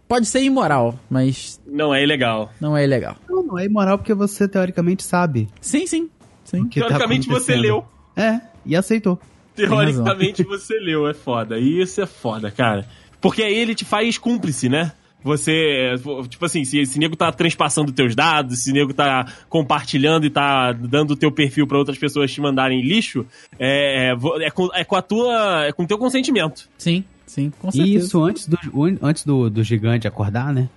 Pode 0.07 0.27
ser 0.27 0.43
imoral, 0.43 0.99
mas 1.09 1.59
Não 1.65 1.93
é 1.95 2.03
ilegal. 2.03 2.51
não 2.59 2.77
é 2.77 2.83
ilegal. 2.83 3.15
Não, 3.27 3.41
não 3.41 3.57
é 3.57 3.65
imoral 3.65 3.97
porque 3.97 4.13
você 4.13 4.47
teoricamente 4.47 5.01
sabe 5.03 5.49
Sim, 5.59 5.87
sim. 5.87 6.09
Sim. 6.43 6.63
tá 6.65 6.69
Teoricamente 6.69 7.27
você 7.27 7.53
acontecendo. 7.53 7.61
leu. 7.61 7.85
É, 8.15 8.41
e 8.65 8.75
aceitou. 8.75 9.17
Teoricamente 9.55 10.43
você 10.43 10.79
leu, 10.79 11.07
é 11.07 11.13
foda. 11.13 11.59
Isso 11.59 12.01
é 12.01 12.05
foda, 12.05 12.51
cara. 12.51 12.85
Porque 13.21 13.41
aí 13.41 13.55
ele 13.55 13.75
te 13.75 13.85
faz 13.85 14.17
cúmplice, 14.17 14.67
né? 14.67 14.91
Você, 15.23 15.95
tipo 16.27 16.43
assim, 16.45 16.65
se 16.65 16.79
esse 16.79 16.99
nego 16.99 17.15
tá 17.15 17.31
transpassando 17.31 17.93
teus 17.93 18.13
dados, 18.13 18.55
se 18.57 18.63
esse 18.63 18.73
nego 18.73 18.93
tá 18.93 19.25
compartilhando 19.47 20.25
e 20.25 20.29
tá 20.29 20.73
dando 20.73 21.11
o 21.11 21.15
teu 21.15 21.31
perfil 21.31 21.65
pra 21.65 21.77
outras 21.77 21.97
pessoas 21.97 22.29
te 22.31 22.41
mandarem 22.41 22.81
lixo, 22.81 23.25
é, 23.57 24.09
é, 24.09 24.45
é 24.45 24.51
com, 24.51 24.69
é 24.73 24.83
com 24.83 24.95
a 24.97 25.01
tua. 25.01 25.65
É 25.65 25.71
com 25.71 25.83
o 25.83 25.87
teu 25.87 25.97
consentimento. 25.97 26.67
Sim, 26.77 27.05
sim, 27.25 27.53
com 27.57 27.71
certeza. 27.71 27.93
E 27.93 27.95
isso 27.95 28.21
antes 28.21 28.47
do, 28.47 28.57
antes 29.01 29.23
do, 29.23 29.49
do 29.49 29.63
gigante 29.63 30.05
acordar, 30.07 30.53
né? 30.53 30.67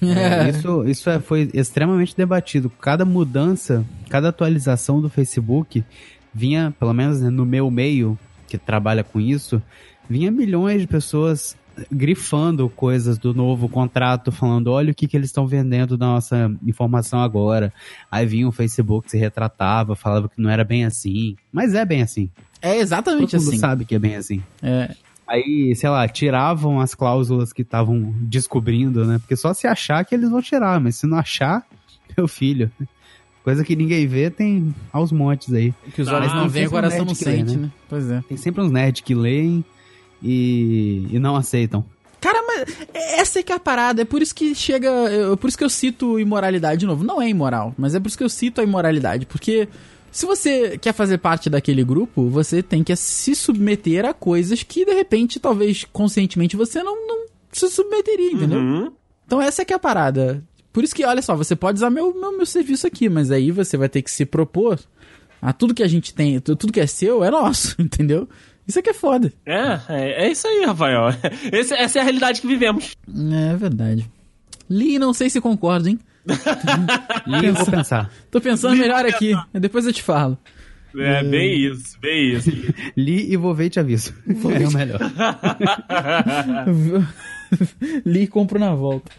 É, 0.00 0.50
isso 0.56 0.84
isso 0.84 1.10
é- 1.10 1.18
foi 1.18 1.50
extremamente 1.52 2.16
debatido. 2.16 2.70
Cada 2.70 3.04
mudança, 3.04 3.84
cada 4.08 4.28
atualização 4.28 5.00
do 5.00 5.08
Facebook 5.08 5.82
vinha, 6.36 6.74
pelo 6.78 6.92
menos 6.92 7.20
né, 7.20 7.30
no 7.30 7.46
meu 7.46 7.70
meio, 7.70 8.18
que 8.46 8.58
trabalha 8.58 9.02
com 9.02 9.20
isso, 9.20 9.62
vinha 10.08 10.30
milhões 10.30 10.82
de 10.82 10.86
pessoas 10.86 11.56
grifando 11.90 12.68
coisas 12.70 13.18
do 13.18 13.34
novo 13.34 13.68
contrato, 13.68 14.32
falando, 14.32 14.68
olha 14.68 14.92
o 14.92 14.94
que, 14.94 15.06
que 15.06 15.16
eles 15.16 15.28
estão 15.28 15.46
vendendo 15.46 15.96
da 15.96 16.06
nossa 16.06 16.50
informação 16.66 17.20
agora. 17.20 17.72
Aí 18.10 18.24
vinha 18.26 18.48
o 18.48 18.52
Facebook, 18.52 19.10
se 19.10 19.18
retratava, 19.18 19.94
falava 19.94 20.28
que 20.28 20.40
não 20.40 20.48
era 20.48 20.64
bem 20.64 20.84
assim. 20.84 21.36
Mas 21.52 21.74
é 21.74 21.84
bem 21.84 22.02
assim. 22.02 22.30
É 22.62 22.72
Todo 22.72 22.80
exatamente 22.80 23.36
mundo 23.36 23.48
assim. 23.48 23.58
sabe 23.58 23.84
que 23.84 23.94
é 23.94 23.98
bem 23.98 24.16
assim. 24.16 24.42
É, 24.62 24.94
Aí, 25.26 25.74
sei 25.74 25.90
lá, 25.90 26.06
tiravam 26.06 26.80
as 26.80 26.94
cláusulas 26.94 27.52
que 27.52 27.62
estavam 27.62 28.14
descobrindo, 28.20 29.04
né? 29.04 29.18
Porque 29.18 29.34
só 29.34 29.52
se 29.52 29.66
achar 29.66 30.04
que 30.04 30.14
eles 30.14 30.30
vão 30.30 30.40
tirar, 30.40 30.80
mas 30.80 30.96
se 30.96 31.06
não 31.06 31.18
achar, 31.18 31.66
meu 32.16 32.28
filho. 32.28 32.70
Coisa 33.46 33.62
que 33.62 33.76
ninguém 33.76 34.08
vê 34.08 34.28
tem 34.28 34.74
aos 34.92 35.12
montes 35.12 35.54
aí. 35.54 35.72
que 35.94 36.02
os 36.02 36.08
olhos 36.08 36.32
Ah, 36.32 36.34
não 36.34 36.48
veem, 36.48 36.66
o 36.66 36.68
sempre 36.68 36.82
coração 36.82 37.04
não 37.04 37.14
que 37.14 37.24
lê, 37.24 37.30
sente, 37.36 37.56
né? 37.56 37.62
né? 37.62 37.72
Pois 37.88 38.10
é. 38.10 38.20
Tem 38.28 38.36
sempre 38.36 38.60
uns 38.60 38.72
nerds 38.72 39.02
que 39.02 39.14
leem 39.14 39.64
e, 40.20 41.06
e 41.12 41.18
não 41.20 41.36
aceitam. 41.36 41.84
Cara, 42.20 42.42
mas 42.42 42.76
essa 42.92 43.38
é 43.38 43.44
que 43.44 43.52
é 43.52 43.54
a 43.54 43.60
parada. 43.60 44.02
É 44.02 44.04
por 44.04 44.20
isso 44.20 44.34
que 44.34 44.52
chega. 44.52 44.88
É 44.90 45.36
por 45.36 45.46
isso 45.46 45.56
que 45.56 45.62
eu 45.62 45.70
cito 45.70 46.18
imoralidade 46.18 46.80
de 46.80 46.86
novo. 46.86 47.04
Não 47.04 47.22
é 47.22 47.28
imoral, 47.28 47.72
mas 47.78 47.94
é 47.94 48.00
por 48.00 48.08
isso 48.08 48.18
que 48.18 48.24
eu 48.24 48.28
cito 48.28 48.60
a 48.60 48.64
imoralidade. 48.64 49.26
Porque 49.26 49.68
se 50.10 50.26
você 50.26 50.76
quer 50.76 50.92
fazer 50.92 51.18
parte 51.18 51.48
daquele 51.48 51.84
grupo, 51.84 52.28
você 52.28 52.64
tem 52.64 52.82
que 52.82 52.96
se 52.96 53.32
submeter 53.36 54.04
a 54.04 54.12
coisas 54.12 54.64
que, 54.64 54.84
de 54.84 54.92
repente, 54.92 55.38
talvez 55.38 55.84
conscientemente 55.92 56.56
você 56.56 56.82
não, 56.82 57.06
não 57.06 57.26
se 57.52 57.70
submeteria, 57.70 58.32
entendeu? 58.32 58.58
Uhum. 58.58 58.92
Então 59.24 59.40
essa 59.40 59.62
é 59.62 59.64
que 59.64 59.72
é 59.72 59.76
a 59.76 59.78
parada. 59.78 60.42
Por 60.76 60.84
isso 60.84 60.94
que, 60.94 61.06
olha 61.06 61.22
só, 61.22 61.34
você 61.34 61.56
pode 61.56 61.78
usar 61.78 61.88
meu, 61.88 62.12
meu, 62.12 62.36
meu 62.36 62.44
serviço 62.44 62.86
aqui, 62.86 63.08
mas 63.08 63.30
aí 63.30 63.50
você 63.50 63.78
vai 63.78 63.88
ter 63.88 64.02
que 64.02 64.10
se 64.10 64.26
propor 64.26 64.78
a 65.40 65.50
tudo 65.50 65.72
que 65.72 65.82
a 65.82 65.88
gente 65.88 66.12
tem, 66.12 66.38
tudo 66.38 66.70
que 66.70 66.78
é 66.78 66.86
seu 66.86 67.24
é 67.24 67.30
nosso, 67.30 67.74
entendeu? 67.80 68.28
Isso 68.68 68.78
aqui 68.78 68.90
é 68.90 68.92
foda. 68.92 69.32
É, 69.46 69.80
é, 69.88 70.26
é 70.26 70.30
isso 70.30 70.46
aí, 70.46 70.66
Rafael. 70.66 71.08
Esse- 71.50 71.72
essa 71.72 71.98
é 71.98 72.02
a 72.02 72.04
realidade 72.04 72.42
que 72.42 72.46
vivemos. 72.46 72.94
É 73.50 73.56
verdade. 73.56 74.06
Li, 74.68 74.98
não 74.98 75.14
sei 75.14 75.30
se 75.30 75.40
concordo, 75.40 75.88
hein? 75.88 75.98
E 77.26 77.46
eu 77.46 77.54
vou 77.54 77.64
pensar. 77.64 78.12
Tô 78.30 78.38
pensando 78.38 78.76
melhor 78.76 79.06
aqui, 79.06 79.32
depois 79.54 79.86
eu 79.86 79.94
te 79.94 80.02
falo. 80.02 80.36
É, 80.94 81.24
bem 81.24 81.58
isso, 81.72 81.98
bem 81.98 82.34
isso. 82.34 82.50
Li 82.94 83.32
e 83.32 83.36
vou 83.38 83.54
ver 83.54 83.64
e 83.64 83.70
te 83.70 83.80
aviso. 83.80 84.12
É 84.28 84.68
o 84.68 84.72
melhor. 84.72 85.00
Li 88.04 88.24
e 88.24 88.26
compro 88.26 88.58
na 88.58 88.74
volta. 88.74 89.10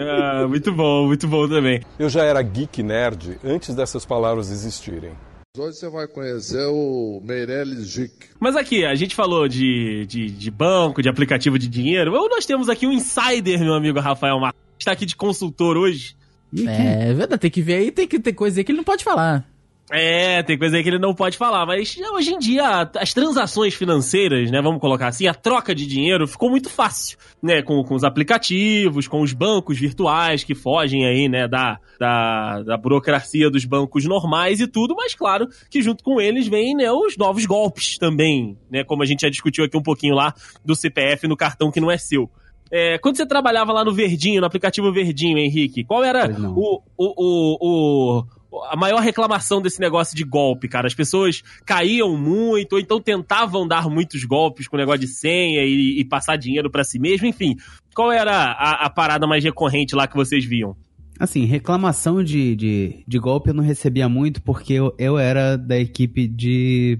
Ah, 0.00 0.46
muito 0.48 0.72
bom, 0.72 1.06
muito 1.06 1.26
bom 1.26 1.48
também. 1.48 1.80
Eu 1.98 2.08
já 2.08 2.24
era 2.24 2.40
geek 2.42 2.82
nerd 2.82 3.38
antes 3.44 3.74
dessas 3.74 4.04
palavras 4.04 4.50
existirem. 4.50 5.12
Hoje 5.56 5.76
você 5.78 5.88
vai 5.88 6.08
conhecer 6.08 6.66
o 6.66 7.22
Meirelles 7.24 7.86
Gic. 7.86 8.12
Mas 8.40 8.56
aqui, 8.56 8.84
a 8.84 8.94
gente 8.96 9.14
falou 9.14 9.46
de, 9.46 10.04
de, 10.06 10.28
de 10.28 10.50
banco, 10.50 11.00
de 11.00 11.08
aplicativo 11.08 11.56
de 11.58 11.68
dinheiro. 11.68 12.12
Ou 12.12 12.28
nós 12.28 12.44
temos 12.44 12.68
aqui 12.68 12.88
um 12.88 12.92
insider, 12.92 13.60
meu 13.60 13.74
amigo 13.74 14.00
Rafael 14.00 14.40
Marques. 14.40 14.60
Está 14.76 14.90
aqui 14.90 15.06
de 15.06 15.14
consultor 15.14 15.76
hoje. 15.76 16.16
E 16.52 16.66
É 16.66 17.14
verdade, 17.14 17.40
tem 17.40 17.50
que 17.52 17.62
ver 17.62 17.76
aí, 17.76 17.92
tem 17.92 18.08
que 18.08 18.18
ter 18.18 18.32
coisa 18.32 18.58
aí 18.58 18.64
que 18.64 18.72
ele 18.72 18.78
não 18.78 18.84
pode 18.84 19.04
falar. 19.04 19.48
É, 19.92 20.42
tem 20.42 20.56
coisa 20.58 20.76
aí 20.78 20.82
que 20.82 20.88
ele 20.88 20.98
não 20.98 21.14
pode 21.14 21.36
falar, 21.36 21.66
mas 21.66 21.94
hoje 22.14 22.32
em 22.32 22.38
dia 22.38 22.90
as 22.96 23.12
transações 23.12 23.74
financeiras, 23.74 24.50
né, 24.50 24.62
vamos 24.62 24.80
colocar 24.80 25.08
assim, 25.08 25.26
a 25.26 25.34
troca 25.34 25.74
de 25.74 25.86
dinheiro 25.86 26.26
ficou 26.26 26.48
muito 26.48 26.70
fácil, 26.70 27.18
né, 27.42 27.60
com, 27.62 27.84
com 27.84 27.94
os 27.94 28.02
aplicativos, 28.02 29.06
com 29.06 29.20
os 29.20 29.34
bancos 29.34 29.78
virtuais 29.78 30.42
que 30.42 30.54
fogem 30.54 31.04
aí, 31.06 31.28
né, 31.28 31.46
da, 31.46 31.78
da, 32.00 32.62
da 32.62 32.76
burocracia 32.78 33.50
dos 33.50 33.66
bancos 33.66 34.06
normais 34.06 34.58
e 34.58 34.66
tudo, 34.66 34.94
mas 34.96 35.14
claro 35.14 35.46
que 35.70 35.82
junto 35.82 36.02
com 36.02 36.18
eles 36.18 36.48
vem, 36.48 36.74
né, 36.74 36.90
os 36.90 37.16
novos 37.18 37.44
golpes 37.44 37.98
também, 37.98 38.56
né, 38.70 38.84
como 38.84 39.02
a 39.02 39.06
gente 39.06 39.20
já 39.20 39.28
discutiu 39.28 39.64
aqui 39.66 39.76
um 39.76 39.82
pouquinho 39.82 40.14
lá 40.14 40.32
do 40.64 40.74
CPF 40.74 41.28
no 41.28 41.36
cartão 41.36 41.70
que 41.70 41.80
não 41.80 41.90
é 41.90 41.98
seu. 41.98 42.30
É, 42.72 42.98
quando 42.98 43.16
você 43.16 43.26
trabalhava 43.26 43.72
lá 43.72 43.84
no 43.84 43.92
Verdinho, 43.92 44.40
no 44.40 44.46
aplicativo 44.46 44.90
Verdinho, 44.90 45.36
Henrique, 45.38 45.84
qual 45.84 46.02
era 46.02 46.26
o, 46.58 46.80
o, 46.96 48.18
o- 48.18 48.24
a 48.70 48.76
maior 48.76 49.00
reclamação 49.00 49.60
desse 49.62 49.80
negócio 49.80 50.16
de 50.16 50.24
golpe, 50.24 50.68
cara? 50.68 50.86
As 50.86 50.94
pessoas 50.94 51.42
caíam 51.64 52.16
muito, 52.16 52.74
ou 52.74 52.78
então 52.80 53.00
tentavam 53.00 53.66
dar 53.66 53.88
muitos 53.88 54.24
golpes 54.24 54.68
com 54.68 54.76
o 54.76 54.78
negócio 54.78 55.00
de 55.00 55.08
senha 55.08 55.62
e, 55.64 56.00
e 56.00 56.04
passar 56.04 56.36
dinheiro 56.36 56.70
pra 56.70 56.84
si 56.84 56.98
mesmo, 56.98 57.26
enfim. 57.26 57.56
Qual 57.94 58.10
era 58.12 58.32
a, 58.52 58.86
a 58.86 58.90
parada 58.90 59.26
mais 59.26 59.42
recorrente 59.42 59.94
lá 59.94 60.06
que 60.06 60.14
vocês 60.16 60.44
viam? 60.44 60.76
Assim, 61.18 61.44
reclamação 61.44 62.24
de, 62.24 62.56
de, 62.56 63.04
de 63.06 63.18
golpe 63.18 63.50
eu 63.50 63.54
não 63.54 63.62
recebia 63.62 64.08
muito 64.08 64.42
porque 64.42 64.72
eu, 64.72 64.92
eu 64.98 65.16
era 65.16 65.56
da 65.56 65.78
equipe 65.78 66.26
de, 66.26 66.98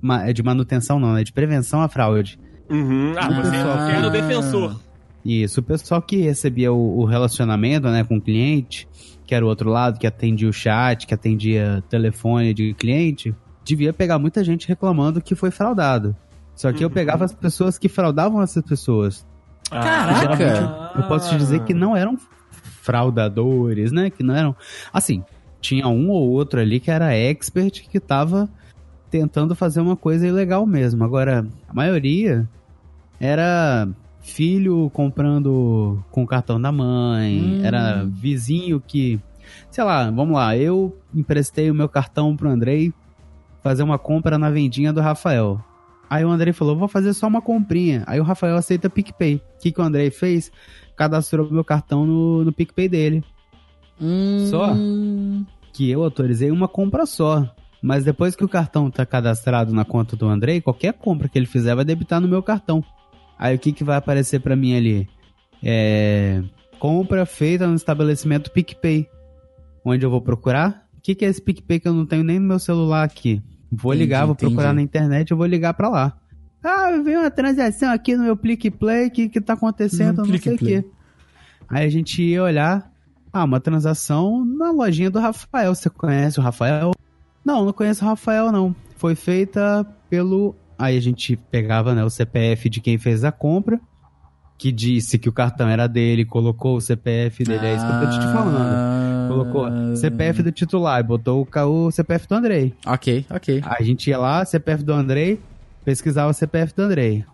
ma- 0.00 0.32
de 0.32 0.42
manutenção, 0.42 0.98
não, 0.98 1.16
é 1.18 1.22
de 1.22 1.32
prevenção 1.32 1.82
à 1.82 1.88
fraude. 1.88 2.38
Uhum. 2.70 3.12
Ah, 3.18 3.28
você 3.42 3.56
Ah. 3.56 3.90
era 3.94 4.06
o 4.06 4.10
defensor. 4.10 4.80
Isso, 5.24 5.60
o 5.60 5.62
pessoal 5.62 6.00
que 6.00 6.16
recebia 6.16 6.72
o, 6.72 7.00
o 7.00 7.04
relacionamento 7.04 7.88
né, 7.88 8.02
com 8.02 8.16
o 8.16 8.20
cliente, 8.20 8.88
que 9.26 9.34
era 9.34 9.44
o 9.44 9.48
outro 9.48 9.70
lado, 9.70 9.98
que 9.98 10.06
atendia 10.06 10.48
o 10.48 10.52
chat, 10.52 11.06
que 11.06 11.14
atendia 11.14 11.82
telefone 11.88 12.52
de 12.52 12.74
cliente, 12.74 13.34
devia 13.64 13.92
pegar 13.92 14.18
muita 14.18 14.42
gente 14.44 14.66
reclamando 14.68 15.20
que 15.20 15.34
foi 15.34 15.50
fraudado. 15.50 16.14
Só 16.54 16.72
que 16.72 16.84
eu 16.84 16.88
Uhum. 16.88 16.94
pegava 16.94 17.24
as 17.24 17.32
pessoas 17.32 17.78
que 17.78 17.88
fraudavam 17.88 18.42
essas 18.42 18.62
pessoas. 18.64 19.26
Caraca! 19.70 20.36
Geralmente, 20.36 20.96
eu 20.96 21.02
posso 21.08 21.30
te 21.30 21.36
dizer 21.36 21.60
que 21.64 21.72
não 21.72 21.96
eram 21.96 22.18
fraudadores, 22.82 23.90
né? 23.92 24.10
Que 24.10 24.22
não 24.22 24.34
eram. 24.34 24.56
Assim, 24.92 25.24
tinha 25.60 25.88
um 25.88 26.10
ou 26.10 26.28
outro 26.30 26.60
ali 26.60 26.78
que 26.80 26.90
era 26.90 27.14
expert 27.16 27.88
que 27.88 27.98
tava 28.00 28.48
tentando 29.10 29.54
fazer 29.54 29.80
uma 29.80 29.96
coisa 29.96 30.26
ilegal 30.26 30.66
mesmo. 30.66 31.04
Agora, 31.04 31.46
a 31.68 31.72
maioria 31.74 32.48
era 33.20 33.88
filho 34.22 34.90
comprando 34.94 36.02
com 36.10 36.22
o 36.22 36.26
cartão 36.26 36.60
da 36.60 36.72
mãe, 36.72 37.40
Hum. 37.60 37.64
era 37.64 38.04
vizinho 38.04 38.80
que. 38.80 39.20
Sei 39.70 39.82
lá, 39.84 40.10
vamos 40.10 40.34
lá, 40.34 40.56
eu 40.56 40.96
emprestei 41.14 41.70
o 41.70 41.74
meu 41.74 41.88
cartão 41.88 42.34
pro 42.36 42.48
Andrei 42.48 42.92
fazer 43.62 43.82
uma 43.82 43.98
compra 43.98 44.38
na 44.38 44.50
vendinha 44.50 44.92
do 44.92 45.00
Rafael. 45.00 45.60
Aí 46.08 46.24
o 46.24 46.30
Andrei 46.30 46.52
falou, 46.52 46.76
vou 46.76 46.88
fazer 46.88 47.12
só 47.14 47.26
uma 47.26 47.40
comprinha. 47.42 48.02
Aí 48.06 48.20
o 48.20 48.24
Rafael 48.24 48.56
aceita 48.56 48.88
PicPay. 48.90 49.36
O 49.36 49.40
que, 49.60 49.72
que 49.72 49.80
o 49.80 49.84
Andrei 49.84 50.10
fez? 50.10 50.50
Cadastrou 50.96 51.50
meu 51.50 51.64
cartão 51.64 52.04
no, 52.06 52.44
no 52.44 52.52
PicPay 52.52 52.88
dele. 52.88 53.24
Hum, 54.00 54.46
Só? 54.50 54.74
Que 55.72 55.90
eu 55.90 56.02
autorizei 56.04 56.50
uma 56.50 56.68
compra 56.68 57.06
só. 57.06 57.48
Mas 57.80 58.04
depois 58.04 58.36
que 58.36 58.44
o 58.44 58.48
cartão 58.48 58.90
tá 58.90 59.04
cadastrado 59.06 59.72
na 59.72 59.84
conta 59.84 60.14
do 60.14 60.28
Andrei, 60.28 60.60
qualquer 60.60 60.92
compra 60.92 61.28
que 61.28 61.38
ele 61.38 61.46
fizer 61.46 61.74
vai 61.74 61.84
debitar 61.84 62.20
no 62.20 62.28
meu 62.28 62.42
cartão. 62.42 62.84
Aí 63.42 63.56
o 63.56 63.58
que, 63.58 63.72
que 63.72 63.82
vai 63.82 63.96
aparecer 63.96 64.38
pra 64.38 64.54
mim 64.54 64.76
ali? 64.76 65.08
É. 65.60 66.40
Compra 66.78 67.26
feita 67.26 67.66
no 67.66 67.74
estabelecimento 67.74 68.52
PicPay. 68.52 69.08
Onde 69.84 70.06
eu 70.06 70.10
vou 70.10 70.20
procurar? 70.20 70.86
O 70.96 71.00
que, 71.02 71.12
que 71.12 71.24
é 71.24 71.28
esse 71.28 71.42
PicPay 71.42 71.80
que 71.80 71.88
eu 71.88 71.92
não 71.92 72.06
tenho 72.06 72.22
nem 72.22 72.38
no 72.38 72.46
meu 72.46 72.60
celular 72.60 73.02
aqui? 73.02 73.42
Vou 73.68 73.94
Entendi, 73.94 74.04
ligar, 74.04 74.26
vou 74.26 74.36
procurar 74.36 74.66
entendi. 74.66 74.76
na 74.76 74.82
internet, 74.82 75.32
eu 75.32 75.36
vou 75.36 75.46
ligar 75.46 75.74
pra 75.74 75.88
lá. 75.88 76.16
Ah, 76.62 76.92
veio 77.04 77.18
uma 77.18 77.32
transação 77.32 77.90
aqui 77.90 78.14
no 78.14 78.22
meu 78.22 78.36
PicPay, 78.36 79.08
o 79.08 79.10
que, 79.10 79.28
que 79.28 79.40
tá 79.40 79.54
acontecendo? 79.54 80.22
Eu 80.22 80.26
não 80.28 80.38
sei 80.38 80.54
o 80.54 80.58
quê. 80.58 80.84
Aí 81.68 81.84
a 81.84 81.90
gente 81.90 82.22
ia 82.22 82.44
olhar, 82.44 82.92
ah, 83.32 83.42
uma 83.42 83.58
transação 83.58 84.44
na 84.44 84.70
lojinha 84.70 85.10
do 85.10 85.18
Rafael. 85.18 85.74
Você 85.74 85.90
conhece 85.90 86.38
o 86.38 86.42
Rafael? 86.44 86.92
Não, 87.44 87.64
não 87.64 87.72
conheço 87.72 88.04
o 88.04 88.08
Rafael, 88.08 88.52
não. 88.52 88.72
Foi 88.96 89.16
feita 89.16 89.84
pelo. 90.08 90.54
Aí 90.82 90.98
a 90.98 91.00
gente 91.00 91.36
pegava 91.36 91.94
né, 91.94 92.02
o 92.04 92.10
CPF 92.10 92.68
de 92.68 92.80
quem 92.80 92.98
fez 92.98 93.22
a 93.22 93.30
compra, 93.30 93.80
que 94.58 94.72
disse 94.72 95.16
que 95.16 95.28
o 95.28 95.32
cartão 95.32 95.68
era 95.68 95.86
dele, 95.86 96.24
colocou 96.24 96.76
o 96.76 96.80
CPF 96.80 97.44
dele. 97.44 97.64
É 97.64 97.76
isso 97.76 97.86
que 97.86 97.92
eu 97.92 98.00
tô 98.00 98.18
te 98.18 98.32
falando. 98.32 99.28
Colocou 99.28 99.96
CPF 99.96 100.42
do 100.42 100.50
titular 100.50 100.98
e 100.98 101.04
botou 101.04 101.46
o, 101.46 101.86
o 101.86 101.90
CPF 101.92 102.26
do 102.26 102.34
Andrei. 102.34 102.74
Ok, 102.84 103.24
ok. 103.30 103.62
A 103.64 103.80
gente 103.80 104.10
ia 104.10 104.18
lá, 104.18 104.44
CPF 104.44 104.82
do 104.82 104.92
Andrei, 104.92 105.38
pesquisava 105.84 106.32
o 106.32 106.34
CPF 106.34 106.74
do 106.74 106.82
Andrei. 106.82 107.24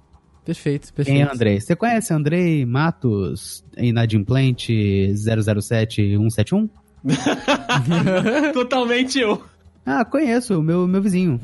Perfeito, 0.45 0.93
perfeito. 0.93 1.17
Quem 1.17 1.23
é 1.23 1.33
Andrei? 1.33 1.59
Você 1.59 1.75
conhece 1.75 2.13
Andrei 2.13 2.67
Matos, 2.67 3.65
inadimplente 3.79 5.11
007171? 5.17 6.69
Totalmente 8.53 9.19
eu. 9.19 9.43
Ah, 9.87 10.05
conheço, 10.05 10.61
o 10.61 10.63
meu, 10.63 10.87
meu 10.87 11.01
vizinho. 11.01 11.41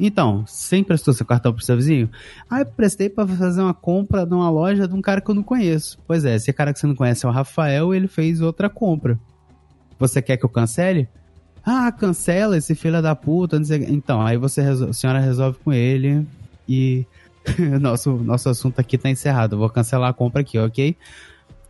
Então, 0.00 0.44
sempre 0.46 0.88
prestou 0.88 1.12
seu 1.12 1.26
cartão 1.26 1.52
pro 1.52 1.64
seu 1.64 1.76
vizinho? 1.76 2.10
Ah, 2.48 2.60
eu 2.60 2.66
prestei 2.66 3.08
pra 3.08 3.26
fazer 3.26 3.60
uma 3.60 3.74
compra 3.74 4.24
numa 4.24 4.50
loja 4.50 4.88
de 4.88 4.94
um 4.94 5.02
cara 5.02 5.20
que 5.20 5.30
eu 5.30 5.34
não 5.34 5.42
conheço. 5.42 5.98
Pois 6.06 6.24
é, 6.24 6.34
esse 6.34 6.52
cara 6.52 6.72
que 6.72 6.78
você 6.78 6.86
não 6.86 6.94
conhece 6.94 7.26
é 7.26 7.28
o 7.28 7.32
Rafael, 7.32 7.94
ele 7.94 8.08
fez 8.08 8.40
outra 8.40 8.70
compra. 8.70 9.18
Você 9.98 10.22
quer 10.22 10.36
que 10.36 10.44
eu 10.44 10.48
cancele? 10.48 11.08
Ah, 11.64 11.92
cancela 11.92 12.56
esse 12.56 12.74
filho 12.74 13.00
da 13.00 13.14
puta. 13.14 13.60
Então, 13.88 14.20
aí 14.20 14.36
você 14.36 14.62
a 14.62 14.92
senhora 14.92 15.20
resolve 15.20 15.58
com 15.62 15.72
ele 15.72 16.26
e 16.68 17.06
nosso, 17.80 18.12
nosso 18.12 18.48
assunto 18.48 18.80
aqui 18.80 18.98
tá 18.98 19.08
encerrado. 19.08 19.54
Eu 19.54 19.58
vou 19.58 19.70
cancelar 19.70 20.10
a 20.10 20.14
compra 20.14 20.40
aqui, 20.40 20.58
ok? 20.58 20.96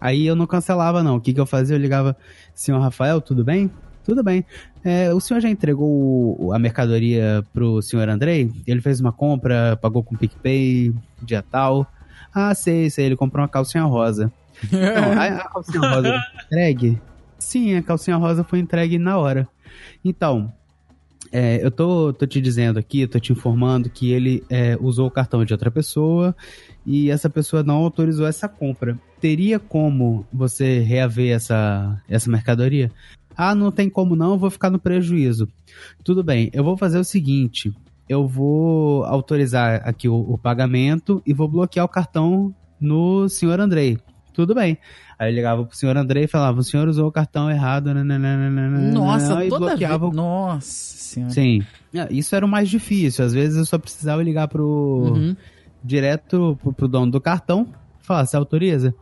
Aí 0.01 0.27
eu 0.27 0.35
não 0.35 0.47
cancelava, 0.47 1.03
não. 1.03 1.17
O 1.17 1.21
que, 1.21 1.33
que 1.35 1.41
eu 1.41 1.47
fazia? 1.47 1.77
Eu 1.77 1.81
ligava, 1.81 2.17
senhor 2.55 2.81
Rafael, 2.81 3.21
tudo 3.21 3.45
bem? 3.45 3.71
Tudo 4.05 4.23
bem. 4.23 4.45
É, 4.85 5.13
o 5.13 5.21
senhor 5.21 5.41
já 5.41 5.49
entregou 5.49 6.53
a 6.53 6.59
mercadoria 6.59 7.45
pro 7.53 7.81
senhor 7.81 8.09
Andrei? 8.09 8.51
Ele 8.67 8.81
fez 8.81 9.01
uma 9.01 9.13
compra, 9.13 9.77
pagou 9.81 10.03
com 10.03 10.17
PicPay, 10.17 10.93
dia 11.23 11.43
tal. 11.43 11.87
Ah, 12.35 12.55
sei, 12.55 12.91
sei, 12.91 13.07
ele 13.07 13.17
comprou 13.17 13.43
uma 13.43 13.49
calcinha 13.49 13.85
rosa. 13.85 14.33
Não, 14.71 15.21
a, 15.21 15.27
a 15.27 15.49
calcinha 15.49 15.81
rosa 15.89 16.09
foi 16.11 16.45
entregue? 16.45 17.01
Sim, 17.39 17.77
a 17.77 17.83
calcinha 17.83 18.17
rosa 18.17 18.43
foi 18.43 18.59
entregue 18.59 18.99
na 18.99 19.19
hora. 19.19 19.49
Então, 20.05 20.53
é, 21.31 21.65
eu 21.65 21.71
tô, 21.71 22.13
tô 22.13 22.27
te 22.27 22.41
dizendo 22.41 22.79
aqui, 22.79 23.07
tô 23.07 23.19
te 23.19 23.33
informando 23.33 23.89
que 23.89 24.13
ele 24.13 24.45
é, 24.51 24.77
usou 24.81 25.07
o 25.07 25.11
cartão 25.11 25.45
de 25.45 25.53
outra 25.55 25.71
pessoa 25.71 26.37
e 26.85 27.11
essa 27.11 27.31
pessoa 27.31 27.63
não 27.63 27.77
autorizou 27.77 28.27
essa 28.27 28.49
compra. 28.49 28.99
Teria 29.21 29.59
como 29.59 30.27
você 30.33 30.81
reaver 30.81 31.35
essa, 31.35 32.01
essa 32.09 32.31
mercadoria? 32.31 32.91
Ah, 33.37 33.55
não 33.55 33.71
tem 33.71 33.89
como 33.89 34.17
não, 34.17 34.33
eu 34.33 34.39
vou 34.39 34.51
ficar 34.51 34.71
no 34.71 34.79
prejuízo. 34.79 35.49
Tudo 36.05 36.23
bem, 36.23 36.51
eu 36.53 36.63
vou 36.63 36.77
fazer 36.77 36.99
o 36.99 37.05
seguinte: 37.05 37.73
eu 38.09 38.27
vou 38.27 39.05
autorizar 39.05 39.83
aqui 39.85 40.09
o, 40.09 40.15
o 40.15 40.37
pagamento 40.39 41.23
e 41.27 41.33
vou 41.33 41.49
bloquear 41.49 41.85
o 41.85 41.89
cartão 41.89 42.55
no 42.81 43.29
senhor 43.29 43.61
Andrei. 43.61 43.99
Tudo 44.33 44.55
bem. 44.55 44.79
Aí 45.19 45.31
eu 45.31 45.35
ligava 45.35 45.65
pro 45.65 45.77
senhor 45.77 45.97
Andrei 45.97 46.25
e 46.25 46.29
falava: 46.29 46.61
o 46.61 46.65
senhor 46.65 46.89
usou 46.89 47.07
o 47.07 47.13
cartão 47.13 47.51
errado, 47.51 47.93
nananana, 47.93 48.91
Nossa, 48.93 49.45
e 49.45 49.49
toda 49.49 49.67
bloqueava 49.67 50.07
vez. 50.07 50.17
Nossa 50.17 50.97
senhora. 50.97 51.33
Sim. 51.33 51.63
É, 51.95 52.09
Isso 52.11 52.35
era 52.35 52.45
o 52.45 52.49
mais 52.49 52.69
difícil. 52.69 53.25
Às 53.25 53.33
vezes 53.33 53.57
eu 53.57 53.65
só 53.65 53.79
precisava 53.79 54.23
ligar 54.23 54.49
pro. 54.49 55.13
Uhum. 55.15 55.37
direto 55.85 56.59
pro, 56.63 56.73
pro 56.73 56.89
dono 56.89 57.13
do 57.13 57.21
cartão. 57.21 57.69
Falar, 58.01 58.27
você 58.27 58.37
autoriza? 58.37 58.95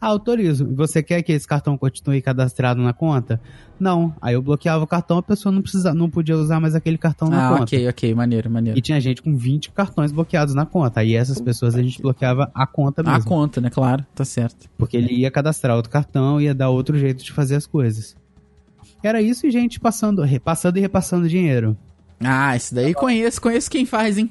Ah, 0.00 0.06
autorizo. 0.08 0.64
Você 0.76 1.02
quer 1.02 1.22
que 1.22 1.32
esse 1.32 1.46
cartão 1.46 1.76
continue 1.76 2.22
cadastrado 2.22 2.80
na 2.80 2.92
conta? 2.92 3.40
Não. 3.80 4.14
Aí 4.22 4.34
eu 4.34 4.42
bloqueava 4.42 4.84
o 4.84 4.86
cartão, 4.86 5.18
a 5.18 5.22
pessoa 5.22 5.52
não, 5.52 5.60
precisa, 5.60 5.92
não 5.92 6.08
podia 6.08 6.36
usar 6.36 6.60
mais 6.60 6.74
aquele 6.74 6.96
cartão 6.96 7.28
na 7.28 7.46
Ah, 7.46 7.50
conta. 7.50 7.62
ok, 7.64 7.88
ok, 7.88 8.14
maneiro, 8.14 8.48
maneiro. 8.50 8.78
E 8.78 8.82
tinha 8.82 9.00
gente 9.00 9.20
com 9.22 9.36
20 9.36 9.70
cartões 9.72 10.12
bloqueados 10.12 10.54
na 10.54 10.64
conta. 10.64 11.00
Aí 11.00 11.14
essas 11.16 11.40
pessoas 11.40 11.74
a 11.74 11.82
gente 11.82 12.00
bloqueava 12.00 12.48
a 12.54 12.66
conta 12.66 13.02
A 13.04 13.12
mesmo. 13.14 13.24
conta, 13.28 13.60
né? 13.60 13.70
Claro, 13.70 14.04
tá 14.14 14.24
certo. 14.24 14.68
Porque 14.78 14.96
ele 14.96 15.12
ia 15.14 15.30
cadastrar 15.32 15.74
outro 15.76 15.90
cartão, 15.90 16.40
ia 16.40 16.54
dar 16.54 16.70
outro 16.70 16.96
jeito 16.96 17.24
de 17.24 17.32
fazer 17.32 17.56
as 17.56 17.66
coisas. 17.66 18.16
Era 19.02 19.20
isso 19.20 19.46
e 19.46 19.50
gente 19.50 19.78
passando, 19.80 20.22
repassando 20.22 20.78
e 20.78 20.80
repassando 20.80 21.28
dinheiro. 21.28 21.76
Ah, 22.20 22.56
isso 22.56 22.74
daí 22.74 22.94
conheço, 22.94 23.40
conheço 23.40 23.70
quem 23.70 23.84
faz, 23.86 24.16
hein? 24.18 24.30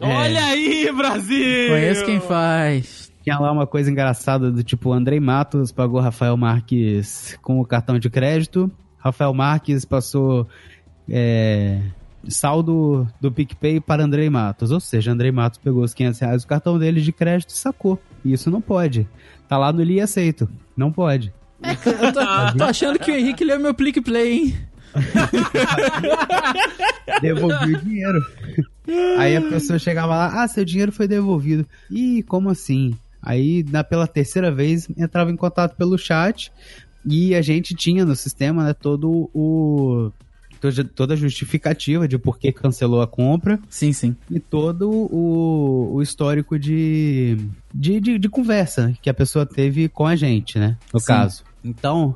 É. 0.00 0.06
Olha 0.06 0.44
aí, 0.46 0.90
Brasil! 0.96 1.68
Conheço 1.68 2.04
quem 2.04 2.20
faz. 2.20 3.09
Tinha 3.30 3.38
lá 3.38 3.52
uma 3.52 3.64
coisa 3.64 3.88
engraçada 3.88 4.50
do 4.50 4.64
tipo, 4.64 4.92
Andrei 4.92 5.20
Matos 5.20 5.70
pagou 5.70 6.00
Rafael 6.00 6.36
Marques 6.36 7.38
com 7.40 7.60
o 7.60 7.64
cartão 7.64 7.96
de 7.96 8.10
crédito. 8.10 8.68
Rafael 8.98 9.32
Marques 9.32 9.84
passou 9.84 10.48
é, 11.08 11.80
saldo 12.26 13.06
do 13.20 13.30
PicPay 13.30 13.78
para 13.78 14.02
Andrei 14.02 14.28
Matos. 14.28 14.72
Ou 14.72 14.80
seja, 14.80 15.12
Andrei 15.12 15.30
Matos 15.30 15.60
pegou 15.62 15.84
os 15.84 15.94
500 15.94 16.18
reais 16.18 16.42
do 16.42 16.48
cartão 16.48 16.76
dele 16.76 17.00
de 17.00 17.12
crédito 17.12 17.50
e 17.50 17.56
sacou. 17.56 18.00
E 18.24 18.32
Isso 18.32 18.50
não 18.50 18.60
pode. 18.60 19.06
Tá 19.48 19.56
lá 19.56 19.72
no 19.72 19.80
Li 19.80 20.00
Aceito. 20.00 20.48
Não 20.76 20.90
pode. 20.90 21.32
Eu 21.62 22.12
tô, 22.12 22.58
tô 22.58 22.64
achando 22.64 22.98
que 22.98 23.12
o 23.12 23.14
Henrique 23.14 23.44
leu 23.44 23.60
meu 23.60 23.72
Plick 23.72 24.00
Play, 24.00 24.32
hein? 24.32 24.56
Devolvi 27.22 27.76
o 27.76 27.80
dinheiro. 27.80 28.20
Aí 29.18 29.36
a 29.36 29.42
pessoa 29.42 29.78
chegava 29.78 30.16
lá, 30.16 30.42
ah, 30.42 30.48
seu 30.48 30.64
dinheiro 30.64 30.90
foi 30.90 31.06
devolvido. 31.06 31.64
Ih, 31.88 32.24
como 32.24 32.50
assim? 32.50 32.92
Aí, 33.22 33.64
na, 33.68 33.84
pela 33.84 34.06
terceira 34.06 34.50
vez, 34.50 34.88
entrava 34.96 35.30
em 35.30 35.36
contato 35.36 35.76
pelo 35.76 35.98
chat 35.98 36.50
e 37.04 37.34
a 37.34 37.42
gente 37.42 37.74
tinha 37.74 38.04
no 38.04 38.14
sistema, 38.16 38.64
né, 38.64 38.72
todo 38.74 39.30
o... 39.34 40.10
toda- 40.94 41.14
a 41.14 41.16
justificativa 41.16 42.06
de 42.06 42.18
por 42.18 42.38
que 42.38 42.52
cancelou 42.52 43.00
a 43.00 43.06
compra 43.06 43.58
Sim, 43.68 43.92
sim. 43.92 44.16
e 44.30 44.38
todo 44.38 44.90
o, 44.90 45.94
o 45.94 46.02
histórico 46.02 46.58
de, 46.58 47.38
de, 47.74 48.00
de, 48.00 48.18
de 48.18 48.28
conversa 48.28 48.92
que 49.02 49.08
a 49.08 49.14
pessoa 49.14 49.46
teve 49.46 49.88
com 49.88 50.06
a 50.06 50.14
gente, 50.16 50.58
né? 50.58 50.76
No 50.92 51.00
Sim. 51.00 51.06
caso. 51.06 51.44
Então, 51.64 52.14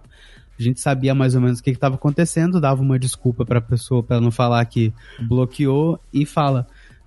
a 0.59 0.63
gente 0.63 0.81
sabia 0.81 1.15
mais 1.15 1.35
ou 1.35 1.41
menos 1.41 1.59
o 1.59 1.63
que 1.63 1.71
estava 1.71 1.97
acontecendo, 1.97 2.61
dava 2.61 2.81
uma 2.83 2.99
desculpa 2.99 3.45
para 3.45 3.59
a 3.59 3.63
pessoa 3.63 4.03
para 4.03 4.21
não 4.21 4.31
falar 4.31 4.65
que 4.67 4.93
bloqueou 5.27 5.99
e 6.13 6.25
fala. 6.25 6.67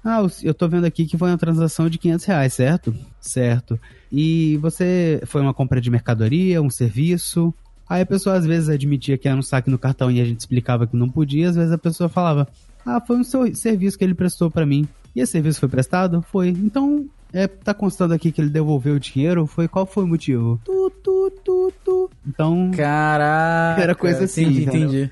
Ah, 0.09 0.25
eu 0.41 0.53
tô 0.53 0.69
vendo 0.69 0.85
aqui 0.85 1.05
que 1.05 1.17
foi 1.17 1.29
uma 1.29 1.37
transação 1.37 1.89
de 1.89 1.97
500 1.97 2.25
reais, 2.25 2.53
certo? 2.53 2.95
Certo. 3.19 3.77
E 4.09 4.55
você 4.61 5.21
foi 5.25 5.41
uma 5.41 5.53
compra 5.53 5.81
de 5.81 5.91
mercadoria, 5.91 6.61
um 6.61 6.69
serviço? 6.69 7.53
Aí 7.89 8.03
a 8.03 8.05
pessoa 8.05 8.37
às 8.37 8.45
vezes 8.45 8.69
admitia 8.69 9.17
que 9.17 9.27
era 9.27 9.37
um 9.37 9.41
saque 9.41 9.69
no 9.69 9.77
cartão 9.77 10.09
e 10.09 10.21
a 10.21 10.25
gente 10.25 10.39
explicava 10.39 10.87
que 10.87 10.95
não 10.95 11.09
podia, 11.09 11.49
às 11.49 11.57
vezes 11.57 11.73
a 11.73 11.77
pessoa 11.77 12.07
falava: 12.07 12.47
ah, 12.85 13.01
foi 13.05 13.17
um 13.17 13.23
seu 13.23 13.53
serviço 13.53 13.97
que 13.97 14.03
ele 14.05 14.15
prestou 14.15 14.49
pra 14.49 14.65
mim. 14.65 14.87
E 15.13 15.19
esse 15.19 15.33
serviço 15.33 15.59
foi 15.59 15.67
prestado? 15.67 16.21
Foi. 16.21 16.47
Então, 16.47 17.05
é, 17.33 17.45
tá 17.45 17.73
constando 17.73 18.13
aqui 18.13 18.31
que 18.31 18.39
ele 18.39 18.49
devolveu 18.49 18.95
o 18.95 18.99
dinheiro? 19.01 19.45
Foi 19.45 19.67
qual 19.67 19.85
foi 19.85 20.05
o 20.05 20.07
motivo? 20.07 20.57
Tu, 20.63 20.91
tu, 21.03 21.33
tu, 21.43 21.73
tu. 21.83 22.09
Então, 22.25 22.71
Caraca. 22.73 23.81
Era 23.81 23.93
coisa 23.93 24.23
assim, 24.23 24.45
Entendi, 24.45 24.63
entendi. 24.63 25.11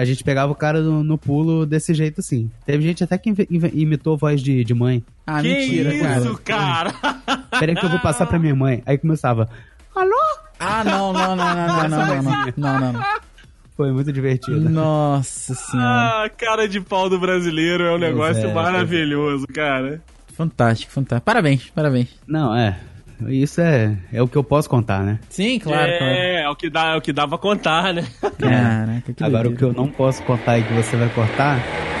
A 0.00 0.04
gente 0.04 0.22
pegava 0.22 0.52
o 0.52 0.54
cara 0.54 0.80
no, 0.80 1.02
no 1.02 1.18
pulo 1.18 1.66
desse 1.66 1.94
jeito 1.94 2.20
assim. 2.20 2.50
Teve 2.64 2.84
gente 2.84 3.02
até 3.02 3.16
que 3.16 3.32
imitou 3.72 4.16
voz 4.16 4.42
de, 4.42 4.64
de 4.64 4.74
mãe. 4.74 5.04
Ah, 5.26 5.42
que 5.42 5.48
mentira, 5.48 5.94
isso, 5.94 6.38
cara. 6.44 6.92
cara? 6.92 7.38
Peraí 7.58 7.74
que 7.74 7.84
eu 7.84 7.90
vou 7.90 8.00
passar 8.00 8.26
pra 8.26 8.38
minha 8.38 8.54
mãe. 8.54 8.82
Aí 8.86 8.98
começava. 8.98 9.48
Alô? 9.94 10.14
Ah, 10.58 10.84
não, 10.84 11.12
não, 11.12 11.36
não, 11.36 11.54
não, 11.54 11.66
não, 11.66 11.88
não, 11.88 12.06
não, 12.06 12.22
não, 12.22 12.52
não, 12.56 12.80
não, 12.80 12.92
não. 12.92 13.04
Foi 13.76 13.92
muito 13.92 14.10
divertido. 14.10 14.70
Nossa 14.70 15.54
senhora. 15.54 16.24
Ah, 16.24 16.30
cara 16.30 16.66
de 16.66 16.80
pau 16.80 17.10
do 17.10 17.18
brasileiro 17.18 17.84
é 17.84 17.94
um 17.94 17.98
negócio 17.98 18.48
é, 18.48 18.52
maravilhoso, 18.52 19.46
cara. 19.48 20.02
Fantástico, 20.32 20.92
fantástico. 20.92 21.24
Parabéns, 21.24 21.70
parabéns. 21.74 22.08
Não, 22.26 22.56
é. 22.56 22.78
Isso 23.28 23.60
é, 23.60 23.96
é 24.12 24.22
o 24.22 24.28
que 24.28 24.36
eu 24.36 24.44
posso 24.44 24.68
contar, 24.68 25.02
né? 25.02 25.18
Sim, 25.30 25.58
claro, 25.58 25.90
claro. 25.98 26.12
é, 26.12 26.42
é 26.42 26.48
o 26.48 26.54
que 26.54 26.68
dá, 26.68 26.92
é 26.92 26.96
o 26.96 27.00
que 27.00 27.12
dá 27.12 27.26
pra 27.26 27.38
contar, 27.38 27.94
né? 27.94 28.06
Caraca, 28.38 29.12
que 29.12 29.24
Agora, 29.24 29.48
o 29.48 29.56
que 29.56 29.62
eu 29.62 29.72
não 29.72 29.88
posso 29.88 30.22
contar 30.24 30.58
e 30.58 30.62
que 30.62 30.72
você 30.74 30.96
vai 30.96 31.08
cortar. 31.08 31.58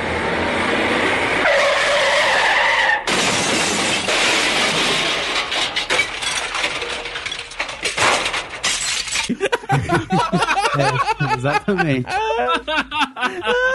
é, 10.78 11.34
exatamente. 11.34 12.06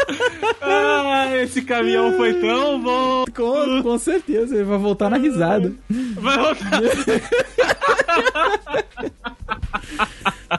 Ah, 0.61 1.35
esse 1.37 1.61
caminhão 1.61 2.15
foi 2.17 2.33
tão 2.35 2.81
bom. 2.81 3.25
Com, 3.35 3.83
com 3.83 3.97
certeza, 3.97 4.55
ele 4.55 4.63
vai 4.63 4.77
voltar 4.77 5.09
na 5.09 5.17
risada. 5.17 5.73
Vai 6.15 6.37
voltar. 6.37 6.81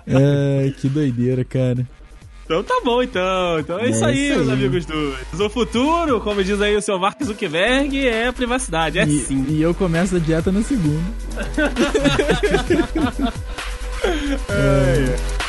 É, 0.06 0.72
que 0.80 0.88
doideira, 0.88 1.44
cara. 1.44 1.86
Então 2.44 2.62
tá 2.62 2.80
bom, 2.84 3.02
então. 3.02 3.60
Então 3.60 3.78
é, 3.78 3.86
É 3.86 3.90
isso 3.90 4.04
aí, 4.04 4.26
isso 4.28 4.36
meus 4.36 4.48
aí. 4.48 4.54
amigos 4.54 4.86
do 4.86 5.44
O 5.44 5.50
futuro, 5.50 6.20
como 6.20 6.42
diz 6.42 6.60
aí 6.60 6.76
o 6.76 6.82
seu 6.82 6.98
Mark 6.98 7.22
Zuckerberg, 7.22 8.06
é 8.06 8.30
privacidade. 8.32 8.98
É 8.98 9.04
e, 9.04 9.18
sim. 9.20 9.44
e 9.48 9.62
eu 9.62 9.74
começo 9.74 10.16
a 10.16 10.18
dieta 10.18 10.50
no 10.50 10.62
segundo. 10.62 11.02
É. 14.50 15.41